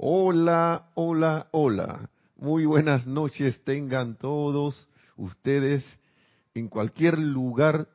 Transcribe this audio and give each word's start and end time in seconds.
Hola, 0.00 0.90
hola, 0.94 1.48
hola. 1.50 2.08
Muy 2.36 2.66
buenas 2.66 3.04
noches 3.04 3.60
tengan 3.64 4.14
todos 4.14 4.86
ustedes 5.16 5.84
en 6.54 6.68
cualquier 6.68 7.18
lugar 7.18 7.88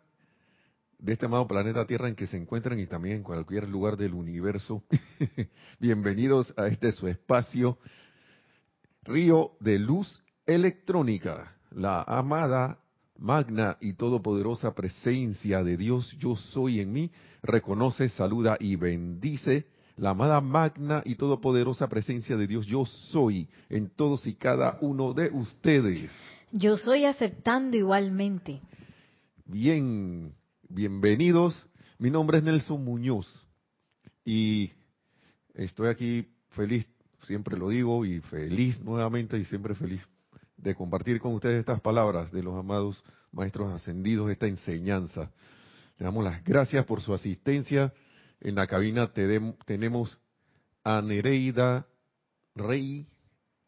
de 0.99 1.13
este 1.13 1.27
amado 1.27 1.47
planeta 1.47 1.87
Tierra 1.87 2.09
en 2.09 2.15
que 2.15 2.27
se 2.27 2.35
encuentran 2.35 2.77
y 2.81 2.87
también 2.87 3.15
en 3.15 3.23
cualquier 3.23 3.69
lugar 3.69 3.95
del 3.95 4.15
universo. 4.15 4.83
Bienvenidos 5.79 6.53
a 6.57 6.67
este 6.67 6.91
su 6.91 7.07
espacio, 7.07 7.77
Río 9.04 9.54
de 9.61 9.79
Luz 9.79 10.21
Electrónica, 10.45 11.55
la 11.71 12.01
amada, 12.01 12.79
magna 13.17 13.77
y 13.79 13.93
todopoderosa 13.93 14.75
presencia 14.75 15.63
de 15.63 15.77
Dios, 15.77 16.13
yo 16.20 16.35
soy 16.35 16.81
en 16.81 16.91
mí, 16.91 17.11
reconoce, 17.41 18.09
saluda 18.09 18.57
y 18.59 18.75
bendice 18.75 19.67
la 19.98 20.12
amada 20.12 20.41
magna 20.41 21.02
y 21.05 21.16
todopoderosa 21.16 21.88
presencia 21.88 22.36
de 22.36 22.48
Dios, 22.48 22.66
yo 22.66 22.86
soy 22.86 23.48
en 23.70 23.89
todos 23.89 24.25
y 24.25 24.34
cada 24.34 24.78
uno 24.82 25.14
de 25.14 25.29
ustedes. 25.29 26.11
Yo 26.51 26.78
soy 26.78 27.06
aceptando 27.06 27.78
igualmente. 27.78 28.61
Bien, 29.46 30.34
bienvenidos. 30.70 31.68
Mi 32.00 32.09
nombre 32.09 32.39
es 32.39 32.44
Nelson 32.44 32.84
Muñoz 32.84 33.28
y 34.25 34.72
estoy 35.53 35.89
aquí 35.89 36.28
feliz, 36.50 36.88
siempre 37.25 37.58
lo 37.58 37.70
digo, 37.70 38.06
y 38.06 38.20
feliz 38.22 38.80
nuevamente 38.81 39.38
y 39.38 39.45
siempre 39.45 39.75
feliz 39.75 40.02
de 40.58 40.75
compartir 40.75 41.20
con 41.20 41.34
ustedes 41.34 41.59
estas 41.59 41.81
palabras 41.81 42.31
de 42.31 42.42
los 42.42 42.56
amados 42.56 43.03
maestros 43.31 43.72
ascendidos, 43.73 44.31
esta 44.31 44.48
enseñanza. 44.48 45.31
Le 45.98 46.06
damos 46.06 46.23
las 46.23 46.44
gracias 46.44 46.86
por 46.86 47.02
su 47.02 47.14
asistencia 47.14 47.94
en 48.44 48.56
la 48.56 48.67
cabina 48.67 49.11
tenemos 49.66 50.20
a 50.84 51.02
Nereida 51.02 51.88
Rey 52.56 53.08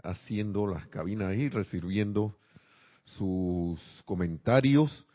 haciendo 0.03 0.67
las 0.67 0.85
cabinas 0.87 1.29
ahí, 1.29 1.49
recibiendo 1.49 2.37
sus 3.05 3.79
comentarios 4.03 5.05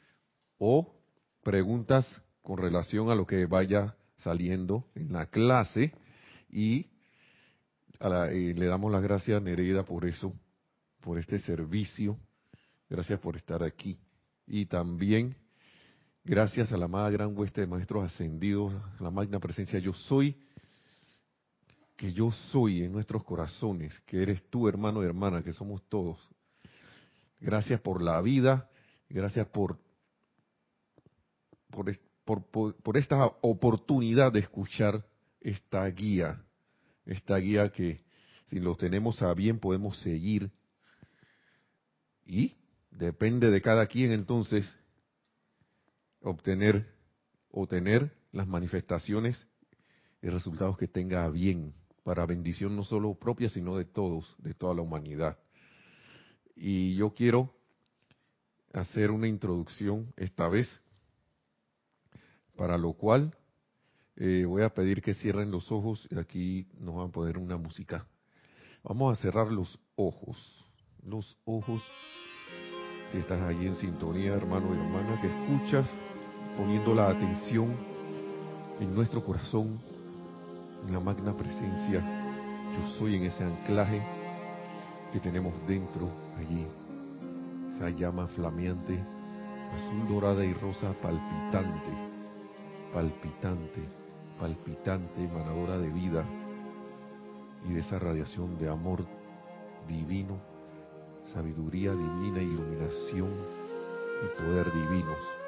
o 0.59 0.95
preguntas 1.43 2.07
con 2.43 2.59
relación 2.59 3.11
a 3.11 3.15
lo 3.15 3.27
que 3.27 3.45
vaya 3.47 3.97
saliendo 4.17 4.87
en 4.95 5.13
la 5.13 5.27
clase 5.27 5.93
y, 6.49 6.87
le 8.01 8.67
damos 8.67 8.91
las 8.91 9.03
gracias 9.03 9.37
a 9.37 9.45
Nereida 9.45 9.85
por 9.85 10.07
eso, 10.07 10.33
por 11.03 11.19
este 11.19 11.39
servicio. 11.39 12.19
Gracias 12.89 13.21
por 13.21 13.37
estar 13.37 13.63
aquí. 13.63 13.99
Y 14.47 14.65
también 14.67 15.37
Gracias 16.23 16.71
a 16.71 16.77
la 16.77 16.85
amada 16.85 17.09
gran 17.09 17.37
hueste 17.37 17.63
de 17.63 17.67
maestros 17.67 18.05
ascendidos, 18.05 18.75
a 18.75 19.03
la 19.03 19.11
magna 19.11 19.41
presencia 19.41 19.79
yo 19.79 19.95
soy, 19.95 20.37
que 21.97 22.13
yo 22.13 22.31
soy 22.31 22.83
en 22.83 22.93
nuestros 22.93 23.25
corazones, 23.25 23.99
que 24.01 24.23
eres 24.23 24.43
tú 24.51 24.69
hermano 24.69 25.03
y 25.03 25.07
hermana, 25.07 25.43
que 25.43 25.55
somos 25.55 25.83
todos. 25.89 26.19
Gracias 27.41 27.81
por 27.81 28.03
la 28.03 28.21
vida, 28.21 28.69
gracias 29.09 29.47
por, 29.49 29.79
por, 31.71 32.75
por 32.83 32.97
esta 32.99 33.25
oportunidad 33.41 34.31
de 34.31 34.41
escuchar 34.41 35.03
esta 35.41 35.87
guía, 35.87 36.45
esta 37.07 37.39
guía 37.39 37.71
que 37.71 38.05
si 38.49 38.61
lo 38.61 38.77
tenemos 38.77 39.23
a 39.23 39.33
bien 39.33 39.59
podemos 39.59 39.99
seguir. 40.01 40.51
Y 42.27 42.57
depende 42.91 43.51
de 43.51 43.63
cada 43.63 43.87
quien 43.87 44.13
entonces 44.13 44.71
obtener 46.23 46.87
o 47.51 47.67
tener 47.67 48.13
las 48.33 48.47
manifestaciones 48.47 49.47
y 50.23 50.29
resultados 50.29 50.77
que 50.77 50.89
tenga 50.89 51.29
bien 51.29 51.75
para 52.03 52.27
bendición 52.27 52.77
no 52.77 52.85
solo 52.85 53.15
propia, 53.15 53.49
sino 53.49 53.77
de 53.77 53.85
todos, 53.85 54.35
de 54.39 54.55
toda 54.55 54.75
la 54.75 54.83
humanidad. 54.83 55.39
Y 56.55 56.95
yo 56.97 57.15
quiero 57.15 57.55
hacer 58.73 59.11
una 59.11 59.29
introducción 59.29 60.13
esta 60.17 60.49
vez, 60.49 60.69
para 62.57 62.77
lo 62.79 62.93
cual 62.93 63.35
eh, 64.17 64.45
voy 64.45 64.63
a 64.63 64.75
pedir 64.75 65.03
que 65.03 65.15
cierren 65.15 65.51
los 65.51 65.73
ojos 65.73 66.07
y 66.11 66.19
aquí 66.19 66.69
nos 66.79 66.97
van 66.97 67.09
a 67.09 67.13
poner 67.13 67.39
una 67.39 67.57
música. 67.57 68.07
Vamos 68.83 69.19
a 69.19 69.23
cerrar 69.23 69.51
los 69.51 69.79
ojos, 69.97 70.65
los 71.03 71.39
ojos, 71.45 71.83
si 73.11 73.19
estás 73.19 73.41
allí 73.41 73.67
en 73.67 73.77
sintonía, 73.77 74.35
hermano 74.35 74.75
y 74.75 74.79
hermana, 74.79 75.21
que 75.21 75.27
escuchas 75.27 75.91
poniendo 76.61 76.95
la 76.95 77.09
atención 77.09 77.75
en 78.81 78.95
nuestro 78.95 79.25
corazón, 79.25 79.81
en 80.87 80.93
la 80.93 81.01
magna 81.01 81.33
presencia, 81.33 82.01
yo 82.01 82.99
soy 82.99 83.17
en 83.17 83.25
ese 83.25 83.43
anclaje 83.43 84.03
que 85.11 85.21
tenemos 85.21 85.55
dentro 85.67 86.11
allí, 86.37 86.67
esa 87.75 87.89
llama 87.89 88.27
flameante, 88.27 88.93
azul 88.93 90.07
dorada 90.07 90.45
y 90.45 90.53
rosa 90.53 90.93
palpitante, 91.01 91.93
palpitante, 92.93 93.81
palpitante, 94.39 95.25
emanadora 95.25 95.79
de 95.79 95.89
vida 95.89 96.27
y 97.67 97.73
de 97.73 97.81
esa 97.81 97.99
radiación 97.99 98.59
de 98.59 98.69
amor 98.69 99.07
divino, 99.89 100.37
sabiduría 101.33 101.93
divina, 101.93 102.43
iluminación 102.43 103.31
y 104.23 104.43
poder 104.43 104.71
divinos 104.75 105.40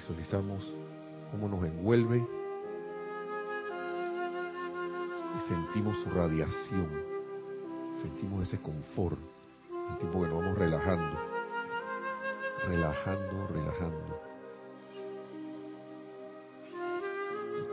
Visualizamos 0.00 0.74
cómo 1.30 1.46
nos 1.46 1.62
envuelve 1.62 2.26
y 5.36 5.40
sentimos 5.46 5.94
su 5.98 6.08
radiación. 6.08 6.88
Sentimos 8.00 8.48
ese 8.48 8.58
confort. 8.62 9.18
El 9.90 9.98
tiempo 9.98 10.22
que 10.22 10.28
nos 10.28 10.40
vamos 10.40 10.58
relajando. 10.58 11.18
Relajando, 12.66 13.46
relajando. 13.48 14.22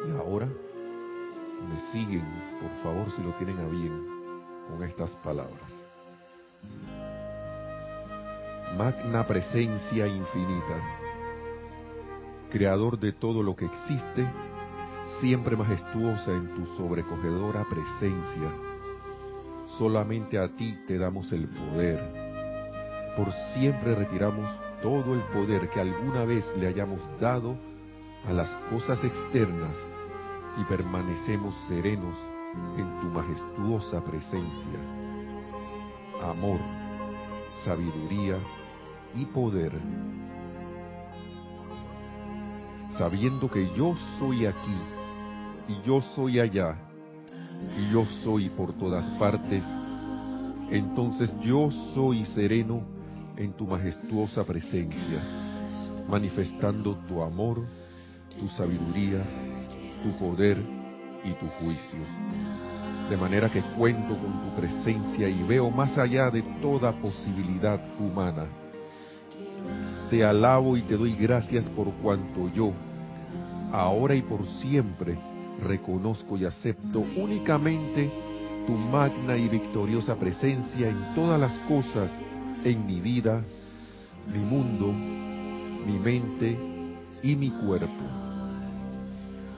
Y 0.05 0.11
ahora 0.17 0.47
me 0.47 1.79
siguen, 1.93 2.25
por 2.59 2.83
favor, 2.83 3.09
si 3.11 3.23
lo 3.23 3.31
tienen 3.35 3.57
a 3.59 3.67
bien, 3.69 4.05
con 4.67 4.83
estas 4.83 5.15
palabras. 5.23 5.71
Magna 8.77 9.25
presencia 9.25 10.05
infinita 10.07 11.06
creador 12.49 12.99
de 12.99 13.11
todo 13.11 13.43
lo 13.43 13.55
que 13.55 13.65
existe, 13.65 14.27
siempre 15.19 15.55
majestuosa 15.55 16.31
en 16.31 16.47
tu 16.55 16.65
sobrecogedora 16.77 17.65
presencia. 17.69 18.51
Solamente 19.77 20.37
a 20.37 20.47
ti 20.49 20.77
te 20.87 20.97
damos 20.97 21.31
el 21.31 21.47
poder. 21.47 21.99
Por 23.17 23.31
siempre 23.53 23.95
retiramos 23.95 24.49
todo 24.81 25.13
el 25.13 25.21
poder 25.33 25.69
que 25.69 25.81
alguna 25.81 26.23
vez 26.23 26.45
le 26.57 26.67
hayamos 26.67 26.99
dado 27.19 27.55
a 28.27 28.33
las 28.33 28.49
cosas 28.69 29.03
externas 29.03 29.77
y 30.57 30.63
permanecemos 30.65 31.55
serenos 31.67 32.15
en 32.77 33.01
tu 33.01 33.07
majestuosa 33.07 34.03
presencia. 34.03 34.79
Amor, 36.23 36.59
sabiduría 37.63 38.37
y 39.13 39.25
poder 39.25 39.73
sabiendo 42.97 43.49
que 43.49 43.69
yo 43.75 43.95
soy 44.19 44.45
aquí 44.45 44.77
y 45.67 45.87
yo 45.87 46.01
soy 46.15 46.39
allá 46.39 46.75
y 47.77 47.91
yo 47.91 48.05
soy 48.23 48.49
por 48.49 48.73
todas 48.73 49.05
partes, 49.19 49.63
entonces 50.69 51.31
yo 51.41 51.69
soy 51.93 52.25
sereno 52.27 52.81
en 53.37 53.53
tu 53.53 53.65
majestuosa 53.67 54.43
presencia, 54.43 55.21
manifestando 56.09 56.95
tu 57.07 57.21
amor, 57.21 57.63
tu 58.39 58.47
sabiduría, 58.49 59.23
tu 60.03 60.17
poder 60.19 60.57
y 61.23 61.31
tu 61.33 61.47
juicio. 61.59 61.99
De 63.09 63.17
manera 63.17 63.49
que 63.49 63.61
cuento 63.61 64.17
con 64.17 64.43
tu 64.43 64.55
presencia 64.59 65.29
y 65.29 65.43
veo 65.43 65.69
más 65.69 65.97
allá 65.97 66.29
de 66.29 66.41
toda 66.61 66.91
posibilidad 66.99 67.79
humana. 67.99 68.47
Te 70.09 70.23
alabo 70.23 70.75
y 70.77 70.81
te 70.81 70.97
doy 70.97 71.15
gracias 71.15 71.65
por 71.69 71.91
cuanto 71.95 72.51
yo, 72.53 72.73
ahora 73.71 74.15
y 74.15 74.21
por 74.21 74.45
siempre, 74.45 75.17
reconozco 75.63 76.37
y 76.37 76.45
acepto 76.45 77.05
únicamente 77.15 78.11
tu 78.65 78.73
magna 78.73 79.37
y 79.37 79.47
victoriosa 79.47 80.15
presencia 80.15 80.89
en 80.89 81.15
todas 81.15 81.39
las 81.39 81.53
cosas, 81.67 82.11
en 82.63 82.85
mi 82.85 82.99
vida, 82.99 83.43
mi 84.31 84.39
mundo, 84.39 84.91
mi 84.91 85.99
mente 85.99 86.57
y 87.23 87.35
mi 87.35 87.49
cuerpo. 87.49 88.03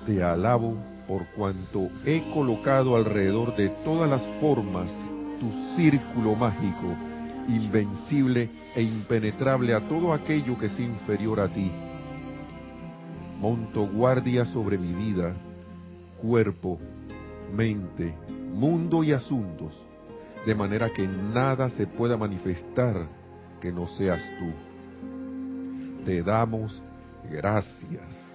Te 0.06 0.24
alabo 0.24 0.76
por 1.08 1.26
cuanto 1.36 1.90
he 2.06 2.30
colocado 2.32 2.96
alrededor 2.96 3.56
de 3.56 3.70
todas 3.84 4.10
las 4.10 4.22
formas 4.40 4.92
tu 5.40 5.52
círculo 5.76 6.36
mágico, 6.36 6.96
invencible 7.48 8.50
e 8.76 8.84
impenetrable 8.84 9.74
a 9.74 9.88
todo 9.88 10.14
aquello 10.14 10.58
que 10.58 10.68
es 10.68 10.80
inferior 10.80 11.40
a 11.40 11.48
ti 11.48 11.72
monto 13.40 13.88
guardia 13.88 14.44
sobre 14.44 14.78
mi 14.78 14.94
vida, 14.94 15.34
cuerpo, 16.22 16.78
mente, 17.56 18.14
mundo 18.54 19.02
y 19.02 19.14
asuntos, 19.14 19.82
de 20.46 20.54
manera 20.54 20.90
que 20.90 21.08
nada 21.08 21.70
se 21.70 21.88
pueda 21.88 22.18
manifestar 22.18 23.08
que 23.62 23.72
no 23.72 23.88
seas 23.88 24.22
tú. 24.38 26.04
Te 26.06 26.22
damos 26.22 26.84
gracias. 27.32 28.30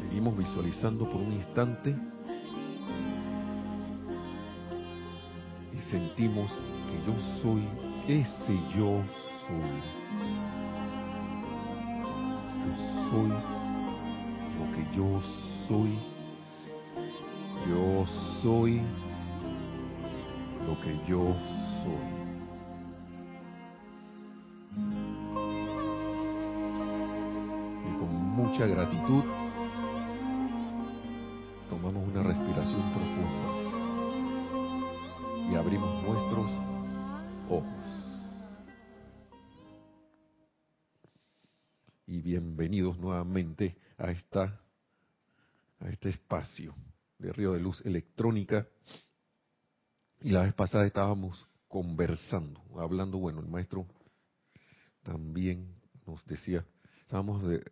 Seguimos 0.00 0.38
visualizando 0.38 1.04
por 1.10 1.20
un 1.20 1.32
instante 1.32 1.94
y 5.74 5.80
sentimos 5.90 6.50
yo 7.06 7.14
soy 7.42 7.68
ese 8.08 8.54
yo 8.76 9.02
soy. 9.46 9.74
Yo 12.60 12.70
soy 13.10 13.28
lo 14.58 14.64
que 14.72 14.96
yo 14.96 15.20
soy. 15.68 15.98
Yo 17.68 18.06
soy 18.42 18.80
lo 20.66 20.80
que 20.80 20.98
yo 21.06 21.34
soy. 21.82 22.14
Y 27.88 27.98
con 27.98 28.14
mucha 28.36 28.66
gratitud 28.66 29.24
de 47.18 47.32
Río 47.32 47.52
de 47.52 47.60
Luz 47.60 47.84
Electrónica. 47.84 48.68
Y 50.20 50.30
la 50.30 50.42
vez 50.42 50.54
pasada 50.54 50.86
estábamos 50.86 51.48
conversando, 51.68 52.62
hablando, 52.78 53.18
bueno, 53.18 53.40
el 53.40 53.48
maestro 53.48 53.86
también 55.02 55.74
nos 56.06 56.24
decía, 56.26 56.64
estábamos 57.00 57.42
de, 57.42 57.62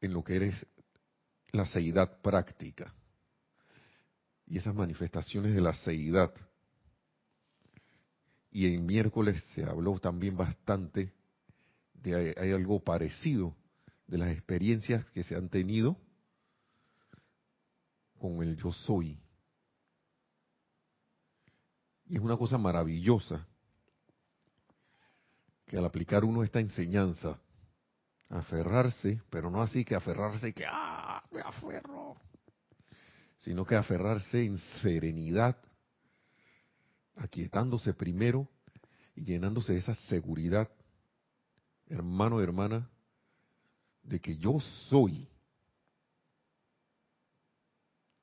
en 0.00 0.12
lo 0.12 0.22
que 0.22 0.36
eres 0.36 0.66
la 1.50 1.66
seidad 1.66 2.20
práctica 2.22 2.94
y 4.46 4.58
esas 4.58 4.74
manifestaciones 4.74 5.54
de 5.54 5.60
la 5.60 5.74
seidad. 5.74 6.32
Y 8.52 8.72
en 8.72 8.86
miércoles 8.86 9.42
se 9.54 9.64
habló 9.64 9.98
también 9.98 10.36
bastante 10.36 11.12
de 11.94 12.34
hay 12.38 12.52
algo 12.52 12.84
parecido 12.84 13.56
de 14.06 14.18
las 14.18 14.30
experiencias 14.30 15.10
que 15.10 15.22
se 15.22 15.34
han 15.34 15.48
tenido 15.48 15.98
con 18.24 18.42
el 18.42 18.56
yo 18.56 18.72
soy. 18.72 19.20
Y 22.06 22.14
es 22.14 22.22
una 22.22 22.38
cosa 22.38 22.56
maravillosa 22.56 23.46
que 25.66 25.76
al 25.76 25.84
aplicar 25.84 26.24
uno 26.24 26.42
esta 26.42 26.58
enseñanza, 26.58 27.38
aferrarse, 28.30 29.20
pero 29.28 29.50
no 29.50 29.60
así 29.60 29.84
que 29.84 29.94
aferrarse 29.94 30.54
que, 30.54 30.64
ah, 30.66 31.22
me 31.30 31.42
aferro, 31.42 32.16
sino 33.40 33.66
que 33.66 33.76
aferrarse 33.76 34.42
en 34.42 34.56
serenidad, 34.80 35.58
aquietándose 37.16 37.92
primero 37.92 38.48
y 39.14 39.24
llenándose 39.24 39.74
de 39.74 39.80
esa 39.80 39.94
seguridad, 40.08 40.70
hermano, 41.90 42.40
hermana, 42.40 42.88
de 44.02 44.18
que 44.18 44.38
yo 44.38 44.60
soy 44.88 45.28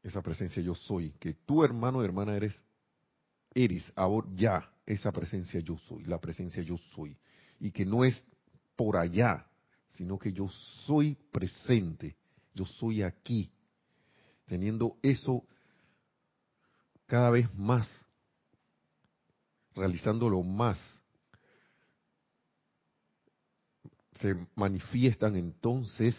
esa 0.03 0.21
presencia 0.21 0.61
yo 0.61 0.75
soy, 0.75 1.11
que 1.19 1.33
tu 1.33 1.63
hermano 1.63 2.03
hermana 2.03 2.35
eres, 2.35 2.61
eres 3.53 3.91
ahora 3.95 4.27
ya 4.33 4.73
esa 4.85 5.11
presencia 5.11 5.59
yo 5.59 5.77
soy, 5.77 6.03
la 6.05 6.19
presencia 6.19 6.63
yo 6.63 6.77
soy, 6.95 7.17
y 7.59 7.71
que 7.71 7.85
no 7.85 8.03
es 8.03 8.23
por 8.75 8.97
allá, 8.97 9.45
sino 9.89 10.17
que 10.17 10.33
yo 10.33 10.47
soy 10.85 11.15
presente, 11.31 12.15
yo 12.53 12.65
soy 12.65 13.03
aquí, 13.03 13.51
teniendo 14.45 14.97
eso 15.01 15.45
cada 17.05 17.29
vez 17.29 17.53
más, 17.53 17.87
realizándolo 19.75 20.41
más, 20.41 20.79
se 24.21 24.35
manifiestan 24.55 25.35
entonces 25.35 26.15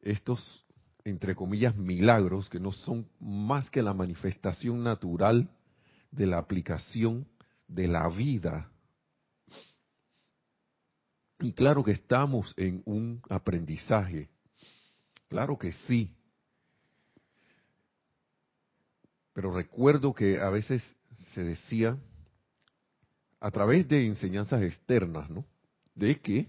estos, 0.00 0.66
entre 1.04 1.34
comillas, 1.34 1.76
milagros 1.76 2.48
que 2.48 2.60
no 2.60 2.72
son 2.72 3.08
más 3.20 3.70
que 3.70 3.82
la 3.82 3.94
manifestación 3.94 4.82
natural 4.82 5.48
de 6.10 6.26
la 6.26 6.38
aplicación 6.38 7.26
de 7.66 7.88
la 7.88 8.08
vida. 8.08 8.70
Y 11.40 11.52
claro 11.52 11.82
que 11.82 11.92
estamos 11.92 12.54
en 12.56 12.82
un 12.84 13.20
aprendizaje, 13.28 14.28
claro 15.28 15.58
que 15.58 15.72
sí. 15.72 16.14
Pero 19.32 19.52
recuerdo 19.52 20.14
que 20.14 20.40
a 20.40 20.50
veces 20.50 20.96
se 21.34 21.42
decía, 21.42 21.98
a 23.40 23.50
través 23.50 23.88
de 23.88 24.06
enseñanzas 24.06 24.62
externas, 24.62 25.28
¿no? 25.30 25.44
de 25.94 26.20
que 26.20 26.48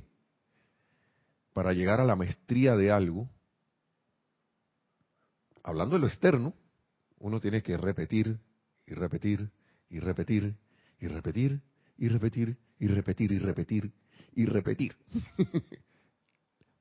para 1.54 1.74
llegar 1.74 2.00
a 2.00 2.06
la 2.06 2.16
maestría 2.16 2.76
de 2.76 2.92
algo, 2.92 3.30
hablando 5.64 5.96
de 5.96 6.02
lo 6.02 6.08
externo, 6.08 6.54
uno 7.20 7.40
tiene 7.40 7.64
que 7.64 7.78
repetir 7.78 8.40
y 8.86 8.94
repetir 8.94 9.50
y 9.90 10.00
repetir 10.00 10.56
y 11.00 11.08
repetir 11.08 11.62
y 11.98 12.08
repetir 12.08 12.58
y 12.80 12.88
repetir 12.88 13.32
y 13.32 13.40
repetir 13.40 13.94
y 14.36 14.46
repetir 14.46 14.96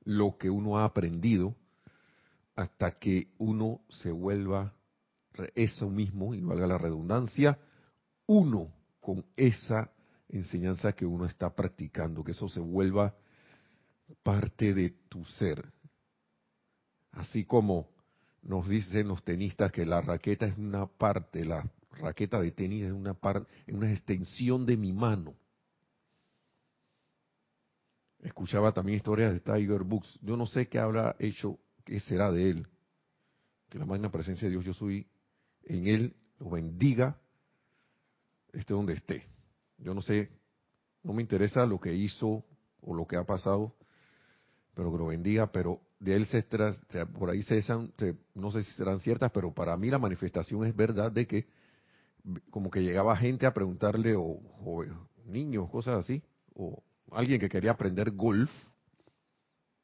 lo 0.03 0.37
que 0.37 0.49
uno 0.49 0.77
ha 0.77 0.85
aprendido 0.85 1.55
hasta 2.55 2.99
que 2.99 3.29
uno 3.37 3.81
se 3.89 4.11
vuelva 4.11 4.73
eso 5.55 5.89
mismo, 5.89 6.35
y 6.35 6.41
valga 6.41 6.67
la 6.67 6.77
redundancia, 6.77 7.57
uno 8.27 8.71
con 8.99 9.25
esa 9.35 9.91
enseñanza 10.29 10.93
que 10.93 11.05
uno 11.05 11.25
está 11.25 11.53
practicando, 11.55 12.23
que 12.23 12.31
eso 12.31 12.47
se 12.47 12.59
vuelva 12.59 13.15
parte 14.21 14.73
de 14.73 14.91
tu 15.09 15.25
ser. 15.25 15.71
Así 17.11 17.45
como 17.45 17.92
nos 18.43 18.67
dicen 18.67 19.07
los 19.07 19.23
tenistas 19.23 19.71
que 19.71 19.85
la 19.85 20.01
raqueta 20.01 20.45
es 20.45 20.57
una 20.57 20.85
parte, 20.85 21.45
la 21.45 21.69
raqueta 21.91 22.39
de 22.41 22.51
tenis 22.51 22.85
es 22.85 22.91
una 22.91 23.13
parte, 23.13 23.49
una 23.67 23.91
extensión 23.91 24.65
de 24.65 24.77
mi 24.77 24.91
mano. 24.91 25.33
Escuchaba 28.21 28.71
también 28.71 28.97
historias 28.97 29.33
de 29.33 29.39
Tiger 29.39 29.83
Books. 29.83 30.19
Yo 30.21 30.37
no 30.37 30.45
sé 30.45 30.67
qué 30.67 30.79
habrá 30.79 31.15
hecho, 31.19 31.59
qué 31.83 31.99
será 31.99 32.31
de 32.31 32.49
él. 32.49 32.67
Que 33.69 33.79
la 33.79 33.85
magna 33.85 34.11
presencia 34.11 34.47
de 34.47 34.51
Dios, 34.51 34.65
yo 34.65 34.73
soy 34.73 35.07
en 35.63 35.87
él, 35.87 36.15
lo 36.39 36.49
bendiga, 36.49 37.17
esté 38.53 38.73
donde 38.73 38.93
esté. 38.93 39.25
Yo 39.77 39.93
no 39.93 40.01
sé, 40.01 40.29
no 41.03 41.13
me 41.13 41.21
interesa 41.21 41.65
lo 41.65 41.79
que 41.79 41.93
hizo 41.93 42.45
o 42.81 42.93
lo 42.93 43.05
que 43.05 43.17
ha 43.17 43.25
pasado, 43.25 43.75
pero 44.73 44.91
que 44.91 44.97
lo 44.97 45.07
bendiga, 45.07 45.51
pero 45.51 45.81
de 46.03 46.17
él 46.17 46.25
se, 46.25 46.43
por 47.17 47.29
ahí 47.29 47.43
se, 47.43 47.63
no 48.35 48.51
sé 48.51 48.63
si 48.63 48.71
serán 48.73 48.99
ciertas, 48.99 49.31
pero 49.31 49.53
para 49.53 49.77
mí 49.77 49.89
la 49.89 49.99
manifestación 49.99 50.65
es 50.65 50.75
verdad 50.75 51.09
de 51.09 51.25
que 51.25 51.47
como 52.49 52.69
que 52.69 52.81
llegaba 52.81 53.15
gente 53.15 53.45
a 53.45 53.53
preguntarle, 53.53 54.13
o, 54.17 54.41
niños, 55.25 55.69
cosas 55.69 56.03
así, 56.03 56.21
o 56.55 56.83
alguien 57.11 57.39
que 57.39 57.47
quería 57.47 57.71
aprender 57.71 58.11
golf 58.11 58.51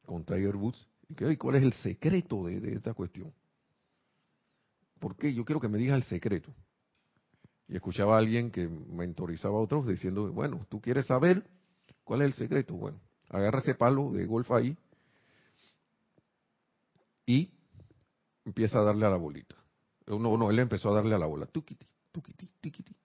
con 0.05 0.25
Tiger 0.25 0.57
Woods, 0.57 0.89
y 1.07 1.15
que, 1.15 1.37
¿cuál 1.37 1.55
es 1.55 1.63
el 1.63 1.73
secreto 1.73 2.45
de, 2.45 2.59
de 2.59 2.73
esta 2.73 2.93
cuestión? 2.93 3.31
¿Por 4.99 5.15
qué? 5.15 5.33
Yo 5.33 5.45
quiero 5.45 5.61
que 5.61 5.69
me 5.69 5.77
diga 5.77 5.95
el 5.95 6.03
secreto. 6.03 6.53
Y 7.69 7.75
escuchaba 7.75 8.15
a 8.15 8.19
alguien 8.19 8.51
que 8.51 8.67
mentorizaba 8.67 9.57
a 9.57 9.61
otros 9.61 9.87
diciendo, 9.87 10.29
bueno, 10.33 10.65
tú 10.67 10.81
quieres 10.81 11.05
saber 11.05 11.45
cuál 12.03 12.23
es 12.23 12.27
el 12.27 12.33
secreto. 12.33 12.73
Bueno, 12.73 12.99
agarra 13.29 13.59
ese 13.59 13.75
palo 13.75 14.11
de 14.11 14.25
golf 14.25 14.51
ahí 14.51 14.75
y 17.29 17.51
empieza 18.43 18.79
a 18.79 18.83
darle 18.83 19.05
a 19.05 19.11
la 19.11 19.17
bolita. 19.17 19.55
No, 20.07 20.35
no, 20.35 20.49
él 20.49 20.57
empezó 20.57 20.89
a 20.89 20.95
darle 20.95 21.13
a 21.13 21.19
la 21.19 21.27
bola. 21.27 21.45
Tuquiti, 21.45 21.85
tuquiti, 22.11 22.49
tiquiti, 22.59 22.95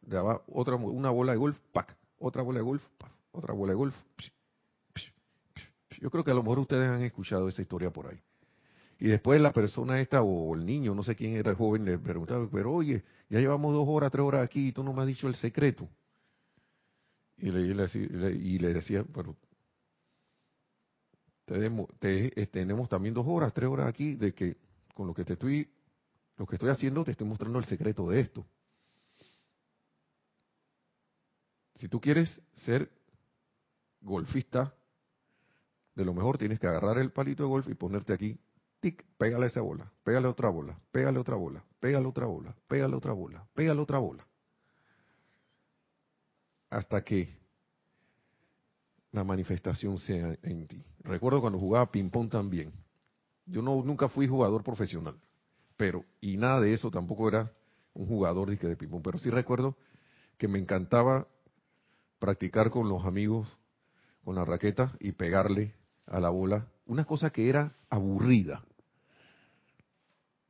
Daba 0.00 0.42
otra, 0.48 0.74
una 0.74 1.10
bola 1.10 1.30
de 1.30 1.38
golf, 1.38 1.56
pac. 1.72 1.96
Otra 2.18 2.42
bola 2.42 2.58
de 2.58 2.64
golf, 2.64 2.82
pac. 2.98 3.12
Otra 3.30 3.54
bola 3.54 3.70
de 3.70 3.76
golf. 3.76 3.94
Yo 6.00 6.10
creo 6.10 6.24
que 6.24 6.32
a 6.32 6.34
lo 6.34 6.42
mejor 6.42 6.58
ustedes 6.58 6.88
han 6.88 7.02
escuchado 7.02 7.46
esa 7.46 7.62
historia 7.62 7.92
por 7.92 8.08
ahí. 8.08 8.20
Y 8.98 9.06
después 9.06 9.40
la 9.40 9.52
persona 9.52 10.00
esta 10.00 10.22
o 10.22 10.56
el 10.56 10.66
niño, 10.66 10.92
no 10.96 11.04
sé 11.04 11.14
quién 11.14 11.36
era 11.36 11.52
el 11.52 11.56
joven, 11.56 11.84
le 11.84 11.98
preguntaba, 11.98 12.48
pero 12.50 12.72
oye, 12.72 13.04
ya 13.28 13.38
llevamos 13.38 13.72
dos 13.72 13.86
horas, 13.88 14.10
tres 14.10 14.24
horas 14.24 14.44
aquí 14.44 14.68
y 14.68 14.72
tú 14.72 14.82
no 14.82 14.92
me 14.92 15.02
has 15.02 15.06
dicho 15.06 15.28
el 15.28 15.36
secreto. 15.36 15.88
Y 17.36 17.52
le, 17.52 17.60
y 17.60 18.58
le 18.58 18.74
decía, 18.74 19.04
pero 19.14 19.36
eh, 21.50 22.46
tenemos 22.50 22.88
también 22.88 23.14
dos 23.14 23.26
horas, 23.26 23.52
tres 23.52 23.68
horas 23.68 23.88
aquí 23.88 24.14
de 24.14 24.34
que 24.34 24.56
con 24.94 25.06
lo 25.06 25.14
que 25.14 25.24
te 25.24 25.34
estoy, 25.34 25.68
lo 26.36 26.46
que 26.46 26.56
estoy 26.56 26.70
haciendo 26.70 27.04
te 27.04 27.12
estoy 27.12 27.26
mostrando 27.26 27.58
el 27.58 27.64
secreto 27.64 28.08
de 28.08 28.20
esto. 28.20 28.46
Si 31.76 31.88
tú 31.88 32.00
quieres 32.00 32.40
ser 32.64 32.90
golfista, 34.00 34.74
de 35.94 36.04
lo 36.04 36.14
mejor 36.14 36.38
tienes 36.38 36.58
que 36.58 36.66
agarrar 36.66 36.98
el 36.98 37.12
palito 37.12 37.44
de 37.44 37.48
golf 37.48 37.68
y 37.68 37.74
ponerte 37.74 38.12
aquí, 38.12 38.38
tic, 38.80 39.04
pégale 39.16 39.46
esa 39.46 39.60
bola, 39.60 39.90
pégale 40.02 40.28
otra 40.28 40.48
bola, 40.48 40.78
pégale 40.90 41.18
otra 41.18 41.36
bola, 41.36 41.64
pégale 41.80 42.06
otra 42.06 42.26
bola, 42.26 42.54
pégale 42.66 42.96
otra 42.96 43.12
bola, 43.12 43.46
pégale 43.54 43.80
otra 43.80 43.98
bola. 43.98 44.26
Hasta 46.70 47.02
que 47.02 47.38
la 49.12 49.24
manifestación 49.24 49.98
sea 49.98 50.36
en 50.42 50.66
ti. 50.66 50.82
Recuerdo 51.00 51.40
cuando 51.40 51.58
jugaba 51.58 51.90
ping-pong 51.90 52.30
también. 52.30 52.72
Yo 53.46 53.62
no 53.62 53.82
nunca 53.82 54.08
fui 54.08 54.28
jugador 54.28 54.62
profesional, 54.62 55.16
pero 55.76 56.04
y 56.20 56.36
nada 56.36 56.60
de 56.60 56.74
eso 56.74 56.90
tampoco 56.90 57.28
era 57.28 57.52
un 57.94 58.06
jugador 58.06 58.50
de, 58.50 58.76
ping-pong, 58.76 59.02
pero 59.02 59.18
sí 59.18 59.30
recuerdo 59.30 59.76
que 60.36 60.48
me 60.48 60.58
encantaba 60.58 61.26
practicar 62.18 62.70
con 62.70 62.88
los 62.88 63.04
amigos 63.04 63.58
con 64.24 64.34
la 64.34 64.44
raqueta 64.44 64.92
y 65.00 65.12
pegarle 65.12 65.74
a 66.06 66.20
la 66.20 66.28
bola, 66.28 66.68
una 66.84 67.06
cosa 67.06 67.30
que 67.30 67.48
era 67.48 67.74
aburrida, 67.88 68.62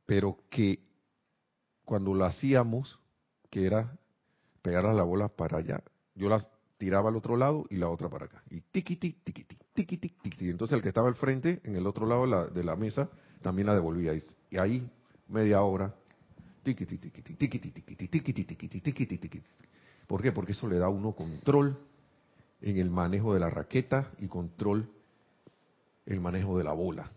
pero 0.05 0.37
que 0.49 0.83
cuando 1.85 2.13
la 2.13 2.27
hacíamos, 2.27 2.99
que 3.49 3.65
era 3.65 3.97
pegar 4.61 4.85
a 4.85 4.93
la 4.93 5.03
bola 5.03 5.29
para 5.29 5.59
allá, 5.59 5.81
yo 6.13 6.27
las 6.27 6.49
tiraba 6.79 7.09
al 7.09 7.17
otro 7.17 7.35
lado 7.35 7.65
y 7.69 7.75
la 7.75 7.89
otra 7.89 8.09
para 8.09 8.25
acá. 8.25 8.41
Y 8.49 8.61
tiquiti, 8.61 9.11
tiquiti, 9.21 9.57
tiquiti, 9.73 10.09
tiquiti. 10.09 10.49
Entonces 10.49 10.77
el 10.77 10.81
que 10.81 10.87
estaba 10.87 11.09
al 11.09 11.15
frente, 11.15 11.59
en 11.65 11.75
el 11.75 11.85
otro 11.85 12.07
lado 12.07 12.49
de 12.49 12.63
la, 12.63 12.75
mesa, 12.77 13.09
también 13.41 13.67
la 13.67 13.75
devolvía. 13.75 14.13
Y, 14.15 14.57
ahí, 14.57 14.89
media 15.27 15.61
hora, 15.61 15.93
tiquiti, 16.63 16.97
tiquiti, 16.97 17.33
tiquiti, 17.33 17.71
tiquiti, 17.71 18.07
tiquiti, 18.07 18.43
tiquiti, 18.45 18.81
tiquiti, 18.81 19.17
tiquiti. 19.17 19.49
¿Por 20.07 20.21
qué? 20.21 20.31
Porque 20.31 20.53
eso 20.53 20.67
le 20.67 20.79
da 20.79 20.87
uno 20.87 21.11
control 21.11 21.77
en 22.61 22.77
el 22.77 22.89
manejo 22.89 23.33
de 23.33 23.41
la 23.41 23.49
raqueta 23.49 24.11
y 24.17 24.27
control 24.27 24.89
el 26.05 26.21
manejo 26.21 26.57
de 26.57 26.63
la 26.63 26.71
bola. 26.71 27.11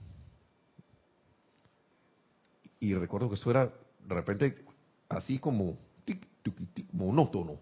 Y 2.81 2.95
recuerdo 2.95 3.28
que 3.28 3.37
eso 3.37 3.49
era 3.49 3.66
de 3.66 4.14
repente 4.14 4.64
así 5.09 5.38
como 5.38 5.78
tic, 6.04 6.26
tuqui, 6.42 6.66
tic, 6.66 6.92
monótono. 6.92 7.61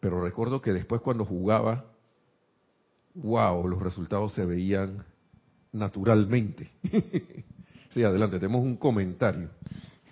Pero 0.00 0.22
recuerdo 0.22 0.60
que 0.62 0.72
después 0.72 1.02
cuando 1.02 1.24
jugaba, 1.24 1.84
wow, 3.14 3.66
los 3.68 3.82
resultados 3.82 4.32
se 4.32 4.46
veían 4.46 5.04
naturalmente. 5.72 6.70
sí, 7.90 8.02
adelante, 8.02 8.38
tenemos 8.38 8.62
un 8.62 8.76
comentario. 8.76 9.50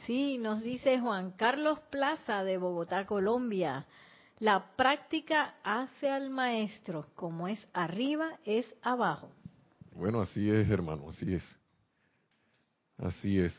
Sí, 0.07 0.39
nos 0.39 0.63
dice 0.63 1.01
Juan 1.01 1.33
Carlos 1.33 1.81
Plaza 1.91 2.45
de 2.45 2.59
Bogotá, 2.59 3.07
Colombia. 3.07 3.87
La 4.39 4.77
práctica 4.77 5.57
hace 5.65 6.09
al 6.09 6.31
maestro, 6.31 7.07
como 7.15 7.49
es 7.49 7.67
arriba, 7.73 8.39
es 8.45 8.67
abajo. 8.83 9.31
Bueno, 9.95 10.21
así 10.21 10.49
es, 10.49 10.69
hermano, 10.71 11.09
así 11.09 11.35
es. 11.35 11.45
Así 12.99 13.39
es. 13.39 13.55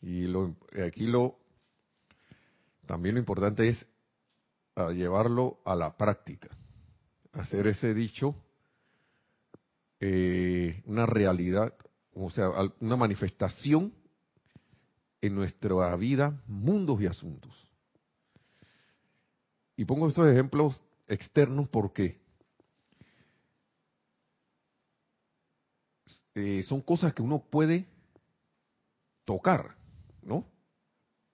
Y 0.00 0.26
lo, 0.26 0.54
aquí 0.86 1.06
lo 1.06 1.40
también 2.86 3.14
lo 3.14 3.20
importante 3.20 3.68
es 3.68 3.86
llevarlo 4.88 5.60
a 5.64 5.74
la 5.74 5.96
práctica, 5.96 6.48
hacer 7.32 7.66
ese 7.66 7.94
dicho 7.94 8.34
eh, 10.00 10.82
una 10.86 11.04
realidad, 11.04 11.74
o 12.14 12.30
sea, 12.30 12.48
una 12.80 12.96
manifestación 12.96 13.92
en 15.20 15.34
nuestra 15.34 15.94
vida, 15.96 16.42
mundos 16.46 17.00
y 17.02 17.06
asuntos. 17.06 17.52
Y 19.76 19.84
pongo 19.84 20.08
estos 20.08 20.26
ejemplos 20.26 20.82
externos 21.06 21.68
porque 21.68 22.18
eh, 26.34 26.62
son 26.66 26.80
cosas 26.80 27.12
que 27.12 27.22
uno 27.22 27.44
puede 27.50 27.86
tocar, 29.26 29.76
¿no? 30.22 30.46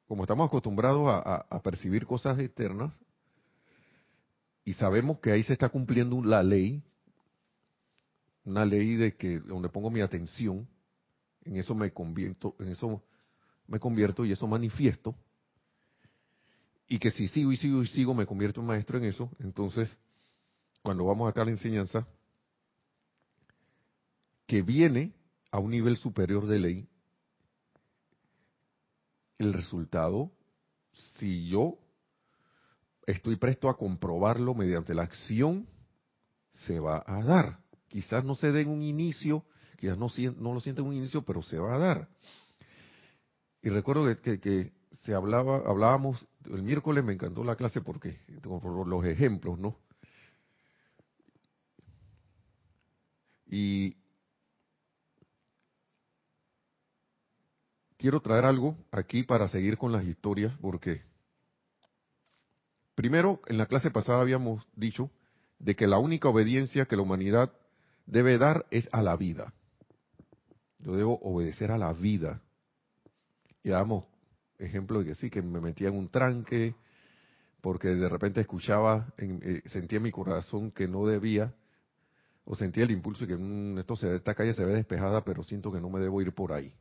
Como 0.08 0.24
estamos 0.24 0.48
acostumbrados 0.48 1.06
a 1.08 1.62
percibir 1.62 2.06
cosas 2.06 2.38
externas 2.38 2.92
y 4.66 4.74
sabemos 4.74 5.20
que 5.20 5.30
ahí 5.30 5.44
se 5.44 5.52
está 5.52 5.68
cumpliendo 5.68 6.20
la 6.24 6.42
ley, 6.42 6.82
una 8.44 8.64
ley 8.64 8.96
de 8.96 9.16
que 9.16 9.38
donde 9.38 9.68
pongo 9.68 9.90
mi 9.90 10.00
atención, 10.00 10.68
en 11.44 11.56
eso 11.56 11.72
me 11.76 11.92
convierto, 11.92 12.56
en 12.58 12.70
eso 12.70 13.00
me 13.68 13.78
convierto 13.78 14.24
y 14.24 14.32
eso 14.32 14.48
manifiesto, 14.48 15.14
y 16.88 16.98
que 16.98 17.12
si 17.12 17.28
sigo 17.28 17.52
y 17.52 17.56
sigo 17.56 17.80
y 17.80 17.86
sigo 17.86 18.12
me 18.12 18.26
convierto 18.26 18.60
en 18.60 18.66
maestro 18.66 18.98
en 18.98 19.04
eso, 19.04 19.30
entonces 19.38 19.96
cuando 20.82 21.04
vamos 21.04 21.30
acá 21.30 21.42
a 21.42 21.44
la 21.44 21.52
enseñanza, 21.52 22.04
que 24.48 24.62
viene 24.62 25.12
a 25.52 25.60
un 25.60 25.70
nivel 25.70 25.96
superior 25.96 26.44
de 26.48 26.58
ley, 26.58 26.88
el 29.38 29.52
resultado, 29.52 30.32
si 31.18 31.46
yo 31.46 31.78
estoy 33.06 33.36
presto 33.36 33.68
a 33.68 33.76
comprobarlo 33.76 34.54
mediante 34.54 34.94
la 34.94 35.02
acción, 35.02 35.66
se 36.66 36.78
va 36.80 37.02
a 37.06 37.22
dar. 37.22 37.58
Quizás 37.88 38.24
no 38.24 38.34
se 38.34 38.52
dé 38.52 38.62
en 38.62 38.68
un 38.68 38.82
inicio, 38.82 39.44
quizás 39.78 39.96
no, 39.96 40.08
lo 40.54 40.60
siente 40.60 40.80
en 40.82 40.88
un 40.88 40.94
inicio, 40.94 41.22
pero 41.22 41.42
se 41.42 41.58
va 41.58 41.74
a 41.74 41.78
dar. 41.78 42.08
Y 43.62 43.68
recuerdo 43.68 44.04
que, 44.06 44.16
que- 44.16 44.40
que 44.40 44.72
se 45.02 45.14
hablaba, 45.14 45.58
hablábamos, 45.66 46.26
el 46.46 46.62
miércoles 46.62 47.04
me 47.04 47.12
encantó 47.12 47.44
la 47.44 47.56
clase 47.56 47.80
porque, 47.80 48.18
por 48.42 48.86
los 48.86 49.04
ejemplos, 49.04 49.58
¿no? 49.58 49.76
Y 53.46 53.96
quiero 57.96 58.20
traer 58.20 58.44
algo 58.44 58.76
aquí 58.90 59.22
para 59.22 59.48
seguir 59.48 59.78
con 59.78 59.92
las 59.92 60.04
historias, 60.04 60.52
porque 60.60 61.02
primero, 62.96 63.40
en 63.46 63.58
la 63.58 63.66
clase 63.66 63.92
pasada 63.92 64.20
habíamos 64.20 64.66
dicho 64.74 65.10
de 65.60 65.76
que 65.76 65.86
la 65.86 65.98
única 65.98 66.28
obediencia 66.28 66.86
que 66.86 66.96
la 66.96 67.02
humanidad 67.02 67.52
debe 68.06 68.38
dar 68.38 68.66
es 68.72 68.88
a 68.90 69.02
la 69.02 69.16
vida. 69.16 69.52
Yo 70.80 70.96
debo 70.96 71.18
obedecer 71.20 71.70
a 71.70 71.78
la 71.78 71.92
vida. 71.92 72.40
Y 73.62 73.70
damos 73.70 74.04
ejemplo 74.58 74.98
de 75.00 75.04
que 75.06 75.14
sí, 75.14 75.30
que 75.30 75.42
me 75.42 75.60
metía 75.60 75.88
en 75.88 75.96
un 75.96 76.08
tranque, 76.08 76.74
porque 77.60 77.88
de 77.88 78.08
repente 78.08 78.40
escuchaba, 78.40 79.12
en- 79.18 79.40
eh, 79.42 79.62
sentía 79.66 79.98
en 79.98 80.04
mi 80.04 80.10
corazón 80.10 80.70
que 80.70 80.88
no 80.88 81.06
debía, 81.06 81.54
o 82.44 82.54
sentía 82.54 82.84
el 82.84 82.92
impulso 82.92 83.26
de 83.26 83.36
que 83.36 83.42
"Mm, 83.42 83.78
esto 83.78 83.96
se, 83.96 84.14
esta 84.14 84.34
calle 84.34 84.54
se 84.54 84.64
ve 84.64 84.72
despejada, 84.72 85.24
pero 85.24 85.42
siento 85.42 85.72
que 85.72 85.80
no 85.80 85.90
me 85.90 86.00
debo 86.00 86.22
ir 86.22 86.32
por 86.32 86.52
ahí. 86.52 86.72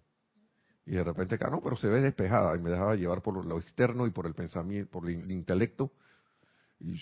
Y 0.85 0.91
de 0.91 1.03
repente, 1.03 1.37
ah, 1.41 1.49
no, 1.49 1.61
pero 1.61 1.75
se 1.75 1.87
ve 1.87 2.01
despejada, 2.01 2.55
y 2.55 2.59
me 2.61 2.69
dejaba 2.69 2.95
llevar 2.95 3.21
por 3.23 3.43
lo 3.43 3.57
externo 3.59 4.05
y 4.05 4.11
por 4.11 4.27
el 4.27 4.35
pensamiento, 4.35 4.91
por 4.91 5.09
el 5.09 5.31
intelecto, 5.31 5.91
y, 6.79 6.97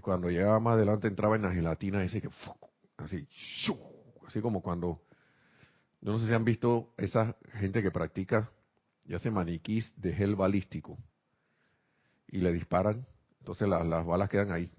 cuando 0.00 0.30
llegaba 0.30 0.60
más 0.60 0.74
adelante 0.74 1.08
entraba 1.08 1.36
en 1.36 1.42
la 1.42 1.52
gelatina 1.52 2.02
ese 2.04 2.20
que, 2.20 2.28
así, 2.96 3.26
así 4.26 4.40
como 4.40 4.62
cuando, 4.62 5.00
yo 6.00 6.12
no 6.12 6.18
sé 6.18 6.26
si 6.26 6.34
han 6.34 6.44
visto 6.44 6.92
esa 6.96 7.36
gente 7.54 7.82
que 7.82 7.90
practica 7.90 8.50
y 9.04 9.14
hace 9.14 9.30
maniquís 9.30 9.92
de 10.00 10.12
gel 10.14 10.36
balístico, 10.36 10.98
y 12.30 12.38
le 12.40 12.52
disparan, 12.52 13.06
entonces 13.40 13.68
la- 13.68 13.84
las 13.84 14.04
balas 14.04 14.28
quedan 14.28 14.52
ahí, 14.52 14.70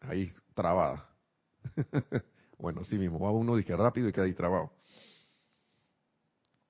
ahí 0.00 0.32
trabadas. 0.54 1.02
bueno, 2.58 2.84
sí 2.84 2.98
mismo, 2.98 3.18
va 3.18 3.30
uno 3.30 3.56
dije 3.56 3.76
rápido 3.76 4.08
y 4.08 4.12
queda 4.12 4.24
ahí 4.24 4.34
trabado. 4.34 4.72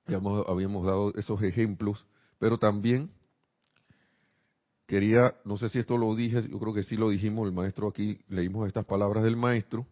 Ya 0.07 0.21
habíamos 0.49 0.85
dado 0.85 1.15
esos 1.15 1.43
ejemplos, 1.43 2.07
pero 2.39 2.59
también 2.59 3.11
quería, 4.87 5.35
no 5.45 5.57
sé 5.57 5.69
si 5.69 5.79
esto 5.79 5.97
lo 5.97 6.15
dije, 6.15 6.49
yo 6.49 6.59
creo 6.59 6.75
que 6.75 6.83
sí 6.83 6.97
lo 6.97 7.11
dijimos, 7.11 7.47
el 7.47 7.53
maestro 7.53 7.89
aquí, 7.89 8.21
leímos 8.29 8.67
estas 8.67 8.85
palabras 8.85 9.25
del 9.25 9.37
maestro, 9.37 9.87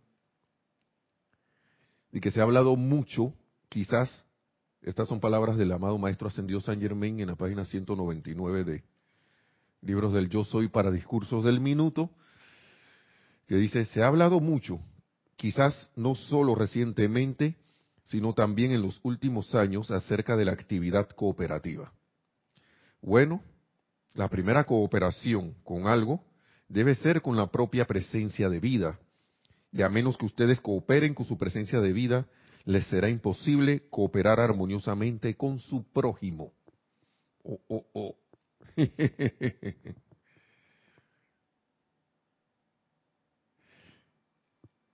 y 2.13 2.21
que 2.21 2.31
se 2.31 2.41
ha 2.41 2.45
hablado 2.45 2.77
mucho, 2.77 3.35
quizás, 3.69 4.25
estas 4.83 5.09
son 5.09 5.21
palabras 5.21 5.57
del 5.57 5.73
amado 5.73 5.99
maestro 5.99 6.29
ascendido 6.29 6.61
San 6.61 6.81
Germain 6.81 7.21
en 7.21 7.29
la 7.29 7.37
página 7.37 7.65
199 7.65 8.65
de 8.65 8.85
Libros 9.83 10.13
del 10.13 10.29
Yo 10.29 10.45
Soy 10.45 10.69
para 10.69 10.91
Discursos 10.91 11.45
del 11.45 11.61
Minuto, 11.61 12.11
que 13.47 13.57
dice, 13.57 13.85
se 13.85 14.03
ha 14.03 14.07
hablado 14.07 14.41
mucho, 14.41 14.81
quizás 15.37 15.91
no 15.97 16.15
solo 16.15 16.55
recientemente, 16.55 17.57
sino 18.05 18.35
también 18.35 18.73
en 18.73 18.83
los 18.83 19.01
últimos 19.03 19.55
años 19.55 19.91
acerca 19.91 20.37
de 20.37 20.45
la 20.45 20.53
actividad 20.53 21.09
cooperativa. 21.11 21.93
Bueno, 23.01 23.43
la 24.15 24.29
primera 24.29 24.65
cooperación 24.65 25.55
con 25.65 25.87
algo 25.87 26.25
debe 26.69 26.95
ser 26.95 27.23
con 27.23 27.37
la 27.37 27.51
propia 27.51 27.87
presencia 27.87 28.49
de 28.49 28.61
vida. 28.61 28.99
Y 29.73 29.83
a 29.83 29.89
menos 29.89 30.17
que 30.19 30.27
ustedes 30.27 30.61
cooperen 30.61 31.15
con 31.15 31.27
su 31.27 31.39
presencia 31.39 31.81
de 31.81 31.93
vida, 31.93 32.27
les 32.65 32.87
será 32.87 33.09
imposible 33.09 33.89
cooperar 33.89 34.41
armoniosamente 34.41 35.37
con 35.37 35.59
su 35.59 35.85
prójimo. 35.93 36.53
Oh, 37.43 37.61
oh, 37.69 37.87
oh. 37.95 38.17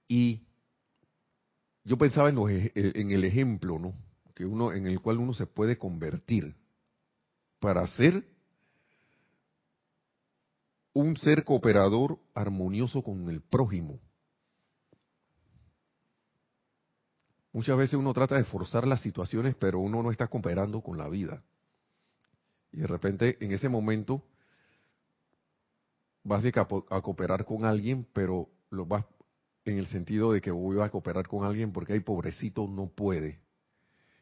y 0.08 0.42
yo 1.85 1.99
pensaba 1.99 2.30
en, 2.30 2.38
en, 2.75 3.11
el 3.11 3.25
ejemplo, 3.25 3.78
¿no? 3.78 3.94
Que 4.35 4.44
uno, 4.44 4.73
en 4.73 4.87
el 4.87 5.00
cual 5.00 5.18
uno 5.18 5.32
se 5.35 5.46
puede 5.46 5.78
convertir 5.78 6.54
para 7.58 7.87
ser 7.88 8.25
un 10.96 11.14
ser 11.18 11.44
cooperador 11.44 12.18
armonioso 12.32 13.02
con 13.02 13.28
el 13.28 13.42
prójimo. 13.42 14.00
Muchas 17.52 17.76
veces 17.76 17.96
uno 17.96 18.14
trata 18.14 18.36
de 18.36 18.44
forzar 18.44 18.86
las 18.86 19.02
situaciones, 19.02 19.54
pero 19.56 19.78
uno 19.78 20.02
no 20.02 20.10
está 20.10 20.26
cooperando 20.28 20.80
con 20.80 20.96
la 20.96 21.10
vida. 21.10 21.44
Y 22.72 22.78
de 22.78 22.86
repente, 22.86 23.36
en 23.44 23.52
ese 23.52 23.68
momento, 23.68 24.22
vas 26.24 26.42
a 26.46 27.02
cooperar 27.02 27.44
con 27.44 27.66
alguien, 27.66 28.06
pero 28.14 28.48
lo 28.70 28.86
vas 28.86 29.04
en 29.66 29.76
el 29.76 29.88
sentido 29.88 30.32
de 30.32 30.40
que 30.40 30.50
voy 30.50 30.80
a 30.80 30.88
cooperar 30.88 31.28
con 31.28 31.44
alguien 31.44 31.74
porque 31.74 31.92
hay 31.92 32.00
pobrecito 32.00 32.66
no 32.68 32.88
puede. 32.88 33.42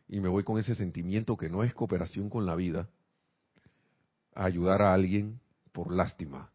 Y 0.09 0.19
me 0.19 0.29
voy 0.29 0.43
con 0.43 0.59
ese 0.59 0.75
sentimiento 0.75 1.37
que 1.37 1.49
no 1.49 1.63
es 1.63 1.73
cooperación 1.73 2.29
con 2.29 2.47
la 2.47 2.57
vida, 2.57 2.89
a 4.35 4.47
ayudar 4.47 4.83
a 4.83 4.93
alguien 4.93 5.39
por 5.71 5.93
lástima. 5.93 6.51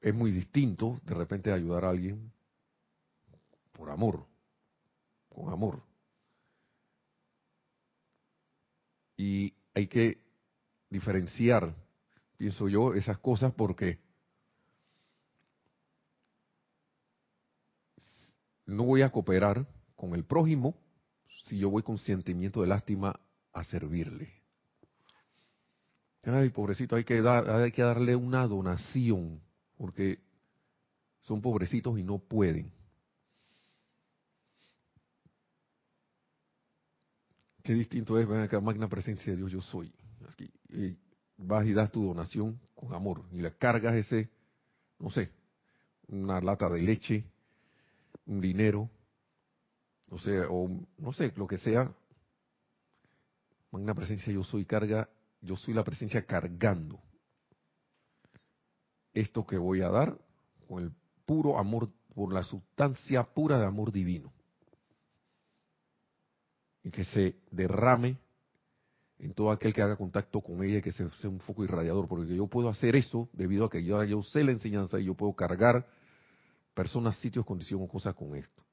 Es 0.00 0.14
muy 0.14 0.30
distinto 0.30 1.00
de 1.04 1.14
repente 1.14 1.52
ayudar 1.52 1.84
a 1.84 1.90
alguien 1.90 2.32
por 3.72 3.90
amor, 3.90 4.26
con 5.28 5.52
amor. 5.52 5.82
Y 9.16 9.54
hay 9.74 9.86
que 9.86 10.18
diferenciar, 10.88 11.74
pienso 12.36 12.68
yo, 12.68 12.94
esas 12.94 13.18
cosas 13.18 13.52
porque 13.52 13.98
no 18.66 18.84
voy 18.84 19.02
a 19.02 19.10
cooperar 19.10 19.66
con 19.96 20.14
el 20.14 20.24
prójimo 20.24 20.74
si 21.44 21.58
yo 21.58 21.70
voy 21.70 21.82
con 21.82 21.98
sentimiento 21.98 22.62
de 22.62 22.68
lástima 22.68 23.18
a 23.52 23.64
servirle. 23.64 24.32
Ay, 26.24 26.50
pobrecito, 26.50 26.96
hay 26.96 27.04
que, 27.04 27.20
dar, 27.22 27.48
hay 27.50 27.72
que 27.72 27.82
darle 27.82 28.14
una 28.14 28.46
donación, 28.46 29.40
porque 29.80 30.18
son 31.22 31.40
pobrecitos 31.40 31.98
y 31.98 32.02
no 32.02 32.18
pueden. 32.18 32.70
Qué 37.62 37.72
distinto 37.72 38.18
es, 38.18 38.28
ven 38.28 38.40
acá, 38.40 38.60
magna 38.60 38.90
presencia 38.90 39.32
de 39.32 39.38
Dios, 39.38 39.50
yo 39.50 39.62
soy. 39.62 39.90
y 40.68 40.98
vas 41.38 41.66
y 41.66 41.72
das 41.72 41.90
tu 41.90 42.04
donación 42.04 42.60
con 42.74 42.92
amor 42.92 43.24
y 43.32 43.40
le 43.40 43.56
cargas 43.56 43.94
ese, 43.94 44.28
no 44.98 45.08
sé, 45.08 45.30
una 46.08 46.42
lata 46.42 46.68
de 46.68 46.82
leche, 46.82 47.24
un 48.26 48.42
dinero, 48.42 48.90
o 50.10 50.18
sea, 50.18 50.42
o 50.50 50.68
no 50.98 51.12
sé, 51.14 51.32
lo 51.36 51.46
que 51.46 51.56
sea. 51.56 51.90
Magna 53.70 53.94
presencia 53.94 54.30
yo 54.30 54.44
soy 54.44 54.66
carga, 54.66 55.08
yo 55.40 55.56
soy 55.56 55.72
la 55.72 55.84
presencia 55.84 56.26
cargando 56.26 57.00
esto 59.20 59.46
que 59.46 59.58
voy 59.58 59.82
a 59.82 59.88
dar 59.88 60.18
con 60.68 60.82
el 60.82 60.92
puro 61.24 61.58
amor, 61.58 61.90
por 62.14 62.32
la 62.32 62.42
sustancia 62.42 63.22
pura 63.22 63.58
de 63.58 63.66
amor 63.66 63.92
divino 63.92 64.32
y 66.82 66.90
que 66.90 67.04
se 67.04 67.36
derrame 67.50 68.18
en 69.18 69.34
todo 69.34 69.50
aquel 69.50 69.74
que 69.74 69.82
haga 69.82 69.96
contacto 69.96 70.40
con 70.40 70.62
ella 70.64 70.78
y 70.78 70.82
que 70.82 70.92
sea 70.92 71.06
un 71.24 71.40
foco 71.40 71.62
irradiador, 71.62 72.08
porque 72.08 72.34
yo 72.34 72.46
puedo 72.46 72.70
hacer 72.70 72.96
eso 72.96 73.28
debido 73.34 73.66
a 73.66 73.70
que 73.70 73.84
yo, 73.84 74.02
yo 74.04 74.22
sé 74.22 74.42
la 74.42 74.52
enseñanza 74.52 74.98
y 74.98 75.04
yo 75.04 75.14
puedo 75.14 75.34
cargar 75.34 75.86
personas, 76.74 77.16
sitios, 77.16 77.44
condiciones 77.44 77.86
o 77.86 77.92
cosas 77.92 78.14
con 78.14 78.34
esto, 78.34 78.64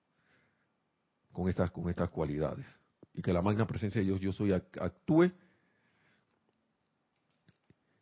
con 1.33 1.49
estas, 1.49 1.69
con 1.71 1.89
estas 1.89 2.09
cualidades. 2.09 2.65
Y 3.13 3.21
que 3.21 3.33
la 3.33 3.41
magna 3.41 3.67
presencia 3.67 3.99
de 3.99 4.05
Dios, 4.05 4.21
yo 4.21 4.31
soy, 4.31 4.53
actúe, 4.53 5.31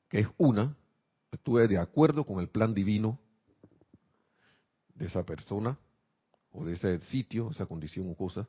que 0.08 0.20
es 0.20 0.28
una, 0.38 0.78
actúe 1.36 1.68
de 1.68 1.78
acuerdo 1.78 2.26
con 2.26 2.40
el 2.40 2.50
plan 2.50 2.74
divino 2.74 3.20
de 4.96 5.06
esa 5.06 5.24
persona 5.24 5.78
o 6.52 6.66
de 6.66 6.74
ese 6.74 7.00
sitio, 7.02 7.52
esa 7.52 7.66
condición 7.66 8.10
o 8.10 8.16
cosa, 8.16 8.48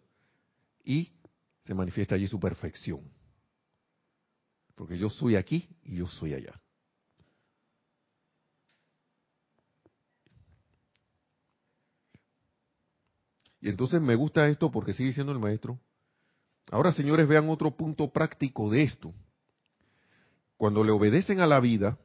y 0.84 1.12
se 1.62 1.74
manifiesta 1.74 2.14
allí 2.14 2.28
su 2.28 2.38
perfección. 2.38 3.00
Porque 4.74 4.98
yo 4.98 5.10
soy 5.10 5.36
aquí 5.36 5.68
y 5.82 5.96
yo 5.96 6.06
soy 6.06 6.34
allá. 6.34 6.60
Y 13.60 13.68
entonces 13.68 14.00
me 14.00 14.14
gusta 14.14 14.48
esto 14.48 14.70
porque 14.70 14.92
sigue 14.92 15.08
diciendo 15.08 15.32
el 15.32 15.40
maestro. 15.40 15.80
Ahora, 16.70 16.92
señores, 16.92 17.26
vean 17.26 17.48
otro 17.48 17.76
punto 17.76 18.12
práctico 18.12 18.70
de 18.70 18.82
esto. 18.82 19.12
Cuando 20.56 20.84
le 20.84 20.92
obedecen 20.92 21.40
a 21.40 21.46
la 21.46 21.58
vida, 21.58 21.98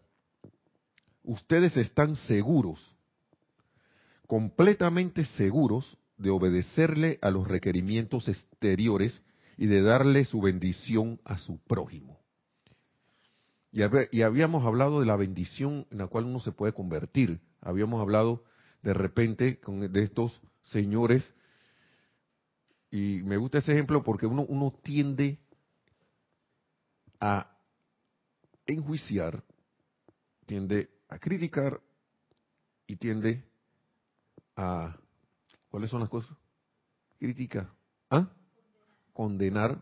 ustedes 1.23 1.75
están 1.77 2.15
seguros, 2.15 2.95
completamente 4.27 5.23
seguros 5.23 5.97
de 6.17 6.29
obedecerle 6.29 7.19
a 7.21 7.31
los 7.31 7.47
requerimientos 7.47 8.27
exteriores 8.27 9.21
y 9.57 9.67
de 9.67 9.81
darle 9.81 10.25
su 10.25 10.41
bendición 10.41 11.19
a 11.25 11.37
su 11.37 11.59
prójimo. 11.59 12.19
Y, 13.71 14.21
habíamos 14.21 14.65
hablado 14.65 14.99
de 14.99 15.05
la 15.05 15.15
bendición 15.15 15.87
en 15.91 15.99
la 15.99 16.07
cual 16.07 16.25
uno 16.25 16.39
se 16.39 16.51
puede 16.51 16.73
convertir. 16.73 17.39
Habíamos 17.61 18.01
hablado 18.01 18.43
de 18.81 18.93
repente 18.93 19.59
con, 19.59 19.91
de 19.91 20.03
estos 20.03 20.41
señores. 20.61 21.33
Y 22.91 23.21
me 23.23 23.37
gusta 23.37 23.59
ese 23.59 23.71
ejemplo 23.71 24.03
porque 24.03 24.25
uno, 24.25 24.45
uno 24.49 24.77
tiende 24.83 25.39
a 27.21 27.57
enjuiciar, 28.65 29.43
tiende 30.45 30.89
a 31.11 31.19
criticar 31.19 31.79
y 32.87 32.95
tiende 32.95 33.45
a... 34.55 34.97
¿Cuáles 35.69 35.91
son 35.91 35.99
las 35.99 36.09
cosas? 36.09 36.35
Crítica. 37.19 37.71
¿Ah? 38.09 38.27
condenar 39.13 39.81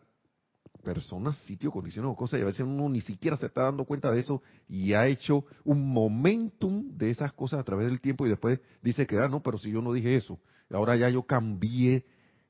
personas, 0.83 1.37
sitios, 1.45 1.73
condiciones 1.73 2.11
o 2.11 2.15
cosas, 2.15 2.39
y 2.39 2.43
a 2.43 2.45
veces 2.45 2.61
uno 2.61 2.89
ni 2.89 3.01
siquiera 3.01 3.37
se 3.37 3.45
está 3.45 3.63
dando 3.63 3.85
cuenta 3.85 4.11
de 4.11 4.19
eso 4.19 4.41
y 4.67 4.93
ha 4.93 5.07
hecho 5.07 5.45
un 5.63 5.91
momentum 5.93 6.97
de 6.97 7.11
esas 7.11 7.33
cosas 7.33 7.59
a 7.59 7.63
través 7.63 7.87
del 7.87 8.01
tiempo 8.01 8.25
y 8.25 8.29
después 8.29 8.59
dice 8.81 9.05
que, 9.05 9.17
ah, 9.17 9.27
no, 9.27 9.41
pero 9.41 9.57
si 9.57 9.71
yo 9.71 9.81
no 9.81 9.93
dije 9.93 10.15
eso, 10.15 10.39
ahora 10.71 10.95
ya 10.95 11.09
yo 11.09 11.23
cambié 11.23 12.05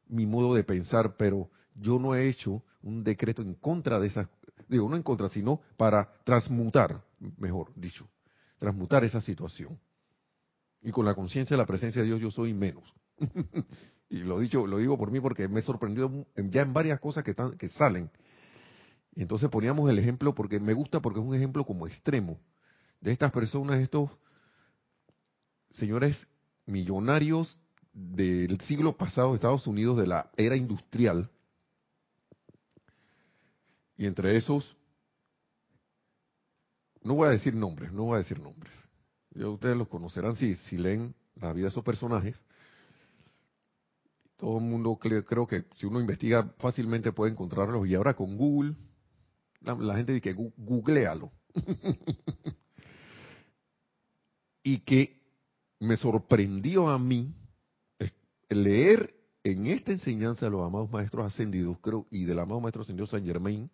mi 0.08 0.26
modo 0.26 0.54
de 0.54 0.64
pensar, 0.64 1.16
pero 1.18 1.50
yo 1.76 2.00
no 2.00 2.16
he 2.16 2.30
hecho 2.30 2.64
un 2.82 3.04
decreto 3.04 3.42
en 3.42 3.56
contra 3.56 4.00
de 4.00 4.08
esas, 4.08 4.28
digo, 4.68 4.88
no 4.90 4.96
en 4.96 5.04
contra, 5.04 5.30
sino 5.30 5.62
para 5.76 6.12
transmutar, 6.24 7.04
mejor 7.38 7.72
dicho, 7.76 8.08
transmutar 8.60 9.04
esa 9.04 9.22
situación. 9.22 9.80
Y 10.82 10.92
con 10.92 11.06
la 11.06 11.16
conciencia 11.16 11.56
de 11.56 11.62
la 11.62 11.68
presencia 11.68 12.02
de 12.02 12.08
Dios 12.08 12.22
yo 12.22 12.32
soy 12.32 12.54
menos. 12.54 12.84
y 14.10 14.20
lo 14.20 14.40
dicho, 14.40 14.68
lo 14.68 14.78
digo 14.78 14.98
por 14.98 15.12
mí 15.12 15.20
porque 15.20 15.48
me 15.48 15.62
sorprendió 15.62 16.26
ya 16.36 16.62
en 16.62 16.74
varias 16.74 17.00
cosas 17.00 17.24
que, 17.24 17.32
están, 17.32 17.58
que 17.58 17.68
salen. 17.70 18.10
Entonces 19.16 19.50
poníamos 19.50 19.90
el 19.90 20.00
ejemplo 20.00 20.34
porque 20.36 20.60
me 20.60 20.74
gusta 20.74 21.00
porque 21.02 21.20
es 21.20 21.26
un 21.26 21.36
ejemplo 21.36 21.66
como 21.66 21.88
extremo 21.88 22.40
de 23.02 23.12
estas 23.12 23.32
personas, 23.32 23.80
estos 23.80 24.10
señores 25.76 26.28
millonarios 26.66 27.60
del 27.94 28.60
siglo 28.62 28.96
pasado 28.96 29.30
de 29.30 29.36
Estados 29.36 29.68
Unidos, 29.68 29.98
de 29.98 30.08
la 30.08 30.30
era 30.38 30.56
industrial. 30.56 31.30
Y 33.98 34.06
entre 34.06 34.38
esos, 34.38 34.78
no 37.04 37.16
voy 37.16 37.28
a 37.28 37.32
decir 37.32 37.56
nombres, 37.56 37.92
no 37.92 38.06
voy 38.06 38.16
a 38.16 38.18
decir 38.20 38.40
nombres. 38.40 38.74
Ya 39.32 39.48
ustedes 39.48 39.78
los 39.78 39.88
conocerán 39.88 40.36
si, 40.36 40.56
si 40.56 40.78
leen 40.78 41.16
la 41.36 41.54
vida 41.54 41.66
de 41.66 41.70
esos 41.70 41.84
personajes. 41.84 42.36
Todo 44.38 44.58
el 44.58 44.64
mundo 44.64 44.98
creo 44.98 45.48
que 45.48 45.66
si 45.76 45.86
uno 45.86 46.00
investiga 46.00 46.54
fácilmente 46.60 47.12
puede 47.12 47.32
encontrarlos. 47.32 47.88
Y 47.88 47.96
ahora 47.96 48.16
con 48.16 48.38
Google, 48.38 48.76
la, 49.62 49.96
gente 49.96 50.14
dice 50.14 50.22
que 50.22 50.34
googlealo. 50.34 51.32
y 54.64 54.80
que 54.80 55.22
me 55.80 55.98
sorprendió 55.98 56.90
a 56.90 56.98
mí 57.00 57.34
leer 58.50 59.14
en 59.44 59.68
esta 59.68 59.92
enseñanza 59.92 60.46
de 60.46 60.52
los 60.52 60.66
amados 60.66 60.92
maestros 60.92 61.26
ascendidos, 61.26 61.78
creo, 61.82 62.08
y 62.12 62.26
del 62.26 62.40
amado 62.40 62.60
maestro 62.60 62.82
ascendido 62.82 63.08
San 63.08 63.26
Germain, 63.26 63.70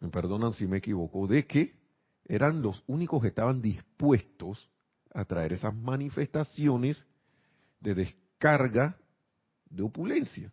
me 0.00 0.08
perdonan 0.08 0.52
si 0.52 0.66
me 0.66 0.78
equivoco, 0.78 1.26
de 1.26 1.46
que 1.46 1.74
eran 2.28 2.60
los 2.60 2.84
únicos 2.86 3.22
que 3.22 3.28
estaban 3.28 3.62
dispuestos 3.62 4.70
a 5.14 5.24
traer 5.24 5.54
esas 5.54 5.74
manifestaciones 5.74 7.04
de 7.80 7.94
descarga 7.94 8.98
de 9.70 9.82
opulencia. 9.82 10.52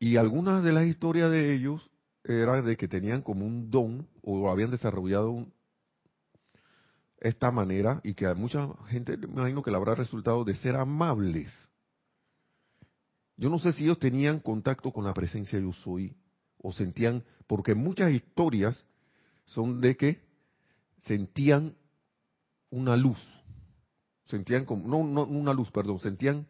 Y 0.00 0.16
algunas 0.16 0.64
de 0.64 0.72
las 0.72 0.86
historias 0.86 1.30
de 1.30 1.54
ellos 1.54 1.88
eran 2.24 2.64
de 2.64 2.76
que 2.76 2.88
tenían 2.88 3.22
como 3.22 3.46
un 3.46 3.70
don 3.70 4.08
o 4.22 4.50
habían 4.50 4.70
desarrollado 4.70 5.46
esta 7.18 7.50
manera 7.50 8.00
y 8.02 8.14
que 8.14 8.26
a 8.26 8.34
mucha 8.34 8.68
gente 8.88 9.16
me 9.16 9.26
imagino 9.26 9.62
que 9.62 9.70
le 9.70 9.76
habrá 9.76 9.94
resultado 9.94 10.42
de 10.42 10.56
ser 10.56 10.74
amables. 10.74 11.52
Yo 13.36 13.48
no 13.48 13.58
sé 13.58 13.72
si 13.72 13.84
ellos 13.84 13.98
tenían 13.98 14.40
contacto 14.40 14.90
con 14.90 15.04
la 15.04 15.14
presencia 15.14 15.58
yo 15.58 15.72
soy 15.72 16.16
o 16.62 16.72
sentían, 16.72 17.24
porque 17.46 17.74
muchas 17.74 18.12
historias 18.12 18.86
son 19.46 19.80
de 19.80 19.96
que 19.96 20.20
sentían 20.98 21.74
una 22.70 22.96
luz, 22.96 23.18
sentían 24.26 24.64
como, 24.64 24.86
no, 24.86 25.04
no 25.04 25.24
una 25.24 25.52
luz, 25.52 25.70
perdón, 25.70 25.98
sentían 26.00 26.46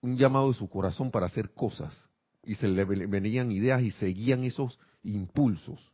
un 0.00 0.16
llamado 0.16 0.48
de 0.48 0.54
su 0.54 0.68
corazón 0.68 1.10
para 1.10 1.26
hacer 1.26 1.52
cosas 1.52 2.08
y 2.42 2.56
se 2.56 2.68
le 2.68 2.84
venían 2.84 3.50
ideas 3.50 3.82
y 3.82 3.90
seguían 3.92 4.44
esos 4.44 4.78
impulsos. 5.02 5.92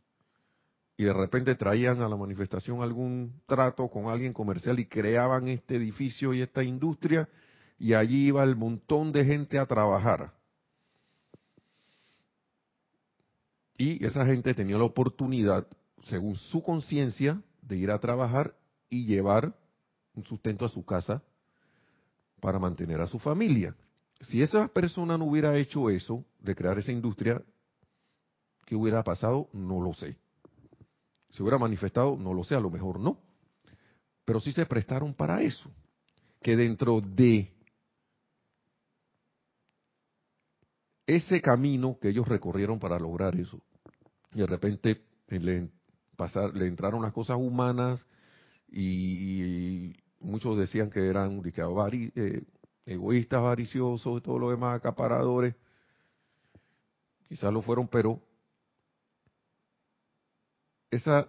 Y 0.97 1.05
de 1.05 1.13
repente 1.13 1.55
traían 1.55 2.01
a 2.01 2.09
la 2.09 2.15
manifestación 2.15 2.81
algún 2.81 3.41
trato 3.47 3.87
con 3.87 4.07
alguien 4.07 4.33
comercial 4.33 4.79
y 4.79 4.85
creaban 4.85 5.47
este 5.47 5.77
edificio 5.77 6.33
y 6.33 6.41
esta 6.41 6.63
industria 6.63 7.29
y 7.79 7.93
allí 7.93 8.27
iba 8.27 8.43
el 8.43 8.55
montón 8.55 9.11
de 9.11 9.25
gente 9.25 9.57
a 9.57 9.65
trabajar. 9.65 10.33
Y 13.81 14.05
esa 14.05 14.23
gente 14.27 14.53
tenía 14.53 14.77
la 14.77 14.83
oportunidad, 14.83 15.65
según 16.03 16.35
su 16.35 16.61
conciencia, 16.61 17.41
de 17.63 17.77
ir 17.77 17.89
a 17.89 17.97
trabajar 17.97 18.55
y 18.91 19.07
llevar 19.07 19.55
un 20.13 20.23
sustento 20.23 20.65
a 20.65 20.69
su 20.69 20.85
casa 20.85 21.23
para 22.39 22.59
mantener 22.59 23.01
a 23.01 23.07
su 23.07 23.17
familia. 23.17 23.75
Si 24.19 24.39
esa 24.43 24.67
persona 24.67 25.17
no 25.17 25.25
hubiera 25.25 25.57
hecho 25.57 25.89
eso, 25.89 26.23
de 26.37 26.53
crear 26.53 26.77
esa 26.77 26.91
industria, 26.91 27.41
¿qué 28.67 28.75
hubiera 28.75 29.03
pasado? 29.03 29.49
No 29.51 29.81
lo 29.81 29.95
sé. 29.95 30.15
¿Se 31.31 31.41
hubiera 31.41 31.57
manifestado? 31.57 32.15
No 32.17 32.35
lo 32.35 32.43
sé, 32.43 32.53
a 32.53 32.59
lo 32.59 32.69
mejor 32.69 32.99
no. 32.99 33.17
Pero 34.25 34.39
sí 34.39 34.51
se 34.51 34.67
prestaron 34.67 35.15
para 35.15 35.41
eso. 35.41 35.71
Que 36.39 36.55
dentro 36.55 37.01
de 37.01 37.51
ese 41.07 41.41
camino 41.41 41.97
que 41.99 42.09
ellos 42.09 42.27
recorrieron 42.27 42.77
para 42.77 42.99
lograr 42.99 43.35
eso, 43.39 43.59
y 44.33 44.39
de 44.39 44.47
repente 44.47 45.01
le, 45.27 45.69
pasar, 46.15 46.55
le 46.55 46.67
entraron 46.67 47.01
las 47.01 47.13
cosas 47.13 47.37
humanas 47.37 48.05
y, 48.67 49.95
muchos 50.19 50.57
decían 50.57 50.89
que 50.89 51.07
eran 51.07 51.41
eh, 51.45 52.43
egoístas, 52.85 53.39
avariciosos 53.39 54.19
y 54.19 54.21
todo 54.21 54.39
lo 54.39 54.49
demás, 54.51 54.77
acaparadores. 54.77 55.55
Quizás 57.27 57.51
lo 57.51 57.61
fueron, 57.61 57.87
pero 57.87 58.21
esa 60.91 61.27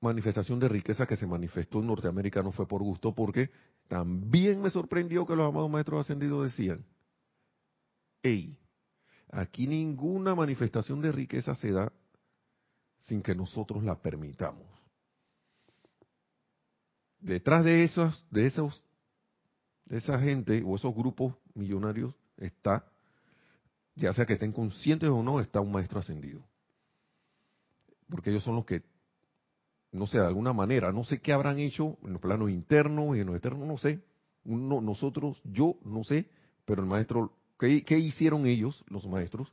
manifestación 0.00 0.58
de 0.58 0.68
riqueza 0.68 1.06
que 1.06 1.16
se 1.16 1.26
manifestó 1.26 1.78
en 1.78 1.86
Norteamérica 1.86 2.42
no 2.42 2.52
fue 2.52 2.66
por 2.66 2.82
gusto, 2.82 3.14
porque 3.14 3.50
también 3.86 4.60
me 4.60 4.70
sorprendió 4.70 5.26
que 5.26 5.36
los 5.36 5.48
amados 5.48 5.70
maestros 5.70 6.00
ascendidos 6.00 6.44
decían, 6.44 6.84
hey, 8.22 8.58
aquí 9.30 9.66
ninguna 9.66 10.34
manifestación 10.34 11.00
de 11.02 11.12
riqueza 11.12 11.54
se 11.54 11.70
da 11.70 11.92
sin 13.10 13.22
que 13.22 13.34
nosotros 13.34 13.82
la 13.82 13.96
permitamos. 13.96 14.64
Detrás 17.18 17.64
de 17.64 17.82
esas, 17.82 18.24
de 18.30 18.46
esos 18.46 18.84
esa 19.88 20.20
gente 20.20 20.62
o 20.64 20.76
esos 20.76 20.94
grupos 20.94 21.34
millonarios 21.54 22.14
está, 22.36 22.86
ya 23.96 24.12
sea 24.12 24.26
que 24.26 24.34
estén 24.34 24.52
conscientes 24.52 25.10
o 25.10 25.24
no, 25.24 25.40
está 25.40 25.60
un 25.60 25.72
maestro 25.72 25.98
ascendido. 25.98 26.40
Porque 28.08 28.30
ellos 28.30 28.44
son 28.44 28.54
los 28.54 28.64
que, 28.64 28.84
no 29.90 30.06
sé, 30.06 30.20
de 30.20 30.26
alguna 30.26 30.52
manera, 30.52 30.92
no 30.92 31.02
sé 31.02 31.20
qué 31.20 31.32
habrán 31.32 31.58
hecho 31.58 31.98
en 32.04 32.12
los 32.12 32.22
planos 32.22 32.48
internos 32.48 33.16
y 33.16 33.20
en 33.20 33.26
los 33.26 33.34
externos, 33.34 33.66
no 33.66 33.76
sé. 33.76 34.00
nosotros, 34.44 35.42
yo 35.42 35.74
no 35.84 36.04
sé, 36.04 36.30
pero 36.64 36.80
el 36.80 36.88
maestro, 36.88 37.32
¿qué, 37.58 37.82
¿qué 37.82 37.98
hicieron 37.98 38.46
ellos, 38.46 38.84
los 38.86 39.04
maestros? 39.08 39.52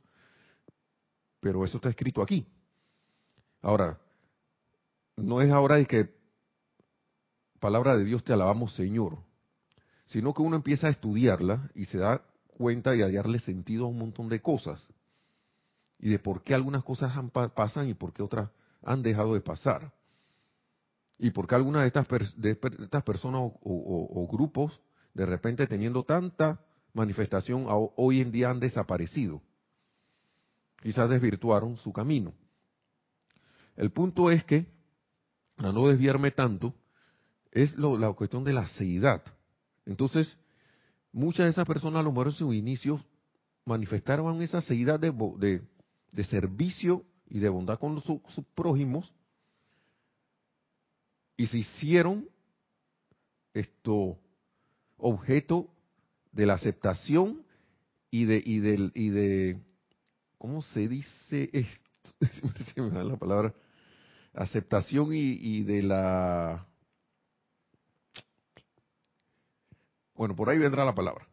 Pero 1.40 1.64
eso 1.64 1.78
está 1.78 1.90
escrito 1.90 2.22
aquí. 2.22 2.46
Ahora, 3.62 3.98
no 5.16 5.40
es 5.40 5.50
ahora 5.50 5.76
de 5.76 5.86
que 5.86 6.14
palabra 7.58 7.96
de 7.96 8.04
Dios 8.04 8.22
te 8.22 8.32
alabamos 8.32 8.74
Señor, 8.74 9.18
sino 10.06 10.32
que 10.32 10.42
uno 10.42 10.56
empieza 10.56 10.86
a 10.86 10.90
estudiarla 10.90 11.70
y 11.74 11.86
se 11.86 11.98
da 11.98 12.22
cuenta 12.46 12.94
y 12.94 13.02
a 13.02 13.10
darle 13.10 13.38
sentido 13.38 13.84
a 13.84 13.88
un 13.88 13.98
montón 13.98 14.28
de 14.28 14.40
cosas 14.40 14.88
y 15.98 16.10
de 16.10 16.18
por 16.18 16.42
qué 16.42 16.54
algunas 16.54 16.84
cosas 16.84 17.12
pasan 17.54 17.88
y 17.88 17.94
por 17.94 18.12
qué 18.12 18.22
otras 18.22 18.50
han 18.82 19.02
dejado 19.02 19.34
de 19.34 19.40
pasar. 19.40 19.92
Y 21.18 21.30
por 21.30 21.48
qué 21.48 21.56
algunas 21.56 21.82
de 21.82 21.88
estas, 21.88 22.40
de 22.40 22.50
estas 22.52 23.02
personas 23.02 23.52
o, 23.62 24.28
grupos, 24.30 24.80
de 25.14 25.26
repente 25.26 25.66
teniendo 25.66 26.04
tanta 26.04 26.60
manifestación, 26.92 27.66
hoy 27.68 28.20
en 28.20 28.30
día 28.30 28.50
han 28.50 28.60
desaparecido. 28.60 29.42
Quizás 30.80 31.10
desvirtuaron 31.10 31.76
su 31.76 31.92
camino. 31.92 32.32
El 33.78 33.92
punto 33.92 34.28
es 34.32 34.42
que, 34.42 34.66
para 35.54 35.70
no 35.70 35.86
desviarme 35.86 36.32
tanto, 36.32 36.74
es 37.52 37.78
la 37.78 38.12
cuestión 38.12 38.42
de 38.42 38.52
la 38.52 38.66
seidad. 38.66 39.22
Entonces, 39.86 40.36
muchas 41.12 41.44
de 41.44 41.50
esas 41.50 41.66
personas 41.66 42.00
a 42.00 42.02
lo 42.02 42.10
mejor 42.10 42.26
en 42.26 42.32
sus 42.32 42.54
inicios 42.56 43.00
manifestaron 43.64 44.42
esa 44.42 44.60
seidad 44.60 44.98
de, 44.98 45.62
servicio 46.24 47.04
y 47.28 47.38
de 47.38 47.48
bondad 47.48 47.78
con 47.78 48.00
sus 48.02 48.20
prójimos 48.56 49.12
y 51.36 51.46
se 51.46 51.58
hicieron 51.58 52.28
esto 53.54 54.18
objeto 54.96 55.70
de 56.32 56.46
la 56.46 56.54
aceptación 56.54 57.44
y 58.10 58.24
de 58.24 58.42
y 58.44 58.58
de, 58.58 58.90
y 58.94 59.08
de 59.10 59.60
cómo 60.36 60.62
se 60.62 60.88
dice 60.88 61.50
esto 61.52 61.88
me 62.76 63.04
la 63.04 63.16
palabra 63.16 63.54
aceptación 64.34 65.14
y, 65.14 65.38
y 65.40 65.62
de 65.62 65.82
la 65.82 66.68
Bueno, 70.18 70.34
por 70.34 70.50
ahí 70.50 70.58
vendrá 70.58 70.84
la 70.84 70.96
palabra. 70.96 71.28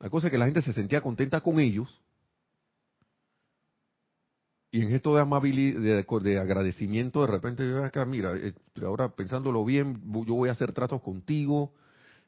La 0.00 0.10
cosa 0.10 0.26
es 0.26 0.32
que 0.32 0.38
la 0.38 0.46
gente 0.46 0.60
se 0.60 0.72
sentía 0.72 1.00
contenta 1.00 1.40
con 1.40 1.60
ellos. 1.60 2.02
Y 4.72 4.82
en 4.82 4.92
esto 4.92 5.14
de 5.14 5.22
amabilidad, 5.22 6.04
de, 6.20 6.38
agradecimiento, 6.40 7.20
de 7.20 7.28
repente, 7.28 7.84
acá, 7.84 8.04
mira, 8.04 8.36
eh, 8.36 8.54
ahora 8.82 9.08
pensándolo 9.14 9.64
bien, 9.64 10.02
yo 10.26 10.34
voy 10.34 10.48
a 10.48 10.52
hacer 10.52 10.72
tratos 10.72 11.00
contigo, 11.00 11.72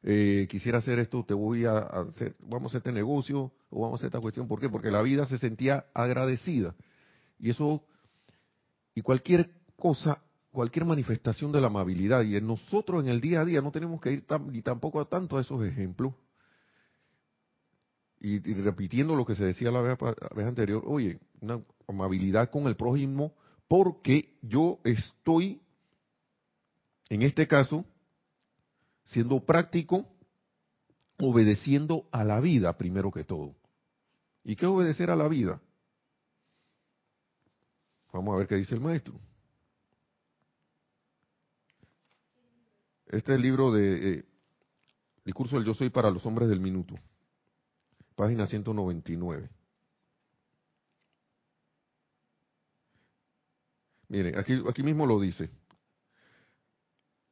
eh, 0.05 0.47
quisiera 0.49 0.79
hacer 0.79 1.01
esto, 1.01 1.25
te 1.27 1.35
voy 1.35 1.65
a 1.65 1.79
hacer, 1.79 2.37
vamos 2.39 2.73
a 2.73 2.79
este 2.79 2.93
negocio, 2.93 3.51
o 3.69 3.81
vamos 3.81 3.95
a 3.95 3.97
hacer 3.97 4.07
esta 4.07 4.21
cuestión. 4.21 4.47
¿Por 4.47 4.61
qué? 4.61 4.69
Porque 4.69 4.93
la 4.93 5.03
vida 5.03 5.25
se 5.25 5.39
sentía 5.39 5.87
agradecida. 5.93 6.77
Y 7.41 7.51
eso, 7.51 7.83
y 8.95 9.03
cualquier 9.03 9.51
cosa 9.77 10.23
cualquier 10.57 10.87
manifestación 10.87 11.53
de 11.53 11.61
la 11.61 11.67
amabilidad. 11.67 12.23
Y 12.23 12.41
nosotros 12.41 13.05
en 13.05 13.11
el 13.11 13.21
día 13.21 13.43
a 13.43 13.45
día 13.45 13.61
no 13.61 13.71
tenemos 13.71 14.01
que 14.01 14.13
ir 14.13 14.25
ni 14.47 14.63
tampoco 14.63 15.01
a 15.01 15.09
tanto 15.09 15.37
a 15.37 15.43
esos 15.43 15.63
ejemplos. 15.65 16.15
Y, 18.19 18.39
repitiendo 18.55 19.15
lo 19.15 19.27
que 19.27 19.35
se 19.35 19.45
decía 19.45 19.71
la 19.71 19.83
vez, 19.83 19.99
la 20.01 20.35
vez 20.35 20.47
anterior, 20.47 20.83
oye, 20.87 21.21
una 21.43 21.61
amabilidad 21.87 22.51
con 22.51 22.67
el 22.67 22.75
prójimo, 22.75 23.35
porque 23.69 24.39
yo 24.41 24.81
estoy, 24.85 25.61
en 27.11 27.21
este 27.21 27.47
caso, 27.47 27.85
siendo 29.05 29.45
práctico, 29.45 30.07
obedeciendo 31.19 32.09
a 32.11 32.25
la 32.25 32.41
vida 32.41 32.77
primero 32.79 33.11
que 33.11 33.25
todo. 33.25 33.55
¿Y 34.43 34.57
qué 34.57 34.65
obedecer 34.65 35.11
a 35.11 35.17
la 35.17 35.29
vida? 35.29 35.61
Vamos 38.11 38.35
a 38.35 38.39
ver 38.39 38.47
qué 38.47 38.55
dice 38.55 38.75
el 38.75 38.81
maestro. 38.81 39.21
Este 43.09 43.33
es 43.33 43.37
el 43.37 43.43
libro 43.43 43.73
de 43.73 44.15
eh, 44.15 44.25
Discurso 45.25 45.57
del 45.57 45.65
Yo 45.65 45.75
Soy 45.75 45.91
para 45.91 46.11
los 46.11 46.27
Hombres 46.27 46.49
del 46.49 46.61
Minuto, 46.61 46.95
página 48.17 48.47
199. 48.47 49.49
Miren, 54.09 54.39
aquí, 54.39 54.61
aquí 54.69 54.83
mismo 54.83 55.07
lo 55.07 55.21
dice. 55.21 55.51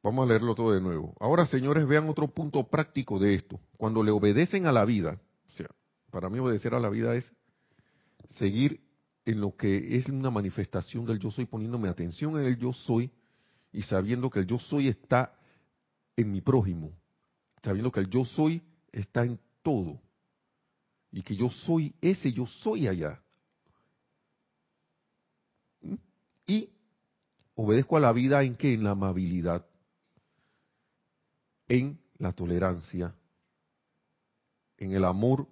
Vamos 0.01 0.25
a 0.25 0.29
leerlo 0.29 0.55
todo 0.55 0.71
de 0.71 0.81
nuevo. 0.81 1.13
Ahora, 1.19 1.45
señores, 1.45 1.85
vean 1.87 2.07
otro 2.07 2.27
punto 2.29 2.67
práctico 2.67 3.19
de 3.19 3.35
esto. 3.35 3.59
Cuando 3.77 4.01
le 4.03 4.11
obedecen 4.11 4.67
a 4.67 4.71
la 4.71 4.85
vida, 4.85 5.19
o 5.47 5.51
sea, 5.51 5.67
para 6.09 6.29
mí 6.29 6.39
obedecer 6.39 6.73
a 6.73 6.79
la 6.79 6.89
vida 6.89 7.15
es 7.15 7.33
seguir 8.37 8.81
en 9.25 9.41
lo 9.41 9.55
que 9.55 9.97
es 9.97 10.07
una 10.07 10.29
manifestación 10.29 11.05
del 11.05 11.19
yo 11.19 11.31
soy, 11.31 11.45
poniéndome 11.45 11.89
atención 11.89 12.39
en 12.39 12.45
el 12.45 12.57
yo 12.57 12.71
soy 12.71 13.11
y 13.73 13.81
sabiendo 13.81 14.29
que 14.29 14.39
el 14.39 14.47
yo 14.47 14.59
soy 14.59 14.87
está 14.87 15.34
en 16.17 16.31
mi 16.31 16.41
prójimo, 16.41 16.91
sabiendo 17.63 17.91
que 17.91 17.99
el 17.99 18.09
yo 18.09 18.25
soy 18.25 18.61
está 18.91 19.23
en 19.23 19.39
todo. 19.61 20.01
Y 21.11 21.21
que 21.21 21.35
yo 21.35 21.49
soy 21.49 21.95
ese 22.01 22.31
yo 22.31 22.45
soy 22.45 22.87
allá. 22.87 23.21
¿Mm? 25.81 25.95
Y 26.45 26.69
obedezco 27.55 27.97
a 27.97 28.01
la 28.01 28.11
vida 28.11 28.43
en 28.43 28.55
que 28.55 28.73
en 28.73 28.83
la 28.83 28.91
amabilidad, 28.91 29.65
en 31.67 31.99
la 32.17 32.33
tolerancia, 32.33 33.15
en 34.77 34.91
el 34.91 35.05
amor 35.05 35.47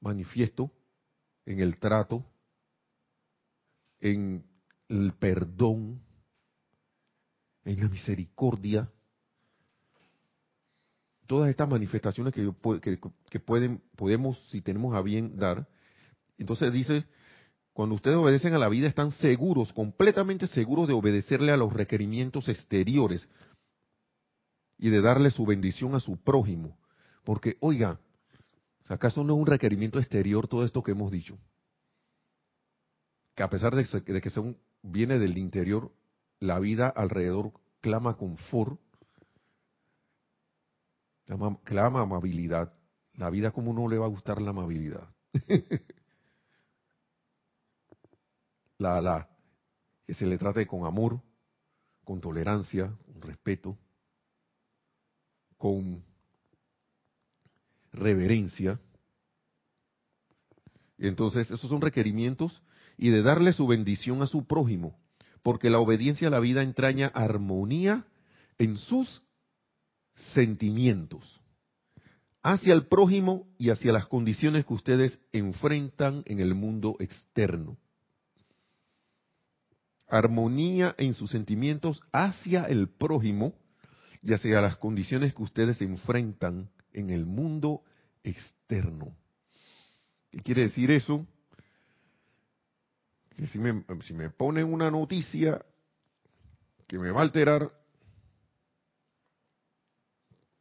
manifiesto, 0.00 0.70
en 1.46 1.60
el 1.60 1.78
trato, 1.78 2.24
en 4.00 4.44
el 4.88 5.12
perdón, 5.14 6.00
en 7.64 7.80
la 7.80 7.88
misericordia. 7.88 8.90
Todas 11.28 11.50
estas 11.50 11.68
manifestaciones 11.68 12.34
que, 12.34 12.50
que, 13.30 13.38
pueden, 13.38 13.82
podemos, 13.96 14.38
si 14.50 14.62
tenemos 14.62 14.96
a 14.96 15.02
bien, 15.02 15.36
dar. 15.36 15.68
Entonces 16.38 16.72
dice, 16.72 17.04
cuando 17.74 17.96
ustedes 17.96 18.16
obedecen 18.16 18.54
a 18.54 18.58
la 18.58 18.70
vida, 18.70 18.88
están 18.88 19.10
seguros, 19.12 19.72
completamente 19.74 20.46
seguros 20.46 20.88
de 20.88 20.94
obedecerle 20.94 21.52
a 21.52 21.58
los 21.58 21.72
requerimientos 21.72 22.48
exteriores 22.48 23.28
y 24.78 24.88
de 24.88 25.02
darle 25.02 25.30
su 25.30 25.44
bendición 25.44 25.94
a 25.94 26.00
su 26.00 26.16
prójimo. 26.16 26.78
Porque, 27.24 27.58
oiga, 27.60 28.00
¿acaso 28.86 29.22
no 29.22 29.34
es 29.34 29.40
un 29.40 29.46
requerimiento 29.46 29.98
exterior 29.98 30.48
todo 30.48 30.64
esto 30.64 30.82
que 30.82 30.92
hemos 30.92 31.12
dicho? 31.12 31.38
Que 33.34 33.42
a 33.42 33.50
pesar 33.50 33.76
de 33.76 34.20
que, 34.22 34.30
son, 34.30 34.56
viene 34.82 35.18
del 35.18 35.36
interior, 35.36 35.92
la 36.40 36.58
vida 36.58 36.88
alrededor 36.88 37.52
clama 37.82 38.16
confort, 38.16 38.80
clama, 41.64 42.00
amabilidad. 42.00 42.72
La 43.14 43.30
vida, 43.30 43.50
como 43.50 43.72
no 43.72 43.88
le 43.88 43.98
va 43.98 44.06
a 44.06 44.10
gustar 44.10 44.40
la 44.40 44.50
amabilidad? 44.50 45.08
la, 48.78 49.00
la, 49.00 49.28
que 50.06 50.14
se 50.14 50.26
le 50.26 50.38
trate 50.38 50.66
con 50.66 50.86
amor, 50.86 51.20
con 52.04 52.20
tolerancia, 52.20 52.92
con 53.06 53.22
respeto, 53.22 53.76
con 55.56 56.02
reverencia. 57.92 58.80
Entonces, 60.98 61.50
esos 61.50 61.68
son 61.68 61.80
requerimientos 61.80 62.62
y 62.96 63.10
de 63.10 63.22
darle 63.22 63.52
su 63.52 63.66
bendición 63.66 64.22
a 64.22 64.26
su 64.26 64.46
prójimo 64.46 64.98
porque 65.48 65.70
la 65.70 65.78
obediencia 65.78 66.28
a 66.28 66.30
la 66.30 66.40
vida 66.40 66.62
entraña 66.62 67.06
armonía 67.14 68.04
en 68.58 68.76
sus 68.76 69.22
sentimientos 70.34 71.40
hacia 72.42 72.72
el 72.72 72.86
prójimo 72.86 73.46
y 73.58 73.70
hacia 73.70 73.92
las 73.92 74.06
condiciones 74.06 74.64
que 74.64 74.74
ustedes 74.74 75.20
enfrentan 75.32 76.22
en 76.26 76.40
el 76.40 76.54
mundo 76.54 76.96
externo. 76.98 77.76
Armonía 80.06 80.94
en 80.96 81.14
sus 81.14 81.30
sentimientos 81.30 82.00
hacia 82.12 82.64
el 82.64 82.88
prójimo 82.88 83.54
y 84.22 84.32
hacia 84.32 84.60
las 84.60 84.76
condiciones 84.76 85.34
que 85.34 85.42
ustedes 85.42 85.80
enfrentan 85.82 86.70
en 86.92 87.10
el 87.10 87.26
mundo 87.26 87.82
externo. 88.22 89.14
¿Qué 90.30 90.40
quiere 90.40 90.62
decir 90.62 90.90
eso? 90.90 91.26
que 93.38 93.46
si 93.46 93.60
me, 93.60 93.84
si 94.00 94.14
me 94.14 94.30
ponen 94.30 94.64
una 94.64 94.90
noticia 94.90 95.64
que 96.88 96.98
me 96.98 97.12
va 97.12 97.20
a 97.20 97.22
alterar 97.22 97.70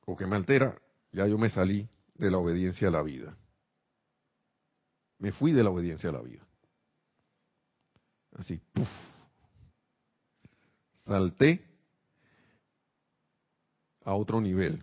o 0.10 0.16
que 0.16 0.26
me 0.26 0.38
altera, 0.38 0.82
ya 1.12 1.28
yo 1.28 1.38
me 1.38 1.50
salí 1.50 1.88
de 2.16 2.32
la 2.32 2.38
obediencia 2.38 2.88
a 2.88 2.92
la 2.92 3.04
vida. 3.04 3.38
Me 5.20 5.34
fui 5.34 5.52
de 5.52 5.64
la 5.64 5.70
obediencia 5.70 6.10
a 6.10 6.14
la 6.14 6.22
vida. 6.22 6.48
Así, 8.32 8.58
puff. 8.72 8.88
Salté 11.04 11.62
a 14.06 14.14
otro 14.14 14.40
nivel. 14.40 14.82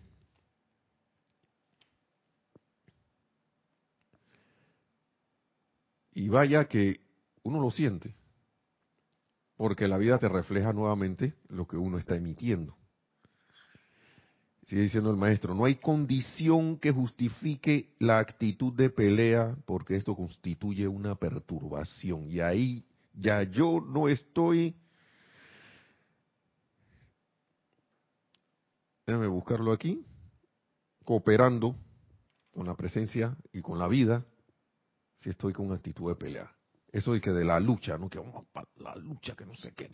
Y 6.13 6.29
vaya 6.29 6.67
que 6.67 7.01
uno 7.43 7.61
lo 7.61 7.71
siente, 7.71 8.15
porque 9.57 9.89
la 9.89 9.97
vida 9.97 10.19
te 10.19 10.29
refleja 10.29 10.75
nuevamente 10.75 11.35
lo 11.49 11.67
que 11.67 11.79
uno 11.79 11.97
está 11.97 12.15
emitiendo. 12.15 12.77
Sigue 14.66 14.83
diciendo 14.83 15.11
el 15.11 15.16
maestro, 15.16 15.55
no 15.55 15.66
hay 15.66 15.77
condición 15.77 16.79
que 16.79 16.90
justifique 16.90 17.94
la 17.98 18.18
actitud 18.18 18.72
de 18.72 18.88
pelea 18.88 19.57
porque 19.66 19.96
esto 19.96 20.16
constituye 20.16 20.88
una 20.88 21.14
perturbación. 21.16 22.31
Y 22.31 22.40
ahí 22.40 22.85
ya 23.12 23.42
yo 23.42 23.81
no 23.81 24.09
estoy... 24.09 24.74
Déjame 29.07 29.27
buscarlo 29.27 29.72
aquí. 29.72 30.03
Cooperando 31.05 31.77
con 32.50 32.66
la 32.66 32.74
presencia 32.74 33.37
y 33.53 33.61
con 33.61 33.79
la 33.79 33.87
vida 33.87 34.24
si 35.16 35.29
estoy 35.29 35.53
con 35.53 35.72
actitud 35.72 36.09
de 36.09 36.16
pelea. 36.16 36.50
Eso 36.90 37.12
de 37.12 37.20
que 37.20 37.33
de 37.33 37.44
la 37.44 37.61
lucha, 37.61 37.98
¿no? 37.98 38.09
Que 38.09 38.18
vamos 38.18 38.46
para 38.53 38.66
la 38.77 38.94
lucha, 38.96 39.35
que 39.35 39.44
no 39.44 39.55
sé 39.55 39.72
qué. 39.72 39.90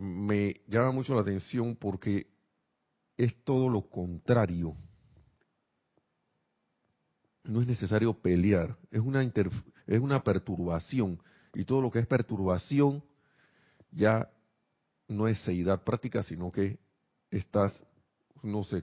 Me 0.00 0.62
llama 0.66 0.92
mucho 0.92 1.14
la 1.14 1.20
atención 1.20 1.76
porque 1.76 2.26
es 3.18 3.36
todo 3.44 3.68
lo 3.68 3.82
contrario. 3.82 4.74
No 7.44 7.60
es 7.60 7.66
necesario 7.66 8.14
pelear, 8.14 8.78
es 8.90 9.00
una, 9.00 9.22
es 9.22 10.00
una 10.00 10.24
perturbación. 10.24 11.22
Y 11.52 11.66
todo 11.66 11.82
lo 11.82 11.90
que 11.90 11.98
es 11.98 12.06
perturbación 12.06 13.04
ya 13.90 14.30
no 15.06 15.28
es 15.28 15.38
seidad 15.40 15.84
práctica, 15.84 16.22
sino 16.22 16.50
que 16.50 16.78
estás, 17.30 17.84
no 18.42 18.64
se, 18.64 18.82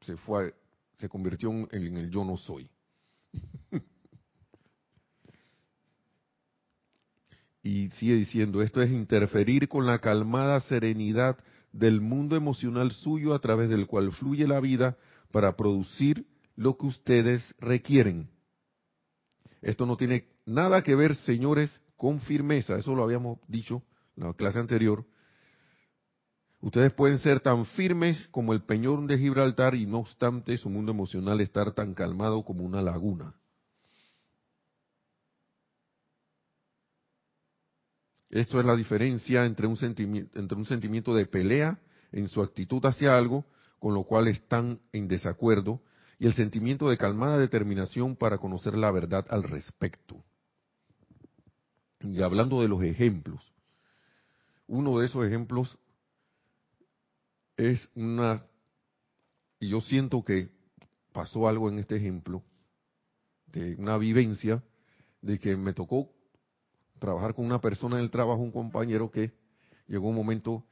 se 0.00 0.16
fue, 0.16 0.54
se 0.96 1.10
convirtió 1.10 1.50
en 1.50 1.96
el 1.98 2.10
yo 2.10 2.24
no 2.24 2.38
soy. 2.38 2.70
Y 7.62 7.90
sigue 7.90 8.14
diciendo, 8.14 8.62
esto 8.62 8.82
es 8.82 8.90
interferir 8.90 9.68
con 9.68 9.86
la 9.86 10.00
calmada 10.00 10.60
serenidad 10.60 11.38
del 11.72 12.00
mundo 12.00 12.36
emocional 12.36 12.92
suyo 12.92 13.34
a 13.34 13.38
través 13.38 13.70
del 13.70 13.86
cual 13.86 14.12
fluye 14.12 14.46
la 14.46 14.60
vida 14.60 14.96
para 15.30 15.56
producir 15.56 16.26
lo 16.56 16.76
que 16.76 16.86
ustedes 16.86 17.42
requieren. 17.58 18.28
Esto 19.62 19.86
no 19.86 19.96
tiene 19.96 20.26
nada 20.44 20.82
que 20.82 20.94
ver, 20.94 21.14
señores, 21.14 21.80
con 21.96 22.20
firmeza, 22.20 22.76
eso 22.76 22.94
lo 22.94 23.04
habíamos 23.04 23.38
dicho 23.46 23.82
en 24.16 24.24
la 24.24 24.34
clase 24.34 24.58
anterior. 24.58 25.06
Ustedes 26.60 26.92
pueden 26.92 27.18
ser 27.18 27.40
tan 27.40 27.64
firmes 27.64 28.28
como 28.30 28.52
el 28.52 28.62
peñón 28.62 29.06
de 29.06 29.18
Gibraltar 29.18 29.74
y 29.74 29.86
no 29.86 29.98
obstante 29.98 30.56
su 30.58 30.68
mundo 30.68 30.92
emocional 30.92 31.40
estar 31.40 31.72
tan 31.72 31.94
calmado 31.94 32.44
como 32.44 32.64
una 32.64 32.82
laguna. 32.82 33.34
Esto 38.32 38.58
es 38.58 38.64
la 38.64 38.74
diferencia 38.74 39.44
entre 39.44 39.66
un, 39.66 39.76
sentimiento, 39.76 40.38
entre 40.40 40.56
un 40.56 40.64
sentimiento 40.64 41.14
de 41.14 41.26
pelea 41.26 41.78
en 42.12 42.28
su 42.28 42.40
actitud 42.40 42.82
hacia 42.86 43.16
algo, 43.16 43.44
con 43.78 43.92
lo 43.92 44.04
cual 44.04 44.26
están 44.26 44.80
en 44.92 45.06
desacuerdo, 45.06 45.82
y 46.18 46.26
el 46.26 46.32
sentimiento 46.32 46.88
de 46.88 46.96
calmada 46.96 47.36
determinación 47.36 48.16
para 48.16 48.38
conocer 48.38 48.74
la 48.74 48.90
verdad 48.90 49.26
al 49.28 49.42
respecto. 49.42 50.24
Y 52.00 52.22
hablando 52.22 52.62
de 52.62 52.68
los 52.68 52.82
ejemplos, 52.82 53.52
uno 54.66 54.98
de 54.98 55.06
esos 55.06 55.26
ejemplos 55.26 55.76
es 57.58 57.86
una, 57.94 58.46
y 59.60 59.68
yo 59.68 59.82
siento 59.82 60.24
que 60.24 60.48
pasó 61.12 61.48
algo 61.48 61.68
en 61.68 61.80
este 61.80 61.96
ejemplo, 61.96 62.42
de 63.48 63.74
una 63.74 63.98
vivencia, 63.98 64.62
de 65.20 65.38
que 65.38 65.54
me 65.54 65.74
tocó 65.74 66.10
trabajar 67.02 67.34
con 67.34 67.44
una 67.44 67.60
persona 67.60 67.96
en 67.96 68.04
el 68.04 68.10
trabajo, 68.12 68.40
un 68.40 68.52
compañero 68.52 69.10
que 69.10 69.32
llegó 69.88 70.08
un 70.08 70.14
momento 70.14 70.64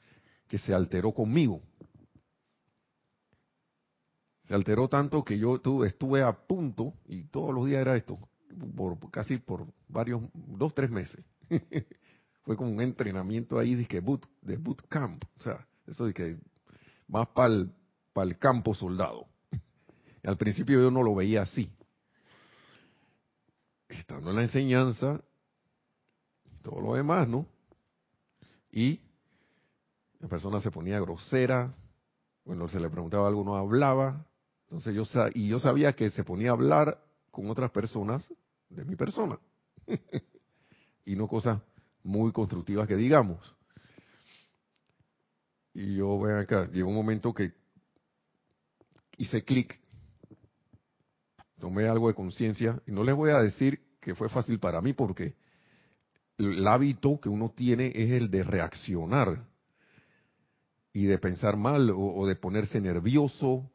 que 0.47 0.59
se 0.59 0.73
alteró 0.73 1.13
conmigo. 1.13 1.61
Se 4.45 4.55
alteró 4.55 4.89
tanto 4.89 5.25
que 5.25 5.37
yo 5.37 5.57
estuve 5.85 6.23
a 6.23 6.33
punto, 6.33 6.95
y 7.07 7.25
todos 7.25 7.53
los 7.53 7.67
días 7.67 7.81
era 7.81 7.97
esto, 7.97 8.17
por, 8.77 9.11
casi 9.11 9.39
por 9.39 9.67
varios, 9.89 10.23
dos, 10.33 10.73
tres 10.73 10.89
meses. 10.89 11.25
Fue 12.43 12.57
como 12.57 12.71
un 12.71 12.81
entrenamiento 12.81 13.59
ahí 13.59 13.75
de, 13.75 14.01
boot, 14.01 14.25
de 14.41 14.57
boot 14.57 14.87
camp, 14.89 15.25
o 15.37 15.43
sea, 15.43 15.67
eso 15.89 16.07
de 16.07 16.15
que 16.15 16.39
más 17.09 17.27
para 17.29 17.49
el, 18.29 18.39
campo 18.39 18.73
soldado. 18.73 19.27
Al 20.23 20.37
principio 20.37 20.81
yo 20.81 20.93
no 20.93 21.03
lo 21.03 21.13
veía 21.17 21.43
así, 21.43 21.73
estando 23.89 24.31
en 24.31 24.37
la 24.37 24.43
enseñanza, 24.43 25.25
todo 26.63 26.81
lo 26.81 26.95
demás, 26.95 27.29
¿no? 27.29 27.47
Y 28.73 29.01
la 30.21 30.29
persona 30.29 30.61
se 30.61 30.71
ponía 30.71 31.01
grosera, 31.01 31.75
bueno, 32.45 32.69
se 32.69 32.81
le 32.81 32.91
preguntaba 32.91 33.29
algo, 33.29 33.45
no 33.45 33.57
hablaba, 33.57 34.27
entonces 34.65 34.95
yo 34.95 35.03
y 35.35 35.49
yo 35.49 35.59
sabía 35.59 35.95
que 35.95 36.11
se 36.11 36.25
ponía 36.25 36.51
a 36.51 36.53
hablar 36.53 37.03
con 37.31 37.51
otras 37.51 37.71
personas 37.71 38.33
de 38.69 38.85
mi 38.85 38.97
persona 38.97 39.39
y 41.05 41.17
no 41.17 41.27
cosas 41.27 41.61
muy 42.03 42.33
constructivas 42.33 42.87
que 42.87 42.97
digamos. 42.97 43.55
Y 45.73 45.97
yo, 45.97 46.21
ven 46.21 46.37
acá, 46.37 46.69
llegó 46.71 46.89
un 46.89 46.95
momento 46.95 47.33
que 47.33 47.53
hice 49.17 49.45
clic, 49.45 49.79
tomé 51.59 51.89
algo 51.89 52.09
de 52.09 52.15
conciencia, 52.15 52.81
y 52.87 52.93
no 52.93 53.05
les 53.05 53.15
voy 53.15 53.31
a 53.31 53.43
decir 53.43 53.81
que 54.01 54.15
fue 54.15 54.29
fácil 54.29 54.59
para 54.59 54.81
mí 54.81 54.93
porque 54.93 55.35
el 56.41 56.67
hábito 56.67 57.21
que 57.21 57.29
uno 57.29 57.51
tiene 57.51 57.93
es 57.95 58.11
el 58.13 58.31
de 58.31 58.43
reaccionar 58.43 59.45
y 60.93 61.05
de 61.05 61.19
pensar 61.19 61.57
mal 61.57 61.91
o, 61.95 62.27
de 62.27 62.37
ponerse 62.37 62.81
nervioso 62.81 63.71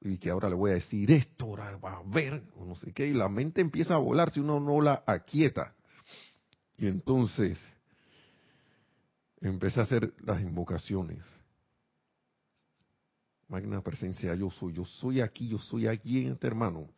y 0.00 0.18
que 0.18 0.30
ahora 0.30 0.48
le 0.48 0.54
voy 0.54 0.70
a 0.70 0.74
decir 0.74 1.10
esto, 1.10 1.44
ahora 1.44 1.76
va 1.76 1.98
a 1.98 2.02
ver, 2.02 2.42
o 2.56 2.64
no 2.64 2.74
sé 2.74 2.92
qué, 2.92 3.06
y 3.06 3.12
la 3.12 3.28
mente 3.28 3.60
empieza 3.60 3.94
a 3.94 3.98
volar 3.98 4.30
si 4.30 4.40
uno 4.40 4.58
no 4.58 4.80
la 4.80 5.04
aquieta. 5.06 5.74
Y 6.78 6.86
entonces 6.86 7.60
empecé 9.42 9.80
a 9.80 9.82
hacer 9.82 10.14
las 10.20 10.40
invocaciones. 10.40 11.22
Magna 13.48 13.82
presencia, 13.82 14.34
yo 14.34 14.50
soy, 14.50 14.72
yo 14.72 14.84
soy 14.84 15.20
aquí, 15.20 15.48
yo 15.48 15.58
soy 15.58 15.86
aquí 15.86 16.24
en 16.24 16.32
este 16.32 16.46
hermano. 16.46 16.88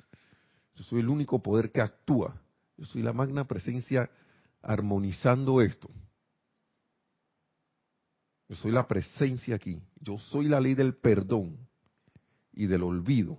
Yo 0.76 0.84
soy 0.84 1.00
el 1.00 1.08
único 1.08 1.42
poder 1.42 1.72
que 1.72 1.80
actúa. 1.80 2.40
Yo 2.76 2.84
soy 2.84 3.02
la 3.02 3.12
magna 3.12 3.44
presencia 3.48 4.08
armonizando 4.62 5.60
esto. 5.60 5.90
Yo 8.48 8.56
soy 8.56 8.72
la 8.72 8.86
presencia 8.86 9.56
aquí. 9.56 9.80
Yo 10.00 10.18
soy 10.18 10.48
la 10.48 10.60
ley 10.60 10.74
del 10.74 10.94
perdón 10.94 11.56
y 12.52 12.66
del 12.66 12.82
olvido 12.82 13.38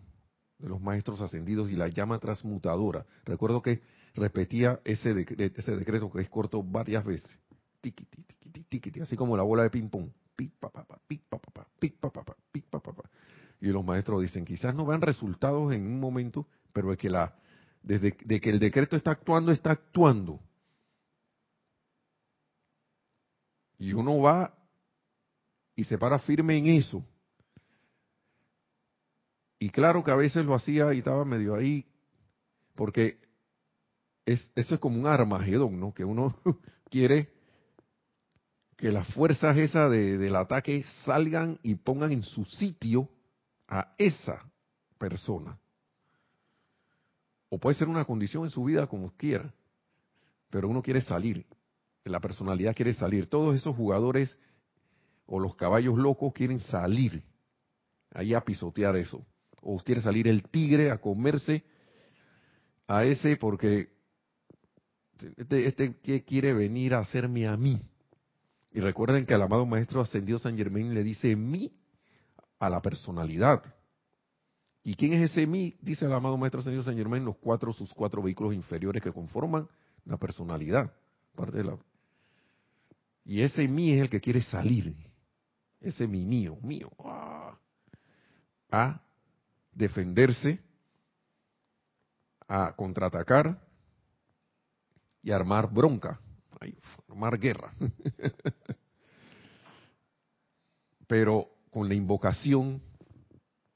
de 0.58 0.70
los 0.70 0.82
maestros 0.82 1.22
ascendidos 1.22 1.70
y 1.70 1.76
la 1.76 1.90
llama 1.90 2.20
transmutadora. 2.20 3.06
Recuerdo 3.26 3.62
que 3.62 3.82
repetía 4.16 4.80
ese, 4.86 5.26
ese 5.56 5.76
decreto 5.76 6.12
que 6.12 6.22
es 6.22 6.30
corto 6.30 6.64
varias 6.64 7.04
veces. 7.04 7.30
así 9.02 9.16
como 9.18 9.36
la 9.36 9.44
bola 9.44 9.64
de 9.64 9.70
ping-pong. 9.70 10.10
Y 13.62 13.68
los 13.68 13.86
maestros 13.86 14.22
dicen, 14.22 14.46
quizás 14.46 14.74
no 14.74 14.86
vean 14.86 15.02
resultados 15.02 15.74
en 15.74 15.86
un 15.86 16.00
momento, 16.00 16.48
pero 16.72 16.92
es 16.92 16.98
que 16.98 17.10
la, 17.10 17.36
desde 17.82 18.18
de 18.24 18.42
que 18.42 18.50
el 18.50 18.60
decreto 18.60 18.96
está 18.96 19.12
actuando, 19.12 19.52
está 19.52 19.72
actuando. 19.72 20.40
Y 23.84 23.92
uno 23.92 24.18
va 24.20 24.56
y 25.76 25.84
se 25.84 25.98
para 25.98 26.18
firme 26.18 26.58
en 26.58 26.68
eso. 26.68 27.06
Y 29.60 29.72
claro 29.72 30.06
que 30.06 30.12
a 30.12 30.16
veces 30.16 30.46
lo 30.46 30.56
hacía 30.56 30.94
y 30.94 31.00
estaba 31.00 31.26
medio 31.26 31.54
ahí, 31.54 31.86
porque 32.76 33.20
es, 34.26 34.50
eso 34.56 34.76
es 34.76 34.80
como 34.80 34.98
un 34.98 35.06
armagedón, 35.06 35.82
¿no? 35.82 35.94
Que 35.94 36.06
uno 36.06 36.34
quiere 36.90 37.34
que 38.78 38.90
las 38.90 39.06
fuerzas 39.14 39.58
esas 39.58 39.92
de, 39.92 40.18
del 40.18 40.38
ataque 40.38 40.86
salgan 41.04 41.60
y 41.62 41.76
pongan 41.76 42.14
en 42.14 42.24
su 42.24 42.46
sitio 42.46 43.10
a 43.68 43.96
esa 43.98 44.50
persona. 44.98 45.60
O 47.50 47.58
puede 47.58 47.76
ser 47.76 47.90
una 47.90 48.06
condición 48.06 48.46
en 48.46 48.50
su 48.50 48.64
vida 48.64 48.88
como 48.88 49.12
quiera, 49.18 49.54
pero 50.50 50.70
uno 50.70 50.82
quiere 50.82 51.02
salir, 51.02 51.46
la 52.06 52.20
personalidad 52.20 52.76
quiere 52.76 52.94
salir. 52.94 53.28
Todos 53.28 53.56
esos 53.56 53.76
jugadores 53.76 54.38
o 55.26 55.40
los 55.40 55.56
caballos 55.56 55.98
locos 55.98 56.34
quieren 56.34 56.60
salir 56.60 57.24
ahí 58.12 58.34
a 58.34 58.42
pisotear 58.42 58.96
eso. 58.96 59.26
O 59.62 59.78
quiere 59.80 60.02
salir 60.02 60.28
el 60.28 60.44
tigre 60.44 60.92
a 60.92 61.00
comerse 61.00 61.64
a 62.88 63.06
ese 63.06 63.38
porque 63.38 63.94
este, 65.38 65.68
este 65.68 66.24
quiere 66.26 66.54
venir 66.54 66.94
a 66.94 67.00
hacerme 67.00 67.48
a 67.48 67.56
mí. 67.56 67.80
Y 68.72 68.80
recuerden 68.82 69.26
que 69.26 69.34
el 69.34 69.42
amado 69.42 69.66
Maestro 69.66 70.02
Ascendido 70.02 70.40
San 70.40 70.58
Germain 70.58 70.94
le 70.94 71.04
dice 71.04 71.36
mí 71.36 71.72
a 72.60 72.70
la 72.70 72.82
personalidad. 72.82 73.64
¿Y 74.84 74.96
quién 74.96 75.14
es 75.14 75.32
ese 75.32 75.48
mí? 75.48 75.78
Dice 75.82 76.06
el 76.06 76.14
amado 76.14 76.38
Maestro 76.38 76.60
Ascendido 76.60 76.84
San 76.84 76.98
Germain, 76.98 77.24
los 77.24 77.38
cuatro, 77.38 77.72
sus 77.72 77.94
cuatro 77.94 78.22
vehículos 78.22 78.54
inferiores 78.54 79.02
que 79.02 79.14
conforman 79.14 79.68
la 80.06 80.18
personalidad. 80.18 80.92
Parte 81.36 81.60
de 81.60 81.64
la... 81.64 81.78
Y 83.26 83.42
ese 83.42 83.68
mí 83.68 83.92
es 83.92 84.02
el 84.02 84.10
que 84.10 84.20
quiere 84.20 84.42
salir. 84.42 84.96
Ese 85.80 86.08
mi 86.08 86.26
mío, 86.26 86.58
mío, 86.62 86.92
ah, 87.00 87.58
a 88.72 89.02
defenderse, 89.72 90.60
a 92.48 92.74
contraatacar 92.76 93.60
y 95.22 95.32
armar 95.32 95.72
bronca, 95.72 96.20
armar 97.10 97.40
guerra. 97.40 97.74
Pero 101.08 101.50
con 101.70 101.88
la 101.88 101.96
invocación 101.96 102.82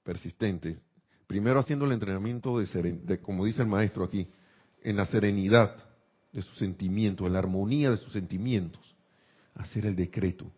persistente, 0.03 0.79
primero 1.25 1.59
haciendo 1.59 1.85
el 1.85 1.91
entrenamiento 1.91 2.59
de, 2.59 2.93
de, 3.03 3.19
como 3.21 3.45
dice 3.45 3.61
el 3.61 3.67
maestro 3.67 4.03
aquí, 4.03 4.29
en 4.81 4.95
la 4.95 5.05
serenidad 5.05 5.75
de 6.31 6.41
sus 6.41 6.57
sentimientos, 6.57 7.27
en 7.27 7.33
la 7.33 7.39
armonía 7.39 7.91
de 7.91 7.97
sus 7.97 8.13
sentimientos, 8.13 8.96
hacer 9.57 9.85
el 9.85 9.95
decreto 9.95 10.51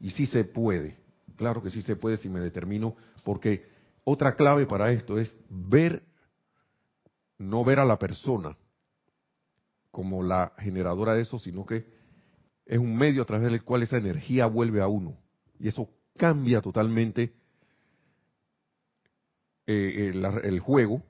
y 0.00 0.10
sí 0.10 0.26
se 0.26 0.44
puede, 0.44 0.98
claro 1.36 1.62
que 1.62 1.70
sí 1.70 1.82
se 1.82 1.96
puede 1.96 2.16
si 2.18 2.28
me 2.28 2.40
determino, 2.40 2.96
porque 3.22 3.66
otra 4.04 4.36
clave 4.36 4.66
para 4.66 4.92
esto 4.92 5.18
es 5.18 5.36
ver, 5.48 6.02
no 7.38 7.64
ver 7.64 7.78
a 7.78 7.84
la 7.84 7.98
persona 7.98 8.56
como 9.90 10.22
la 10.22 10.52
generadora 10.58 11.14
de 11.14 11.22
eso, 11.22 11.38
sino 11.38 11.64
que 11.64 11.86
es 12.66 12.78
un 12.78 12.96
medio 12.96 13.22
a 13.22 13.26
través 13.26 13.50
del 13.50 13.62
cual 13.62 13.82
esa 13.82 13.96
energía 13.96 14.46
vuelve 14.46 14.82
a 14.82 14.88
uno. 14.88 15.16
Y 15.58 15.68
eso 15.68 15.88
cambia 16.16 16.60
totalmente 16.60 17.32
eh, 19.66 20.12
el, 20.12 20.60
juego 20.60 21.02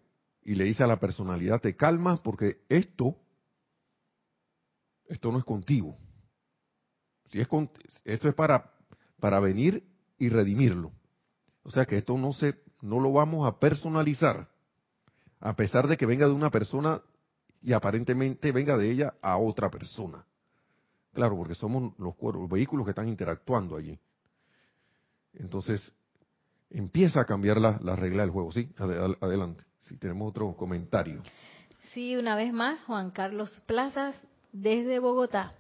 y 0.43 0.55
le 0.55 0.65
dice 0.65 0.85
a 0.85 0.87
la 0.87 1.01
personalidad, 1.01 1.61
te 1.61 1.75
calmas 1.75 2.21
porque 2.21 2.59
esto, 2.69 3.17
esto 5.09 5.33
no 5.33 5.39
es 5.39 5.45
contigo. 5.45 5.97
Si 7.35 7.41
es 7.41 7.49
esto 8.05 8.29
es 8.29 8.35
para 8.37 8.71
para 9.19 9.41
venir 9.41 9.83
y 10.19 10.29
redimirlo. 10.29 10.93
O 11.65 11.71
sea 11.73 11.85
que 11.85 11.97
esto 11.97 12.17
no 12.17 12.33
se, 12.33 12.61
no 12.81 13.01
lo 13.01 13.11
vamos 13.11 13.45
a 13.45 13.59
personalizar, 13.59 14.49
a 15.41 15.57
pesar 15.57 15.89
de 15.89 15.97
que 15.97 16.07
venga 16.07 16.27
de 16.29 16.33
una 16.33 16.51
persona 16.51 17.03
y 17.61 17.73
aparentemente 17.73 18.53
venga 18.53 18.79
de 18.79 18.89
ella 18.89 19.15
a 19.21 19.37
otra 19.39 19.69
persona. 19.69 20.25
Claro, 21.13 21.37
porque 21.37 21.57
somos 21.57 21.99
los, 21.99 22.15
los 22.21 22.49
vehículos 22.49 22.87
que 22.87 22.91
están 22.91 23.09
interactuando 23.09 23.77
allí. 23.77 23.99
Entonces, 25.33 25.93
empieza 26.71 27.23
a 27.23 27.25
cambiar 27.25 27.61
la, 27.61 27.81
la 27.83 27.97
regla 27.97 28.23
del 28.23 28.31
juego. 28.31 28.53
Sí, 28.53 28.71
adelante. 28.79 29.65
Si 29.81 29.97
tenemos 29.97 30.29
otro 30.29 30.55
comentario. 30.55 31.21
Sí, 31.95 32.15
una 32.15 32.37
vez 32.37 32.53
más, 32.53 32.81
Juan 32.85 33.11
Carlos 33.11 33.61
Plazas, 33.67 34.15
desde 34.53 35.01
Bogotá. 35.01 35.55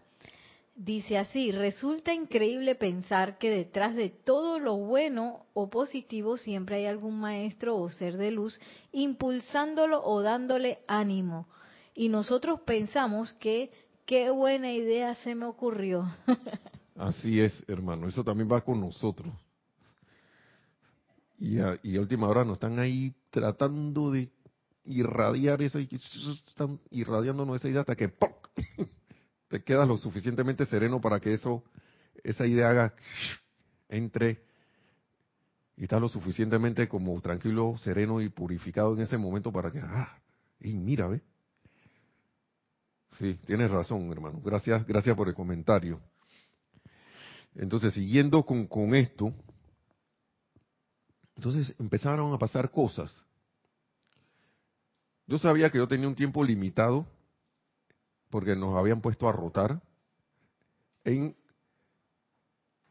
Dice 0.76 1.18
así, 1.18 1.52
resulta 1.52 2.12
increíble 2.12 2.74
pensar 2.74 3.38
que 3.38 3.48
detrás 3.48 3.94
de 3.94 4.10
todo 4.10 4.58
lo 4.58 4.76
bueno 4.76 5.46
o 5.54 5.70
positivo 5.70 6.36
siempre 6.36 6.76
hay 6.76 6.86
algún 6.86 7.20
maestro 7.20 7.76
o 7.76 7.88
ser 7.90 8.16
de 8.16 8.32
luz 8.32 8.60
impulsándolo 8.90 10.02
o 10.04 10.20
dándole 10.20 10.80
ánimo. 10.88 11.46
Y 11.94 12.08
nosotros 12.08 12.60
pensamos 12.62 13.32
que 13.34 13.70
qué 14.04 14.30
buena 14.30 14.72
idea 14.72 15.14
se 15.16 15.36
me 15.36 15.46
ocurrió. 15.46 16.06
así 16.96 17.40
es, 17.40 17.62
hermano, 17.68 18.08
eso 18.08 18.24
también 18.24 18.50
va 18.50 18.60
con 18.60 18.80
nosotros. 18.80 19.32
Y 21.38 21.60
a, 21.60 21.78
y 21.84 21.98
última 21.98 22.28
hora 22.28 22.44
nos 22.44 22.54
están 22.54 22.80
ahí 22.80 23.14
tratando 23.30 24.10
de 24.10 24.28
irradiar 24.84 25.62
esa, 25.62 25.78
están 25.78 26.80
irradiándonos 26.90 27.56
esa 27.56 27.68
idea 27.68 27.80
hasta 27.82 27.94
que. 27.94 28.12
te 29.54 29.62
quedas 29.62 29.86
lo 29.86 29.96
suficientemente 29.96 30.66
sereno 30.66 31.00
para 31.00 31.20
que 31.20 31.32
eso, 31.32 31.62
esa 32.24 32.44
idea 32.44 32.70
haga, 32.70 32.92
entre 33.88 34.42
y 35.76 35.84
estás 35.84 36.00
lo 36.00 36.08
suficientemente 36.08 36.88
como 36.88 37.20
tranquilo, 37.20 37.76
sereno 37.78 38.20
y 38.20 38.30
purificado 38.30 38.94
en 38.94 39.02
ese 39.02 39.16
momento 39.16 39.52
para 39.52 39.70
que, 39.70 39.78
ah, 39.78 40.18
y 40.58 40.72
mira, 40.72 41.06
ve. 41.06 41.22
Sí, 43.16 43.38
tienes 43.46 43.70
razón, 43.70 44.10
hermano. 44.10 44.40
Gracias, 44.44 44.84
gracias 44.88 45.16
por 45.16 45.28
el 45.28 45.34
comentario. 45.36 46.00
Entonces, 47.54 47.94
siguiendo 47.94 48.44
con, 48.44 48.66
con 48.66 48.92
esto, 48.92 49.32
entonces 51.36 51.76
empezaron 51.78 52.34
a 52.34 52.38
pasar 52.38 52.72
cosas. 52.72 53.24
Yo 55.28 55.38
sabía 55.38 55.70
que 55.70 55.78
yo 55.78 55.86
tenía 55.86 56.08
un 56.08 56.16
tiempo 56.16 56.42
limitado 56.42 57.06
porque 58.34 58.56
nos 58.56 58.76
habían 58.76 59.00
puesto 59.00 59.28
a 59.28 59.32
rotar 59.32 59.80
en 61.04 61.36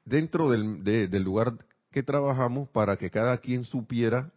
dentro 0.05 0.49
del, 0.49 1.21
lugar 1.21 1.57
que 1.91 2.01
trabajamos 2.01 2.69
para 2.69 2.95
que 2.95 3.09
cada 3.09 3.37
quien 3.39 3.65
supiera 3.65 4.31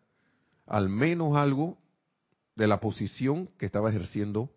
al 0.67 0.89
menos 0.89 1.37
algo 1.37 1.79
de 2.57 2.67
la 2.67 2.81
posición 2.81 3.49
que 3.57 3.67
estaba 3.67 3.91
ejerciendo 3.91 4.51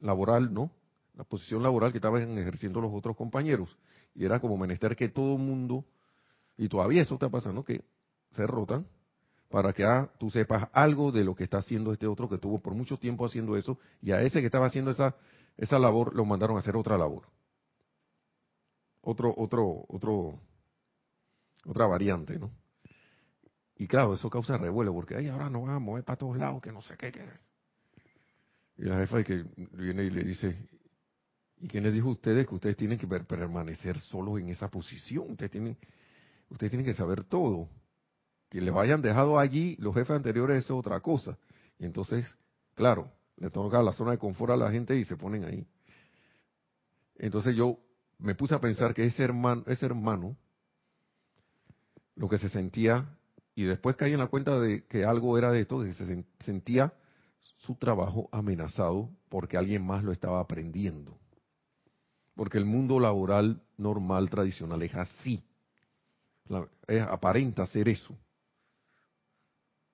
laboral, 0.00 0.54
¿no? 0.54 0.70
La 1.12 1.24
posición 1.24 1.62
laboral 1.62 1.92
que 1.92 1.98
estaban 1.98 2.38
ejerciendo 2.38 2.80
los 2.80 2.90
otros 2.94 3.14
compañeros. 3.14 3.76
Y 4.14 4.24
era 4.24 4.40
como 4.40 4.56
menester 4.56 4.96
que 4.96 5.10
todo 5.10 5.36
mundo, 5.36 5.84
y 6.56 6.66
todavía 6.70 7.02
eso 7.02 7.12
está 7.12 7.28
pasando, 7.28 7.62
que 7.62 7.84
se 8.30 8.46
rotan 8.46 8.86
para 9.50 9.74
que 9.74 9.84
ah, 9.84 10.10
tú 10.18 10.30
sepas 10.30 10.66
algo 10.72 11.12
de 11.12 11.24
lo 11.24 11.34
que 11.34 11.44
está 11.44 11.58
haciendo 11.58 11.92
este 11.92 12.06
otro 12.06 12.26
que 12.26 12.38
tuvo 12.38 12.58
por 12.58 12.74
mucho 12.74 12.96
tiempo 12.96 13.26
haciendo 13.26 13.54
eso, 13.58 13.78
y 14.00 14.12
a 14.12 14.22
ese 14.22 14.40
que 14.40 14.46
estaba 14.46 14.64
haciendo 14.64 14.90
esa, 14.90 15.14
esa 15.56 15.78
labor 15.78 16.14
lo 16.14 16.24
mandaron 16.24 16.56
a 16.56 16.60
hacer 16.60 16.76
otra 16.76 16.98
labor. 16.98 17.28
Otro, 19.02 19.34
otro, 19.36 19.84
otro, 19.88 20.40
otra 21.66 21.86
variante, 21.86 22.38
¿no? 22.38 22.50
Y 23.76 23.86
claro, 23.86 24.14
eso 24.14 24.30
causa 24.30 24.56
revuelo, 24.56 24.92
porque 24.92 25.16
ay, 25.16 25.28
ahora 25.28 25.50
no 25.50 25.62
vamos 25.62 25.76
a 25.76 25.78
mover 25.78 26.04
para 26.04 26.16
todos 26.16 26.36
lados, 26.36 26.62
que 26.62 26.72
no 26.72 26.80
sé 26.80 26.96
qué. 26.96 27.10
qué. 27.10 27.28
Y 28.76 28.84
la 28.84 28.98
jefa 28.98 29.22
que 29.22 29.44
viene 29.72 30.04
y 30.04 30.10
le 30.10 30.22
dice, 30.22 30.68
¿y 31.58 31.68
quién 31.68 31.84
les 31.84 31.92
dijo 31.92 32.08
a 32.08 32.12
ustedes 32.12 32.46
que 32.46 32.54
ustedes 32.54 32.76
tienen 32.76 32.98
que 32.98 33.06
permanecer 33.06 33.98
solos 33.98 34.40
en 34.40 34.48
esa 34.48 34.68
posición? 34.68 35.30
Ustedes 35.32 35.50
tienen, 35.50 35.76
ustedes 36.48 36.70
tienen 36.70 36.86
que 36.86 36.94
saber 36.94 37.24
todo. 37.24 37.68
Que 38.48 38.60
le 38.60 38.70
vayan 38.70 39.02
dejado 39.02 39.38
allí 39.38 39.76
los 39.78 39.94
jefes 39.94 40.16
anteriores 40.16 40.64
es 40.64 40.70
otra 40.70 41.00
cosa. 41.00 41.36
Y 41.78 41.84
entonces, 41.84 42.26
claro, 42.74 43.10
le 43.36 43.50
toca 43.50 43.82
la 43.82 43.92
zona 43.92 44.12
de 44.12 44.18
confort 44.18 44.52
a 44.52 44.56
la 44.56 44.70
gente 44.70 44.96
y 44.96 45.04
se 45.04 45.16
ponen 45.16 45.44
ahí. 45.44 45.66
Entonces 47.16 47.56
yo 47.56 47.78
me 48.18 48.34
puse 48.34 48.54
a 48.54 48.60
pensar 48.60 48.94
que 48.94 49.04
ese 49.04 49.22
hermano, 49.22 49.64
ese 49.66 49.86
hermano, 49.86 50.36
lo 52.16 52.28
que 52.28 52.38
se 52.38 52.48
sentía 52.48 53.08
y 53.54 53.64
después 53.64 53.96
caí 53.96 54.12
en 54.12 54.18
la 54.18 54.26
cuenta 54.26 54.58
de 54.58 54.84
que 54.86 55.04
algo 55.04 55.38
era 55.38 55.50
de 55.52 55.60
esto, 55.60 55.80
que 55.82 55.92
se 55.92 56.24
sentía 56.40 56.92
su 57.58 57.76
trabajo 57.76 58.28
amenazado 58.32 59.10
porque 59.28 59.56
alguien 59.56 59.84
más 59.84 60.02
lo 60.02 60.12
estaba 60.12 60.40
aprendiendo. 60.40 61.18
Porque 62.34 62.58
el 62.58 62.64
mundo 62.64 62.98
laboral 62.98 63.62
normal, 63.76 64.28
tradicional, 64.28 64.82
es 64.82 64.94
así. 64.94 65.44
es, 66.88 67.02
aparenta 67.02 67.66
ser 67.66 67.88
eso. 67.88 68.16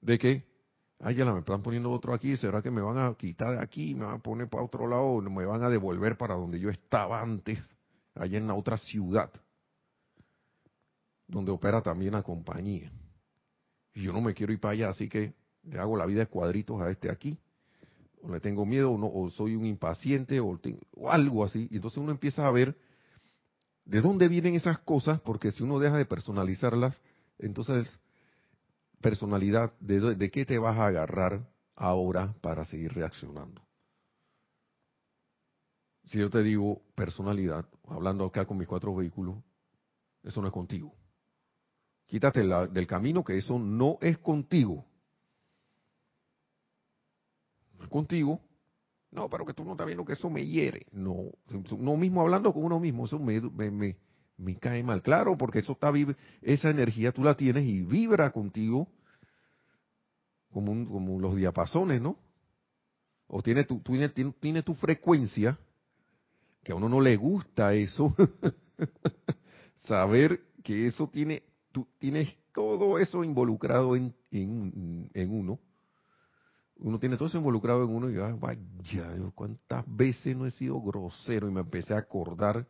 De 0.00 0.18
que, 0.18 0.49
ay, 1.00 1.14
ya 1.14 1.24
la 1.24 1.32
me 1.32 1.40
están 1.40 1.62
poniendo 1.62 1.90
otro 1.90 2.14
aquí, 2.14 2.36
¿será 2.36 2.62
que 2.62 2.70
me 2.70 2.80
van 2.80 2.98
a 2.98 3.14
quitar 3.14 3.56
de 3.56 3.62
aquí, 3.62 3.94
me 3.94 4.04
van 4.04 4.16
a 4.16 4.18
poner 4.18 4.48
para 4.48 4.64
otro 4.64 4.86
lado, 4.86 5.04
o 5.04 5.20
me 5.22 5.44
van 5.44 5.62
a 5.62 5.70
devolver 5.70 6.16
para 6.16 6.34
donde 6.34 6.60
yo 6.60 6.70
estaba 6.70 7.20
antes, 7.20 7.58
allá 8.14 8.38
en 8.38 8.46
la 8.46 8.54
otra 8.54 8.76
ciudad, 8.76 9.30
donde 11.26 11.50
opera 11.50 11.82
también 11.82 12.12
la 12.12 12.22
compañía? 12.22 12.90
y 13.94 14.02
yo 14.02 14.12
no 14.12 14.20
me 14.20 14.34
quiero 14.34 14.52
ir 14.52 14.60
para 14.60 14.72
allá, 14.72 14.88
así 14.90 15.08
que 15.08 15.34
le 15.64 15.78
hago 15.78 15.96
la 15.96 16.06
vida 16.06 16.20
de 16.20 16.26
cuadritos 16.26 16.80
a 16.80 16.90
este 16.90 17.10
aquí, 17.10 17.38
o 18.22 18.32
le 18.32 18.40
tengo 18.40 18.64
miedo, 18.66 18.90
o, 18.90 18.98
no, 18.98 19.10
o 19.12 19.30
soy 19.30 19.56
un 19.56 19.66
impaciente, 19.66 20.40
o, 20.40 20.58
algo 21.08 21.44
así, 21.44 21.68
y 21.70 21.76
entonces 21.76 21.98
uno 21.98 22.12
empieza 22.12 22.46
a 22.46 22.50
ver 22.50 22.76
de 23.84 24.00
dónde 24.00 24.28
vienen 24.28 24.54
esas 24.54 24.78
cosas, 24.80 25.20
porque 25.20 25.50
si 25.50 25.62
uno 25.62 25.78
deja 25.78 25.96
de 25.96 26.06
personalizarlas, 26.06 27.00
entonces, 27.38 27.98
personalidad, 29.00 29.72
¿de, 29.80 30.14
de 30.14 30.30
qué 30.30 30.44
te 30.44 30.58
vas 30.58 30.76
a 30.78 30.86
agarrar 30.86 31.48
ahora 31.74 32.34
para 32.40 32.64
seguir 32.64 32.92
reaccionando? 32.92 33.62
Si 36.06 36.18
yo 36.18 36.28
te 36.28 36.42
digo 36.42 36.82
personalidad, 36.94 37.66
hablando 37.86 38.24
acá 38.24 38.44
con 38.44 38.58
mis 38.58 38.68
cuatro 38.68 38.94
vehículos, 38.94 39.36
eso 40.22 40.40
no 40.40 40.48
es 40.48 40.52
contigo. 40.52 40.94
Quítate 42.06 42.42
del 42.42 42.86
camino 42.88 43.22
que 43.22 43.38
eso 43.38 43.58
no 43.58 43.96
es 44.00 44.18
contigo. 44.18 44.84
No 47.78 47.84
es 47.84 47.88
contigo. 47.90 48.40
No, 49.12 49.28
pero 49.28 49.44
que 49.44 49.54
tú 49.54 49.64
no 49.64 49.72
estás 49.72 49.86
viendo 49.86 50.04
que 50.04 50.14
eso 50.14 50.28
me 50.28 50.44
hiere. 50.44 50.86
No, 50.90 51.30
uno 51.70 51.96
mismo 51.96 52.20
hablando 52.20 52.52
con 52.52 52.64
uno 52.64 52.80
mismo, 52.80 53.04
eso 53.04 53.18
me, 53.18 53.40
me, 53.40 53.96
cae 54.60 54.82
mal. 54.82 55.02
Claro, 55.02 55.36
porque 55.36 55.60
eso 55.60 55.72
está 55.72 55.92
esa 56.42 56.70
energía 56.70 57.12
tú 57.12 57.22
la 57.22 57.36
tienes 57.36 57.66
y 57.66 57.82
vibra 57.82 58.30
contigo 58.30 58.88
como, 60.50 60.88
como 60.88 61.20
los 61.20 61.36
diapasones, 61.36 62.00
¿no? 62.00 62.16
O 63.26 63.42
tiene 63.42 63.64
tu, 63.64 63.80
tiene, 63.80 64.08
tiene 64.08 64.62
tu 64.62 64.74
frecuencia, 64.74 65.58
que 66.64 66.72
a 66.72 66.74
uno 66.74 66.88
no 66.88 67.00
le 67.00 67.16
gusta 67.16 67.74
eso, 67.74 68.14
saber 69.86 70.40
que 70.64 70.86
eso 70.86 71.08
tiene 71.08 71.44
tú 71.72 71.86
tienes 71.98 72.34
todo 72.52 72.98
eso 72.98 73.22
involucrado 73.24 73.94
en, 73.96 74.14
en, 74.30 75.30
uno. 75.30 75.60
Uno 76.76 76.98
tiene 76.98 77.16
todo 77.16 77.28
eso 77.28 77.38
involucrado 77.38 77.84
en 77.84 77.90
uno 77.90 78.10
y 78.10 78.18
ah, 78.18 78.34
vaya, 78.38 79.14
cuántas 79.34 79.84
veces 79.86 80.36
no 80.36 80.46
he 80.46 80.50
sido 80.50 80.80
grosero 80.80 81.48
y 81.48 81.52
me 81.52 81.60
empecé 81.60 81.94
a 81.94 81.98
acordar 81.98 82.66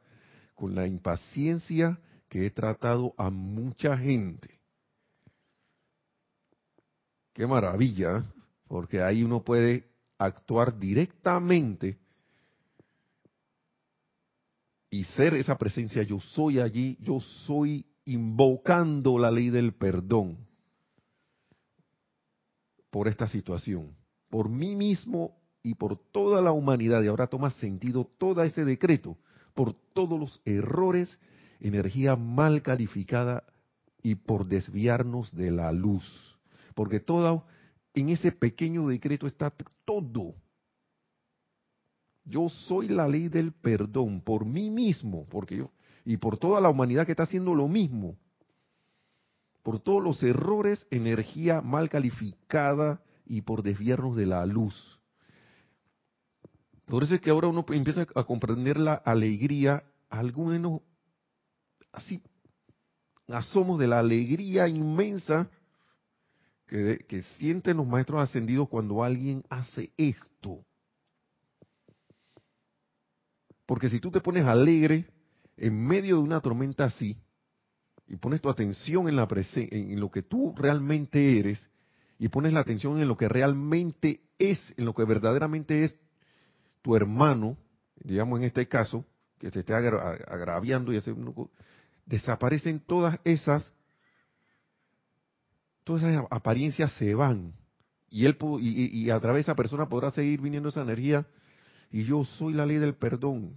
con 0.61 0.75
la 0.75 0.87
impaciencia 0.87 1.99
que 2.29 2.45
he 2.45 2.51
tratado 2.51 3.15
a 3.17 3.31
mucha 3.31 3.97
gente. 3.97 4.61
Qué 7.33 7.47
maravilla, 7.47 8.19
¿eh? 8.19 8.23
porque 8.69 9.01
ahí 9.01 9.23
uno 9.23 9.43
puede 9.43 9.89
actuar 10.19 10.79
directamente 10.79 11.99
y 14.91 15.05
ser 15.05 15.33
esa 15.33 15.57
presencia. 15.57 16.03
Yo 16.03 16.21
soy 16.21 16.61
allí, 16.61 16.99
yo 17.01 17.21
soy 17.21 17.87
invocando 18.05 19.19
la 19.19 19.31
ley 19.31 19.49
del 19.49 19.73
perdón 19.73 20.47
por 22.91 23.09
esta 23.09 23.27
situación, 23.29 23.97
por 24.29 24.51
mí 24.51 24.77
mismo 24.77 25.41
y 25.63 25.75
por 25.75 25.97
toda 26.13 26.43
la 26.43 26.53
humanidad. 26.53 27.03
Y 27.03 27.07
ahora 27.07 27.29
toma 27.29 27.49
sentido 27.49 28.05
todo 28.19 28.43
ese 28.43 28.67
decreto, 28.67 29.17
por 29.55 29.75
todos 29.75 30.19
los 30.19 30.41
errores, 30.45 31.21
energía 31.61 32.17
mal 32.17 32.63
calificada 32.63 33.45
y 34.03 34.15
por 34.15 34.47
desviarnos 34.47 35.35
de 35.35 35.51
la 35.51 35.73
luz. 35.73 36.39
Porque 36.75 37.01
todo, 37.01 37.45
en 37.95 38.09
ese 38.11 38.33
pequeño 38.33 38.87
decreto 38.89 39.27
está 39.27 39.53
todo. 39.85 40.35
Yo 42.25 42.49
soy 42.49 42.89
la 42.89 43.09
ley 43.09 43.29
del 43.29 43.53
perdón 43.53 44.21
por 44.21 44.45
mí 44.45 44.71
mismo, 44.71 45.27
porque 45.31 45.57
yo, 45.57 45.71
y 46.05 46.17
por 46.17 46.39
toda 46.39 46.61
la 46.61 46.71
humanidad 46.71 47.07
que 47.07 47.13
está 47.13 47.25
haciendo 47.25 47.55
lo 47.55 47.69
mismo. 47.69 48.17
Por 49.63 49.79
todos 49.79 50.03
los 50.03 50.23
errores, 50.23 50.87
energía 50.91 51.61
mal 51.61 51.89
calificada 51.89 53.03
y 53.27 53.43
por 53.43 53.63
desviarnos 53.63 54.17
de 54.17 54.27
la 54.27 54.47
luz. 54.47 55.00
Por 56.91 57.05
eso 57.05 57.15
es 57.15 57.21
que 57.21 57.31
ahora 57.31 57.47
uno 57.47 57.65
empieza 57.69 58.05
a 58.17 58.25
comprender 58.25 58.77
la 58.77 58.95
alegría, 58.95 59.85
algo 60.09 60.47
menos 60.47 60.81
así, 61.93 62.21
asomos 63.29 63.79
de 63.79 63.87
la 63.87 64.01
alegría 64.01 64.67
inmensa 64.67 65.49
que, 66.67 67.23
sienten 67.39 67.77
los 67.77 67.87
maestros 67.87 68.21
ascendidos 68.21 68.69
cuando 68.69 69.05
alguien 69.05 69.45
hace 69.49 69.93
esto. 69.97 70.65
Porque 73.67 73.89
si 73.89 74.01
tú 74.01 74.11
te 74.11 74.21
pones 74.21 74.45
alegre, 74.45 75.07
en 75.57 75.87
medio 75.87 76.17
de 76.17 76.23
una 76.23 76.41
tormenta 76.41 76.87
así, 76.87 77.17
y 78.09 78.17
pones 78.17 78.41
tu 78.41 78.51
atención 78.51 79.09
en 79.09 80.01
lo 80.01 80.11
que 80.11 80.23
tú 80.23 80.55
realmente 80.57 81.39
eres, 81.39 81.65
y 82.19 82.29
pones 82.29 82.53
la 82.53 82.61
atención 82.61 83.01
en 83.01 83.07
lo 83.07 83.17
que 83.17 83.29
realmente 83.29 84.23
es, 84.41 84.61
en 84.77 84.85
lo 84.87 84.93
que 84.93 85.05
verdaderamente 85.05 85.85
es 85.85 85.97
tu 86.83 86.97
hermano, 86.97 87.57
digamos 87.97 88.39
en 88.39 88.47
este 88.47 88.67
caso, 88.69 89.05
que 89.39 89.51
te 89.51 89.61
esté 89.61 89.75
agraviando 89.75 90.93
y 90.93 90.97
hace, 90.97 91.15
desaparecen 92.07 92.81
todas 92.81 93.19
esas, 93.25 93.73
todas 95.85 96.03
esas 96.03 96.27
apariencias 96.31 96.93
se 96.93 97.15
van. 97.15 97.55
Y, 98.11 98.27
él, 98.27 98.37
y, 98.61 99.05
y 99.05 99.11
a 99.11 99.21
través 99.21 99.47
de 99.47 99.53
esa 99.53 99.55
persona 99.55 99.89
podrá 99.89 100.11
seguir 100.11 100.41
viniendo 100.41 100.69
esa 100.69 100.83
energía. 100.83 101.27
Y 101.91 102.05
yo 102.05 102.25
soy 102.25 102.55
la 102.55 102.67
ley 102.67 102.79
del 102.79 102.95
perdón. 102.95 103.55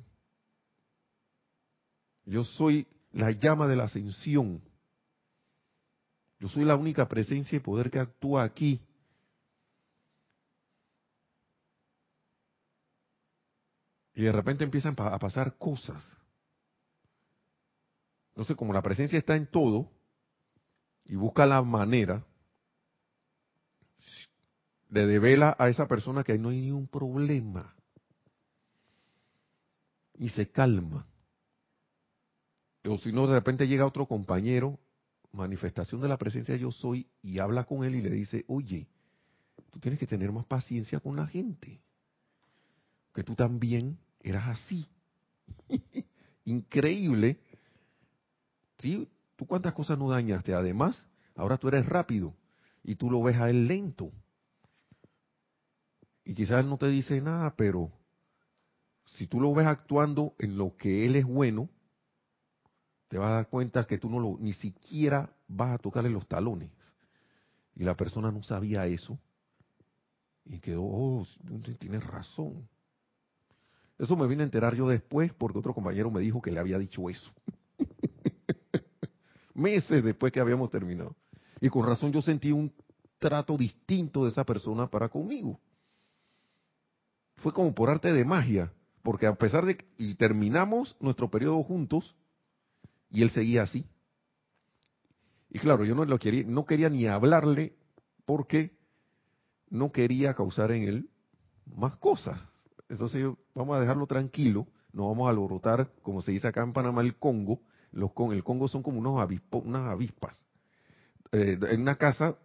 Yo 2.26 2.44
soy 2.44 2.88
la 3.12 3.32
llama 3.32 3.68
de 3.68 3.76
la 3.76 3.86
ascensión. 3.86 4.62
Yo 6.40 6.50
soy 6.50 6.66
la 6.66 6.76
única 6.76 7.08
presencia 7.08 7.56
y 7.56 7.62
poder 7.62 7.90
que 7.90 8.00
actúa 8.00 8.44
aquí. 8.44 8.82
Y 14.16 14.24
de 14.24 14.32
repente 14.32 14.64
empiezan 14.64 14.96
a 14.98 15.18
pasar 15.18 15.58
cosas. 15.58 16.18
Entonces, 18.30 18.56
como 18.56 18.74
la 18.74 18.82
presencia 18.82 19.18
está 19.18 19.36
en 19.36 19.48
todo 19.48 19.90
y 21.06 21.16
busca 21.16 21.46
la 21.46 21.62
manera, 21.62 22.26
le 24.90 25.06
devela 25.08 25.56
a 25.58 25.70
esa 25.70 25.88
persona 25.88 26.24
que 26.24 26.38
no 26.38 26.50
hay 26.50 26.62
ningún 26.62 26.88
problema. 26.88 27.76
y 30.18 30.30
se 30.30 30.50
calma. 30.50 31.06
O 32.86 32.98
si 32.98 33.12
no, 33.12 33.28
de 33.28 33.34
repente 33.34 33.68
llega 33.68 33.86
otro 33.86 34.06
compañero, 34.08 34.80
manifestación 35.32 36.02
de 36.02 36.08
la 36.08 36.18
presencia 36.18 36.56
yo 36.56 36.72
soy, 36.72 37.08
y 37.22 37.40
habla 37.40 37.64
con 37.64 37.84
él 37.84 37.96
y 37.96 38.02
le 38.02 38.10
dice, 38.10 38.46
oye, 38.48 38.88
tú 39.72 39.80
tienes 39.80 40.00
que 40.00 40.08
tener 40.08 40.32
más 40.32 40.46
paciencia 40.46 41.00
con 41.00 41.16
la 41.16 41.28
gente. 41.28 41.82
Que 43.14 43.24
tú 43.24 43.36
también 43.36 43.98
eras 44.24 44.48
así. 44.48 44.88
Increíble. 46.46 47.40
¿Sí? 48.80 49.08
¿Tú 49.36 49.46
cuántas 49.46 49.74
cosas 49.74 49.98
no 49.98 50.10
dañaste? 50.10 50.54
Además, 50.54 51.06
ahora 51.36 51.58
tú 51.58 51.68
eres 51.68 51.86
rápido 51.86 52.34
y 52.84 52.96
tú 52.96 53.12
lo 53.12 53.22
ves 53.22 53.38
a 53.38 53.50
él 53.50 53.68
lento. 53.68 54.12
Y 56.26 56.34
quizás 56.34 56.62
él 56.62 56.70
no 56.70 56.78
te 56.78 56.88
dice 56.88 57.22
nada, 57.22 57.54
pero 57.56 57.92
si 59.06 59.28
tú 59.28 59.40
lo 59.40 59.54
ves 59.54 59.68
actuando 59.68 60.36
en 60.40 60.58
lo 60.58 60.76
que 60.78 61.06
él 61.06 61.16
es 61.16 61.26
bueno, 61.26 61.70
te 63.08 63.18
vas 63.18 63.30
a 63.30 63.36
dar 63.36 63.50
cuenta 63.50 63.86
que 63.86 63.98
tú 63.98 64.10
no 64.10 64.20
lo, 64.20 64.38
ni 64.40 64.54
siquiera 64.54 65.30
vas 65.48 65.76
a 65.76 65.78
tocarle 65.78 66.10
los 66.10 66.28
talones. 66.28 66.72
Y 67.76 67.84
la 67.84 67.96
persona 67.96 68.32
no 68.32 68.44
sabía 68.44 68.86
eso. 68.86 69.20
Y 70.46 70.60
quedó, 70.60 70.84
oh, 70.84 71.26
tienes 71.80 72.06
razón. 72.06 72.68
Eso 73.98 74.16
me 74.16 74.28
vine 74.28 74.44
a 74.44 74.46
enterar 74.46 74.76
yo 74.76 74.88
después 74.88 75.32
porque 75.34 75.60
otro 75.60 75.74
compañero 75.74 76.10
me 76.12 76.22
dijo 76.22 76.42
que 76.42 76.52
le 76.52 76.60
había 76.60 76.78
dicho 76.78 77.10
eso. 77.10 77.32
Meses 79.54 80.04
después 80.04 80.32
que 80.32 80.40
habíamos 80.40 80.70
terminado. 80.70 81.16
Y 81.62 81.70
con 81.70 81.86
razón 81.86 82.12
yo 82.12 82.22
sentí 82.22 82.52
un 82.52 82.74
trato 83.20 83.56
distinto 83.56 84.24
de 84.24 84.32
esa 84.32 84.44
persona 84.44 84.88
para 84.88 85.10
conmigo. 85.10 85.60
Fue 87.38 87.54
como 87.54 87.74
por 87.74 87.90
arte 87.90 88.12
de 88.12 88.26
magia, 88.26 88.74
porque 89.02 89.28
a 89.28 89.36
pesar 89.36 89.66
de 89.66 89.78
que 89.78 90.16
terminamos 90.16 90.96
nuestro 91.00 91.30
periodo 91.30 91.62
juntos 91.64 92.16
y 93.10 93.22
él 93.22 93.30
seguía 93.30 93.64
así. 93.64 93.86
Y 95.50 95.60
claro, 95.60 95.86
yo 95.86 95.94
no 95.94 96.04
lo 96.04 96.18
quería, 96.18 96.44
no 96.46 96.66
quería 96.66 96.90
ni 96.90 97.06
hablarle 97.06 97.76
porque 98.26 98.76
no 99.70 99.92
quería 99.92 100.34
causar 100.34 100.72
en 100.72 100.84
él 100.84 101.10
más 101.66 101.96
cosas. 101.98 102.40
Entonces 102.94 103.26
vamos 103.56 103.76
a 103.76 103.80
dejarlo 103.80 104.06
tranquilo, 104.06 104.68
no 104.92 105.08
vamos 105.10 105.26
a 105.26 105.32
alborotar, 105.32 105.90
como 106.04 106.22
se 106.22 106.32
dice 106.32 106.48
acá 106.48 106.62
en 106.62 106.74
Panamá, 106.74 107.02
el 107.02 107.16
Congo. 107.16 107.60
Los, 107.92 108.12
el 108.32 108.44
Congo 108.44 108.68
son 108.68 108.84
como 108.84 109.00
unos 109.00 109.28
unas 109.52 109.90
avispas. 109.90 110.44
Eh, 111.32 111.58
en 111.72 111.82
una 111.82 111.96
casa 111.96 112.38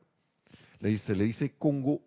le 0.80 0.88
dice, 0.88 1.14
le 1.14 1.24
dice 1.24 1.54
Congo, 1.58 2.00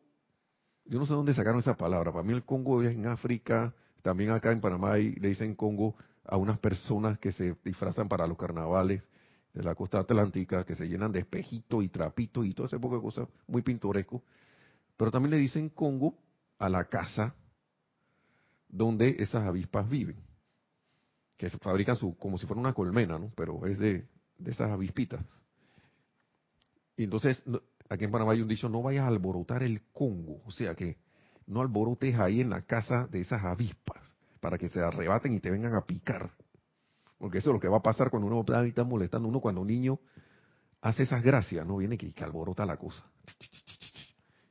yo 0.85 0.97
no 0.97 1.05
sé 1.05 1.13
dónde 1.13 1.35
sacaron 1.35 1.59
esa 1.59 1.77
palabra, 1.77 2.11
para 2.11 2.23
mí 2.23 2.33
el 2.33 2.43
Congo 2.43 2.81
es 2.81 2.95
en 2.95 3.05
África, 3.05 3.75
también 4.01 4.31
acá 4.31 4.51
en 4.51 4.59
Panamá 4.59 4.97
le 4.97 5.29
dicen 5.29 5.53
Congo 5.53 5.95
a 6.25 6.35
unas 6.35 6.57
personas 6.57 7.19
que 7.19 7.31
se 7.31 7.55
disfrazan 7.63 8.09
para 8.09 8.25
los 8.25 8.39
carnavales 8.39 9.07
de 9.53 9.61
la 9.61 9.75
costa 9.75 9.99
atlántica, 9.99 10.65
que 10.65 10.73
se 10.73 10.87
llenan 10.87 11.11
de 11.11 11.19
espejitos 11.19 11.83
y 11.83 11.89
trapitos 11.89 12.47
y 12.47 12.55
todo 12.55 12.65
ese 12.65 12.79
poco 12.79 12.95
de 12.95 13.01
cosas 13.03 13.27
muy 13.45 13.61
pintoresco. 13.61 14.23
Pero 14.97 15.11
también 15.11 15.29
le 15.29 15.37
dicen 15.37 15.69
Congo 15.69 16.17
a 16.57 16.69
la 16.69 16.85
casa 16.85 17.35
donde 18.71 19.17
esas 19.19 19.43
avispas 19.43 19.87
viven, 19.89 20.17
que 21.37 21.49
se 21.49 21.57
fabrican 21.57 21.95
su, 21.95 22.15
como 22.17 22.37
si 22.37 22.47
fuera 22.47 22.59
una 22.59 22.73
colmena, 22.73 23.19
¿no? 23.19 23.31
Pero 23.35 23.65
es 23.65 23.77
de, 23.79 24.07
de 24.37 24.51
esas 24.51 24.71
avispitas. 24.71 25.23
Y 26.95 27.03
entonces, 27.03 27.43
aquí 27.89 28.05
en 28.05 28.11
Panamá 28.11 28.31
hay 28.31 28.41
un 28.41 28.47
dicho, 28.47 28.69
no 28.69 28.81
vayas 28.81 29.03
a 29.03 29.07
alborotar 29.07 29.63
el 29.63 29.81
Congo, 29.91 30.41
o 30.45 30.51
sea 30.51 30.75
que 30.75 30.97
no 31.47 31.61
alborotes 31.61 32.17
ahí 32.17 32.41
en 32.41 32.49
la 32.49 32.61
casa 32.61 33.07
de 33.07 33.21
esas 33.21 33.43
avispas, 33.43 34.15
para 34.39 34.57
que 34.57 34.69
se 34.69 34.79
arrebaten 34.81 35.33
y 35.33 35.39
te 35.39 35.51
vengan 35.51 35.75
a 35.75 35.85
picar. 35.85 36.31
Porque 37.17 37.39
eso 37.39 37.49
es 37.49 37.53
lo 37.53 37.59
que 37.59 37.67
va 37.67 37.77
a 37.77 37.83
pasar 37.83 38.09
cuando 38.09 38.27
uno 38.27 38.45
está 38.63 38.83
molestando 38.83 39.27
uno, 39.27 39.41
cuando 39.41 39.61
un 39.61 39.67
niño 39.67 39.99
hace 40.81 41.03
esas 41.03 41.21
gracias, 41.21 41.65
no 41.65 41.77
viene 41.77 41.97
que, 41.97 42.13
que 42.13 42.23
alborota 42.23 42.65
la 42.65 42.77
cosa. 42.77 43.05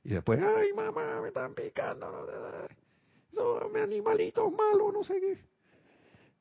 Y 0.05 0.11
después, 0.11 0.41
ay 0.43 0.73
mamá, 0.75 1.21
me 1.21 1.29
están 1.29 1.55
picando. 1.55 2.07
Son 3.33 3.76
animalitos 3.76 4.53
malos, 4.53 4.93
no 4.93 5.05
sé 5.05 5.20
qué. 5.20 5.39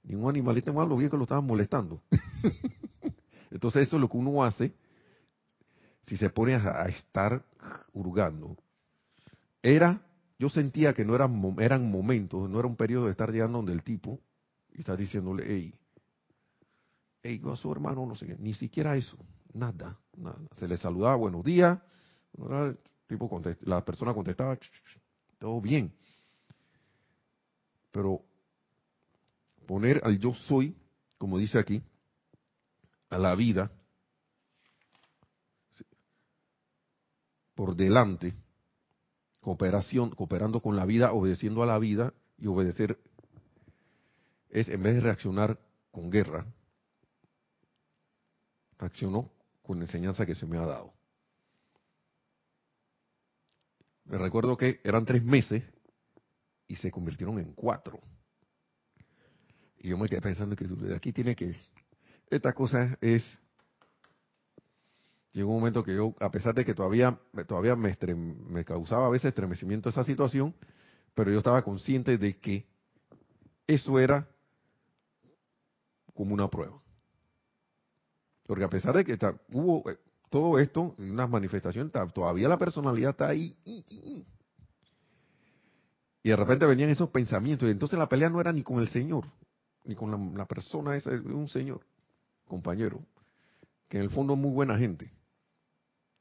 Ningún 0.03 0.29
animalito 0.29 0.73
malo, 0.73 0.97
bien 0.97 1.09
que 1.09 1.17
lo 1.17 1.23
estaban 1.23 1.45
molestando. 1.45 2.01
Entonces 3.51 3.87
eso 3.87 3.97
es 3.97 4.01
lo 4.01 4.09
que 4.09 4.17
uno 4.17 4.43
hace 4.43 4.73
si 6.01 6.17
se 6.17 6.29
pone 6.29 6.55
a, 6.55 6.87
estar 6.87 7.43
hurgando. 7.93 8.57
Era, 9.61 10.01
yo 10.39 10.49
sentía 10.49 10.93
que 10.93 11.05
no 11.05 11.15
eran, 11.15 11.55
eran 11.59 11.91
momentos, 11.91 12.49
no 12.49 12.59
era 12.59 12.67
un 12.67 12.75
periodo 12.75 13.05
de 13.05 13.11
estar 13.11 13.31
llegando 13.31 13.59
donde 13.59 13.73
el 13.73 13.83
tipo 13.83 14.19
y 14.73 14.79
estar 14.79 14.97
diciéndole, 14.97 15.43
hey, 15.47 15.73
hey, 17.21 17.41
a 17.51 17.55
su 17.55 17.71
hermano, 17.71 18.05
no 18.05 18.15
sé 18.15 18.25
qué, 18.25 18.37
ni 18.39 18.53
siquiera 18.53 18.95
eso, 18.95 19.17
nada, 19.53 19.99
nada. 20.17 20.39
Se 20.57 20.67
le 20.67 20.77
saludaba, 20.77 21.15
buenos 21.15 21.43
días, 21.43 21.77
tipo 23.07 23.41
la 23.61 23.85
persona 23.85 24.13
contestaba, 24.13 24.57
todo 25.37 25.61
bien. 25.61 25.93
Pero 27.91 28.21
poner 29.65 30.01
al 30.03 30.19
yo 30.19 30.33
soy, 30.33 30.75
como 31.17 31.37
dice 31.37 31.59
aquí, 31.59 31.81
a 33.09 33.17
la 33.17 33.35
vida 33.35 33.71
por 37.55 37.75
delante, 37.75 38.33
cooperación, 39.41 40.11
cooperando 40.11 40.61
con 40.61 40.75
la 40.75 40.85
vida, 40.85 41.11
obedeciendo 41.11 41.61
a 41.61 41.65
la 41.65 41.77
vida 41.77 42.13
y 42.37 42.47
obedecer 42.47 42.97
es 44.49 44.69
en 44.69 44.81
vez 44.81 44.95
de 44.95 45.01
reaccionar 45.01 45.59
con 45.91 46.09
guerra, 46.09 46.45
reaccionó 48.77 49.29
con 49.61 49.77
la 49.77 49.85
enseñanza 49.85 50.25
que 50.25 50.35
se 50.35 50.45
me 50.45 50.57
ha 50.57 50.65
dado. 50.65 50.93
Me 54.05 54.17
recuerdo 54.17 54.57
que 54.57 54.79
eran 54.83 55.05
tres 55.05 55.23
meses 55.23 55.63
y 56.69 56.75
se 56.75 56.91
convirtieron 56.91 57.39
en 57.39 57.51
cuatro. 57.53 57.99
Y 59.79 59.89
yo 59.89 59.97
me 59.97 60.07
quedé 60.07 60.21
pensando 60.21 60.55
que 60.55 60.65
aquí 60.95 61.11
tiene 61.11 61.35
que, 61.35 61.55
esta 62.29 62.53
cosa 62.53 62.97
es, 63.01 63.39
llegó 65.31 65.49
un 65.49 65.59
momento 65.59 65.83
que 65.83 65.95
yo, 65.95 66.13
a 66.19 66.29
pesar 66.29 66.53
de 66.53 66.63
que 66.63 66.75
todavía, 66.75 67.19
todavía 67.47 67.75
me, 67.75 67.97
me 68.15 68.63
causaba 68.63 69.07
a 69.07 69.09
veces 69.09 69.29
estremecimiento 69.29 69.89
esa 69.89 70.03
situación, 70.03 70.55
pero 71.15 71.31
yo 71.31 71.39
estaba 71.39 71.63
consciente 71.63 72.17
de 72.17 72.37
que 72.37 72.67
eso 73.65 73.99
era 73.99 74.27
como 76.13 76.35
una 76.35 76.49
prueba. 76.49 76.79
Porque 78.45 78.63
a 78.63 78.69
pesar 78.69 78.95
de 78.95 79.05
que 79.05 79.17
hubo 79.51 79.89
eh, 79.89 79.97
todo 80.29 80.59
esto, 80.59 80.93
unas 80.99 81.29
manifestaciones, 81.29 81.91
todavía 82.13 82.47
la 82.47 82.57
personalidad 82.57 83.11
está 83.11 83.29
ahí. 83.29 83.57
De 86.23 86.35
repente 86.35 86.65
venían 86.65 86.89
esos 86.89 87.09
pensamientos. 87.09 87.67
Y 87.67 87.71
entonces 87.71 87.97
la 87.97 88.09
pelea 88.09 88.29
no 88.29 88.41
era 88.41 88.51
ni 88.51 88.63
con 88.63 88.79
el 88.79 88.89
Señor, 88.89 89.25
ni 89.85 89.95
con 89.95 90.35
la, 90.37 90.45
persona 90.45 90.95
esa, 90.95 91.11
un 91.11 91.47
Señor, 91.47 91.81
compañero, 92.45 93.01
que 93.87 93.97
en 93.97 94.03
el 94.03 94.09
fondo 94.09 94.33
es 94.33 94.39
muy 94.39 94.51
buena 94.51 94.77
gente. 94.77 95.11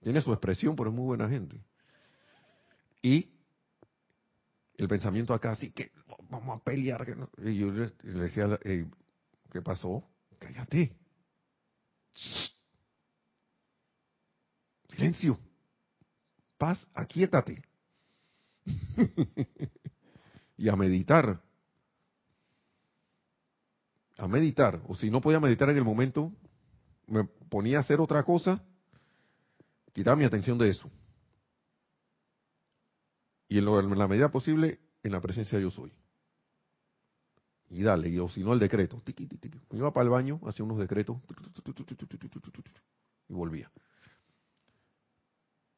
Tiene 0.00 0.20
su 0.20 0.32
expresión, 0.32 0.76
pero 0.76 0.90
es 0.90 0.96
muy 0.96 1.04
buena 1.04 1.28
gente. 1.28 1.60
Y 3.02 3.28
el 4.76 4.86
pensamiento 4.86 5.34
acá, 5.34 5.50
así 5.50 5.72
que 5.72 5.90
vamos 6.30 6.56
a 6.56 6.62
pelear. 6.62 7.04
Y 7.38 7.56
yo 7.56 7.72
le 7.72 7.92
decía, 8.02 8.58
¿qué 9.50 9.62
pasó? 9.62 10.04
Cállate. 10.38 10.96
Silencio. 14.88 15.38
Paz, 16.56 16.86
aquíétate. 16.94 17.62
Y 20.56 20.68
a 20.68 20.76
meditar. 20.76 21.40
A 24.16 24.28
meditar. 24.28 24.82
O 24.88 24.94
si 24.94 25.10
no 25.10 25.20
podía 25.20 25.40
meditar 25.40 25.70
en 25.70 25.76
el 25.76 25.84
momento, 25.84 26.32
me 27.06 27.24
ponía 27.24 27.78
a 27.78 27.80
hacer 27.80 28.00
otra 28.00 28.22
cosa, 28.22 28.62
quitaba 29.92 30.16
mi 30.16 30.24
atención 30.24 30.58
de 30.58 30.68
eso. 30.70 30.90
Y 33.48 33.58
en, 33.58 33.98
la 33.98 34.08
medida 34.08 34.30
posible, 34.30 34.78
en 35.02 35.12
la 35.12 35.20
presencia 35.20 35.58
yo 35.58 35.70
soy. 35.70 35.92
Y 37.70 37.82
dale, 37.82 38.08
y 38.08 38.18
o 38.18 38.28
si 38.28 38.42
no 38.42 38.52
el 38.52 38.58
decreto. 38.58 39.02
Me 39.70 39.78
iba 39.78 39.92
para 39.92 40.04
el 40.04 40.10
baño, 40.10 40.40
hacía 40.46 40.64
unos 40.64 40.78
decretos 40.78 41.18
y 43.28 43.32
volvía. 43.32 43.70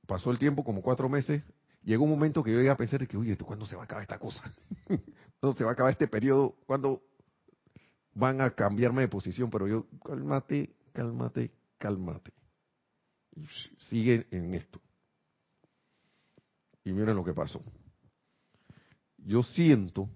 Pasó 0.06 0.30
el 0.30 0.38
tiempo, 0.38 0.64
como 0.64 0.82
cuatro 0.82 1.08
meses, 1.08 1.42
llegó 1.82 2.04
un 2.04 2.10
momento 2.10 2.42
que 2.42 2.52
yo 2.52 2.60
iba 2.60 2.72
a 2.72 2.76
pensar 2.76 3.06
que, 3.06 3.16
oye, 3.16 3.36
¿cuándo 3.36 3.66
se 3.66 3.76
va 3.76 3.82
a 3.82 3.84
acabar 3.84 4.02
esta 4.02 4.18
cosa? 4.18 4.42
¿Cuándo 5.40 5.56
se 5.56 5.64
va 5.64 5.70
a 5.70 5.72
acabar 5.72 5.92
este 5.92 6.08
periodo? 6.08 6.56
¿Cuándo 6.66 7.02
van 8.14 8.40
a 8.40 8.50
cambiarme 8.50 9.02
de 9.02 9.08
posición? 9.08 9.50
Pero 9.50 9.66
yo, 9.66 9.86
cálmate, 10.04 10.74
cálmate, 10.92 11.50
cálmate. 11.78 12.32
Sigue 13.78 14.26
en 14.30 14.54
esto. 14.54 14.80
Y 16.84 16.92
miren 16.92 17.16
lo 17.16 17.24
que 17.24 17.32
pasó. 17.32 17.62
Yo 19.18 19.42
siento 19.42 20.08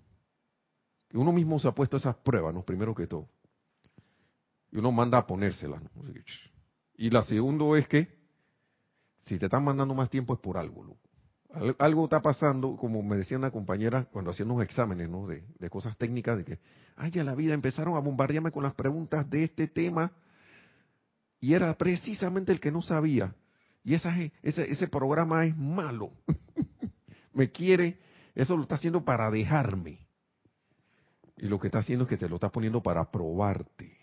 Y 1.11 1.17
uno 1.17 1.33
mismo 1.33 1.59
se 1.61 1.69
ha 1.69 1.73
puesto 1.73 1.97
esas 1.97 2.17
pruebas, 2.17 2.55
¿no? 2.55 2.65
Primero 2.65 2.95
que 2.95 3.07
todo. 3.07 3.29
Y 4.73 4.79
uno 4.79 4.91
manda 4.91 5.19
a 5.19 5.27
ponérselas. 5.27 5.83
¿no? 5.83 6.03
Y 6.97 7.11
la 7.11 7.23
segunda 7.23 7.79
es 7.79 7.87
que 7.87 8.09
si 9.27 9.39
te 9.39 9.47
están 9.47 9.65
mandando 9.65 9.95
más 9.95 10.11
tiempo 10.11 10.35
es 10.35 10.41
por 10.41 10.59
algo. 10.59 10.99
Algo 11.79 12.05
está 12.05 12.21
pasando, 12.21 12.77
como 12.77 13.03
me 13.03 13.17
decía 13.17 13.39
una 13.39 13.51
compañera 13.51 14.05
cuando 14.07 14.31
hacían 14.31 14.51
unos 14.51 14.65
exámenes 14.65 15.09
¿no? 15.09 15.27
de, 15.27 15.45
cosas 15.71 15.97
técnicas, 15.97 16.39
de 16.39 16.45
que, 16.45 16.59
ay, 16.97 17.11
ya 17.11 17.25
la 17.25 17.35
vida 17.35 17.55
empezaron 17.55 17.97
a 17.97 18.01
bombardearme 18.01 18.51
con 18.51 18.63
las 18.63 18.75
preguntas 18.75 19.29
de 19.31 19.45
este 19.45 19.69
tema 19.69 20.13
y 21.41 21.55
era 21.55 21.77
precisamente 21.77 22.53
el 22.53 22.61
que 22.61 22.73
no 22.73 22.83
sabía. 22.83 23.35
Y 23.85 23.95
esa, 23.95 24.15
ese, 24.43 24.71
ese 24.71 24.89
programa 24.89 25.45
es 25.45 25.57
malo. 25.57 26.13
me 27.33 27.51
quiere, 27.51 27.99
eso 28.35 28.57
lo 28.57 28.63
está 28.63 28.77
haciendo 28.77 29.05
para 29.05 29.31
dejarme. 29.31 29.99
Y 31.37 31.49
lo 31.49 31.59
que 31.59 31.69
está 31.69 31.81
haciendo 31.81 32.05
es 32.05 32.09
que 32.09 32.17
te 32.17 32.29
lo 32.29 32.37
está 32.37 32.49
poniendo 32.51 32.83
para 32.83 33.11
probarte. 33.11 33.97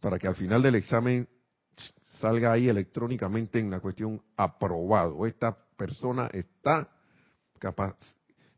Para 0.00 0.18
que 0.18 0.28
al 0.28 0.36
final 0.36 0.62
del 0.62 0.76
examen 0.76 1.28
salga 2.20 2.52
ahí 2.52 2.68
electrónicamente 2.68 3.58
en 3.58 3.70
la 3.70 3.80
cuestión 3.80 4.22
aprobado. 4.36 5.26
Esta 5.26 5.56
persona 5.80 6.28
está 6.34 6.90
capaz, 7.58 7.96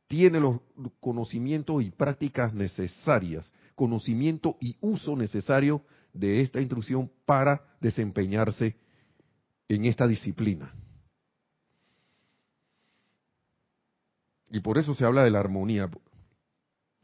tiene 0.08 0.40
los 0.40 0.58
conocimientos 0.98 1.80
y 1.80 1.92
prácticas 1.92 2.52
necesarias, 2.52 3.52
conocimiento 3.76 4.56
y 4.60 4.76
uso 4.80 5.14
necesario 5.14 5.84
de 6.12 6.40
esta 6.40 6.60
instrucción 6.60 7.08
para 7.24 7.62
desempeñarse 7.80 8.74
en 9.68 9.84
esta 9.84 10.08
disciplina. 10.08 10.74
Y 14.50 14.58
por 14.58 14.76
eso 14.76 14.92
se 14.92 15.04
habla 15.04 15.22
de 15.22 15.30
la 15.30 15.38
armonía, 15.38 15.88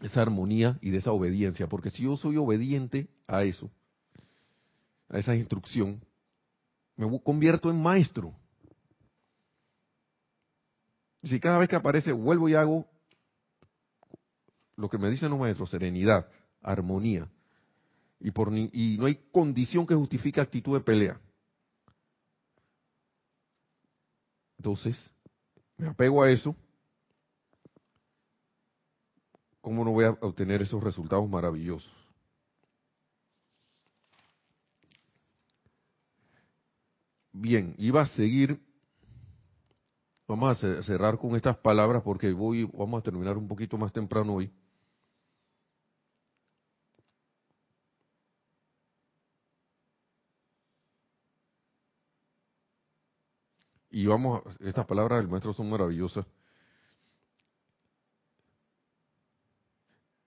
esa 0.00 0.20
armonía 0.20 0.78
y 0.80 0.90
de 0.90 0.98
esa 0.98 1.12
obediencia, 1.12 1.68
porque 1.68 1.90
si 1.90 2.02
yo 2.02 2.16
soy 2.16 2.36
obediente 2.38 3.06
a 3.28 3.44
eso, 3.44 3.70
a 5.08 5.18
esa 5.18 5.36
instrucción, 5.36 6.04
me 6.96 7.06
convierto 7.22 7.70
en 7.70 7.80
maestro. 7.80 8.34
Si 11.22 11.40
cada 11.40 11.58
vez 11.58 11.68
que 11.68 11.76
aparece 11.76 12.12
vuelvo 12.12 12.48
y 12.48 12.54
hago 12.54 12.86
lo 14.76 14.88
que 14.88 14.98
me 14.98 15.10
dicen 15.10 15.30
los 15.30 15.40
maestros, 15.40 15.70
serenidad, 15.70 16.28
armonía, 16.62 17.28
y, 18.20 18.30
por 18.30 18.52
y 18.54 18.96
no 18.98 19.06
hay 19.06 19.16
condición 19.32 19.86
que 19.86 19.94
justifique 19.94 20.40
actitud 20.40 20.74
de 20.74 20.84
pelea. 20.84 21.20
Entonces, 24.58 24.96
me 25.76 25.88
apego 25.88 26.22
a 26.22 26.30
eso. 26.30 26.54
¿Cómo 29.60 29.84
no 29.84 29.92
voy 29.92 30.04
a 30.04 30.10
obtener 30.10 30.62
esos 30.62 30.82
resultados 30.82 31.28
maravillosos? 31.28 31.92
Bien, 37.32 37.74
iba 37.78 38.02
a 38.02 38.06
seguir. 38.06 38.60
Vamos 40.29 40.62
a 40.62 40.83
cerrar 40.83 41.18
con 41.18 41.35
estas 41.37 41.57
palabras 41.57 42.03
porque 42.03 42.31
voy, 42.33 42.64
vamos 42.74 43.01
a 43.01 43.03
terminar 43.03 43.39
un 43.39 43.49
poquito 43.49 43.79
más 43.79 43.91
temprano 43.93 44.35
hoy. 44.35 44.53
Y 53.91 54.07
vamos, 54.07 54.43
estas 54.61 54.85
palabras 54.87 55.20
del 55.20 55.31
maestro 55.31 55.55
son 55.55 55.70
maravillosas. 55.70 56.26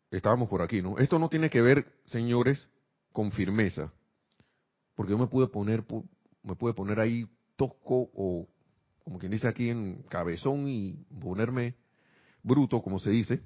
Estábamos 0.10 0.49
por 0.49 0.64
aquí, 0.64 0.82
¿no? 0.82 0.97
Esto 0.97 1.20
no 1.20 1.30
tiene 1.30 1.49
que 1.52 1.62
ver, 1.62 1.86
señores, 2.06 2.68
con 3.14 3.32
firmeza. 3.32 3.93
Porque 4.95 5.12
yo 5.12 5.20
me 5.20 5.28
pude 5.28 5.47
poner 5.47 5.86
me 6.41 6.56
puede 6.56 6.74
poner 6.74 6.99
ahí 6.99 7.30
tosco 7.56 8.10
o, 8.16 8.47
como 9.04 9.20
quien 9.20 9.32
dice 9.32 9.47
aquí, 9.47 9.70
en 9.70 10.04
cabezón 10.10 10.68
y 10.68 10.93
ponerme 11.20 11.76
bruto, 12.43 12.82
como 12.82 12.99
se 12.99 13.12
dice. 13.12 13.41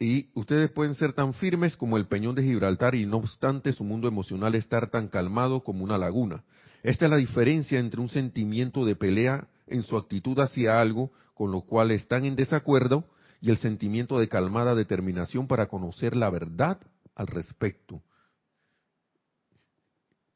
y 0.00 0.30
ustedes 0.34 0.72
pueden 0.72 0.96
ser 0.96 1.12
tan 1.12 1.34
firmes 1.34 1.76
como 1.76 1.96
el 1.96 2.06
peñón 2.06 2.34
de 2.34 2.42
Gibraltar 2.42 2.96
y 2.96 3.06
no 3.06 3.18
obstante 3.18 3.72
su 3.72 3.84
mundo 3.84 4.08
emocional 4.08 4.56
estar 4.56 4.90
tan 4.90 5.06
calmado 5.06 5.62
como 5.62 5.84
una 5.84 5.98
laguna. 5.98 6.42
Esta 6.82 7.04
es 7.04 7.10
la 7.12 7.16
diferencia 7.16 7.78
entre 7.78 8.00
un 8.00 8.08
sentimiento 8.08 8.84
de 8.84 8.96
pelea 8.96 9.46
en 9.68 9.84
su 9.84 9.96
actitud 9.96 10.36
hacia 10.40 10.80
algo 10.80 11.12
con 11.34 11.52
lo 11.52 11.62
cual 11.62 11.92
están 11.92 12.24
en 12.24 12.34
desacuerdo 12.34 13.04
y 13.40 13.50
el 13.50 13.56
sentimiento 13.56 14.18
de 14.18 14.28
calmada 14.28 14.74
determinación 14.74 15.46
para 15.46 15.66
conocer 15.66 16.16
la 16.16 16.30
verdad 16.30 16.78
al 17.14 17.26
respecto. 17.26 18.02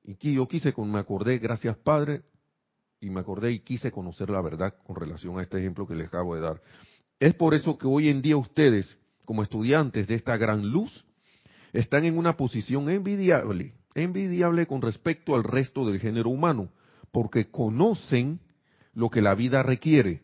Y 0.07 0.33
yo 0.35 0.47
quise, 0.47 0.73
me 0.79 0.99
acordé, 1.01 1.39
gracias 1.39 1.77
Padre, 1.79 2.23
y 3.01 3.11
me 3.11 3.21
acordé 3.21 3.51
y 3.53 3.59
quise 3.59 3.91
conocer 3.91 4.31
la 4.31 4.41
verdad 4.41 4.75
con 4.85 4.95
relación 4.95 5.39
a 5.39 5.43
este 5.43 5.59
ejemplo 5.59 5.87
que 5.87 5.97
les 5.97 6.07
acabo 6.07 6.37
de 6.37 6.43
dar. 6.43 6.63
Es 7.19 7.35
por 7.35 7.55
eso 7.55 7.77
que 7.77 7.89
hoy 7.89 8.09
en 8.09 8.23
día 8.23 8.37
ustedes, 8.37 8.97
como 9.25 9.43
estudiantes 9.43 10.07
de 10.07 10.15
esta 10.15 10.37
gran 10.37 10.71
luz, 10.71 11.05
están 11.73 12.05
en 12.05 12.17
una 12.17 12.37
posición 12.37 12.89
envidiable, 12.89 13.75
envidiable 13.95 14.67
con 14.67 14.81
respecto 14.81 15.35
al 15.35 15.43
resto 15.43 15.85
del 15.87 15.99
género 15.99 16.31
humano, 16.31 16.71
porque 17.11 17.51
conocen 17.51 18.39
lo 18.95 19.11
que 19.11 19.23
la 19.23 19.35
vida 19.35 19.63
requiere 19.63 20.23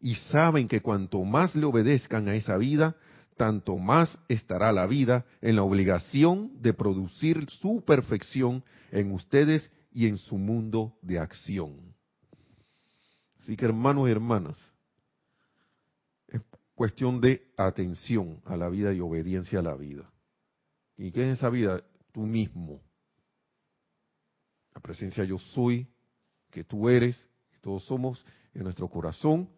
y 0.00 0.16
saben 0.16 0.66
que 0.66 0.80
cuanto 0.80 1.22
más 1.24 1.54
le 1.54 1.66
obedezcan 1.66 2.28
a 2.28 2.34
esa 2.34 2.56
vida, 2.56 2.96
tanto 3.40 3.78
más 3.78 4.18
estará 4.28 4.70
la 4.70 4.86
vida 4.86 5.24
en 5.40 5.56
la 5.56 5.62
obligación 5.62 6.60
de 6.60 6.74
producir 6.74 7.48
su 7.48 7.82
perfección 7.86 8.62
en 8.92 9.12
ustedes 9.12 9.72
y 9.90 10.08
en 10.08 10.18
su 10.18 10.36
mundo 10.36 10.98
de 11.00 11.18
acción. 11.18 11.94
Así 13.38 13.56
que 13.56 13.64
hermanos 13.64 14.06
y 14.06 14.12
hermanas, 14.12 14.58
es 16.28 16.42
cuestión 16.74 17.22
de 17.22 17.50
atención 17.56 18.42
a 18.44 18.58
la 18.58 18.68
vida 18.68 18.92
y 18.92 19.00
obediencia 19.00 19.60
a 19.60 19.62
la 19.62 19.74
vida. 19.74 20.12
¿Y 20.98 21.10
qué 21.10 21.30
es 21.30 21.38
esa 21.38 21.48
vida? 21.48 21.82
Tú 22.12 22.26
mismo. 22.26 22.82
La 24.74 24.82
presencia 24.82 25.24
yo 25.24 25.38
soy, 25.38 25.88
que 26.50 26.62
tú 26.62 26.90
eres, 26.90 27.16
que 27.50 27.58
todos 27.60 27.86
somos 27.86 28.22
en 28.52 28.64
nuestro 28.64 28.86
corazón 28.86 29.48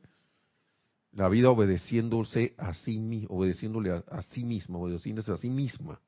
la 1.13 1.29
vida 1.29 1.51
obedeciéndose 1.51 2.55
a 2.57 2.73
sí 2.73 2.99
mismo, 2.99 3.37
obedeciéndole 3.37 3.91
a, 3.91 4.23
sí 4.23 4.45
misma, 4.45 4.79
obedeciéndose 4.79 5.33
a 5.33 5.37
sí 5.37 5.51
misma. 5.51 6.01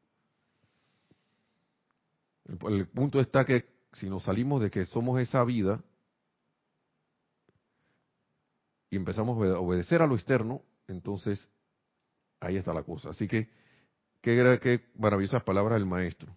El, 2.69 2.89
punto 2.89 3.21
está 3.21 3.45
que 3.45 3.67
si 3.93 4.09
nos 4.09 4.25
salimos 4.25 4.63
de 4.63 4.71
que 4.71 4.85
somos 4.87 5.21
esa 5.21 5.45
vida 5.45 5.83
y 8.91 8.97
empezamos 8.97 9.37
a 9.47 9.59
obedecer 9.59 10.03
a 10.03 10.07
lo 10.07 10.15
externo, 10.15 10.63
entonces 10.89 11.49
ahí 12.41 12.57
está 12.57 12.73
la 12.73 12.83
cosa. 12.83 13.11
Así 13.11 13.29
que 13.29 13.49
qué, 14.21 14.59
qué 14.63 14.85
maravillosas 14.97 15.43
palabras 15.43 15.79
del 15.79 15.87
maestro. 15.87 16.35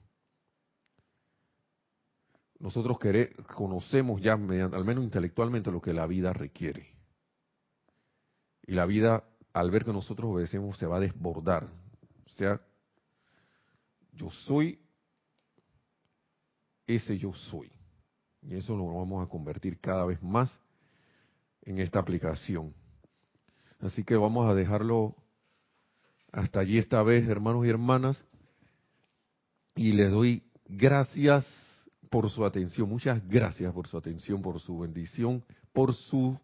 Nosotros 2.59 2.97
conocemos 3.55 4.21
ya, 4.21 4.33
al 4.33 4.85
menos 4.85 5.03
intelectualmente, 5.03 5.71
lo 5.71 5.81
que 5.81 5.93
la 5.93 6.07
vida 6.07 6.33
requiere. 6.33 6.96
Y 8.67 8.73
la 8.73 8.85
vida, 8.85 9.23
al 9.53 9.71
ver 9.71 9.85
que 9.85 9.93
nosotros 9.93 10.29
obedecemos, 10.31 10.77
se 10.77 10.85
va 10.85 10.97
a 10.97 10.99
desbordar. 10.99 11.67
O 12.25 12.29
sea, 12.29 12.61
yo 14.13 14.29
soy 14.29 14.79
ese 16.85 17.17
yo 17.17 17.33
soy. 17.33 17.71
Y 18.41 18.55
eso 18.55 18.75
lo 18.75 18.85
vamos 18.85 19.25
a 19.25 19.29
convertir 19.29 19.79
cada 19.79 20.05
vez 20.05 20.21
más 20.21 20.59
en 21.63 21.79
esta 21.79 21.99
aplicación. 21.99 22.73
Así 23.79 24.03
que 24.03 24.15
vamos 24.15 24.49
a 24.49 24.55
dejarlo 24.55 25.15
hasta 26.31 26.61
allí 26.61 26.77
esta 26.77 27.03
vez, 27.03 27.27
hermanos 27.27 27.65
y 27.65 27.69
hermanas. 27.69 28.23
Y 29.75 29.91
les 29.91 30.11
doy 30.11 30.43
gracias 30.65 31.45
por 32.09 32.29
su 32.29 32.45
atención. 32.45 32.89
Muchas 32.89 33.25
gracias 33.27 33.73
por 33.73 33.87
su 33.87 33.97
atención, 33.97 34.41
por 34.41 34.59
su 34.59 34.79
bendición, 34.79 35.43
por 35.73 35.93
sus 35.93 36.37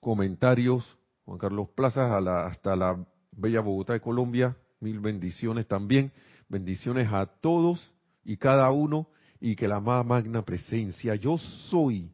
comentarios, 0.00 0.98
Juan 1.26 1.38
Carlos 1.38 1.68
Plaza, 1.74 2.16
hasta 2.46 2.76
la 2.76 3.04
bella 3.32 3.60
Bogotá 3.60 3.94
de 3.94 4.00
Colombia. 4.00 4.56
Mil 4.78 5.00
bendiciones 5.00 5.66
también. 5.66 6.12
Bendiciones 6.48 7.12
a 7.12 7.26
todos 7.26 7.92
y 8.24 8.36
cada 8.36 8.70
uno 8.70 9.08
y 9.40 9.56
que 9.56 9.66
la 9.66 9.80
más 9.80 10.06
magna 10.06 10.42
presencia 10.42 11.16
yo 11.16 11.36
soy 11.36 12.12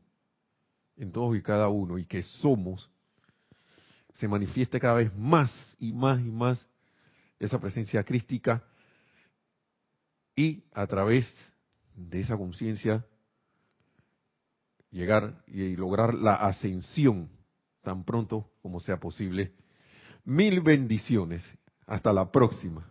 en 0.96 1.12
todos 1.12 1.36
y 1.36 1.42
cada 1.42 1.68
uno 1.68 1.98
y 1.98 2.06
que 2.06 2.22
somos 2.22 2.90
se 4.14 4.28
manifieste 4.28 4.80
cada 4.80 4.94
vez 4.94 5.14
más 5.14 5.52
y 5.78 5.92
más 5.92 6.18
y 6.20 6.30
más 6.30 6.66
esa 7.38 7.60
presencia 7.60 8.02
crística 8.04 8.64
y 10.34 10.64
a 10.72 10.86
través 10.86 11.30
de 11.94 12.20
esa 12.20 12.36
conciencia 12.36 13.04
llegar 14.90 15.42
y 15.46 15.76
lograr 15.76 16.14
la 16.14 16.34
ascensión 16.34 17.28
tan 17.82 18.04
pronto 18.04 18.50
como 18.62 18.80
sea 18.80 18.98
posible 18.98 19.52
Mil 20.24 20.60
bendiciones. 20.60 21.42
Hasta 21.86 22.12
la 22.12 22.30
próxima. 22.30 22.86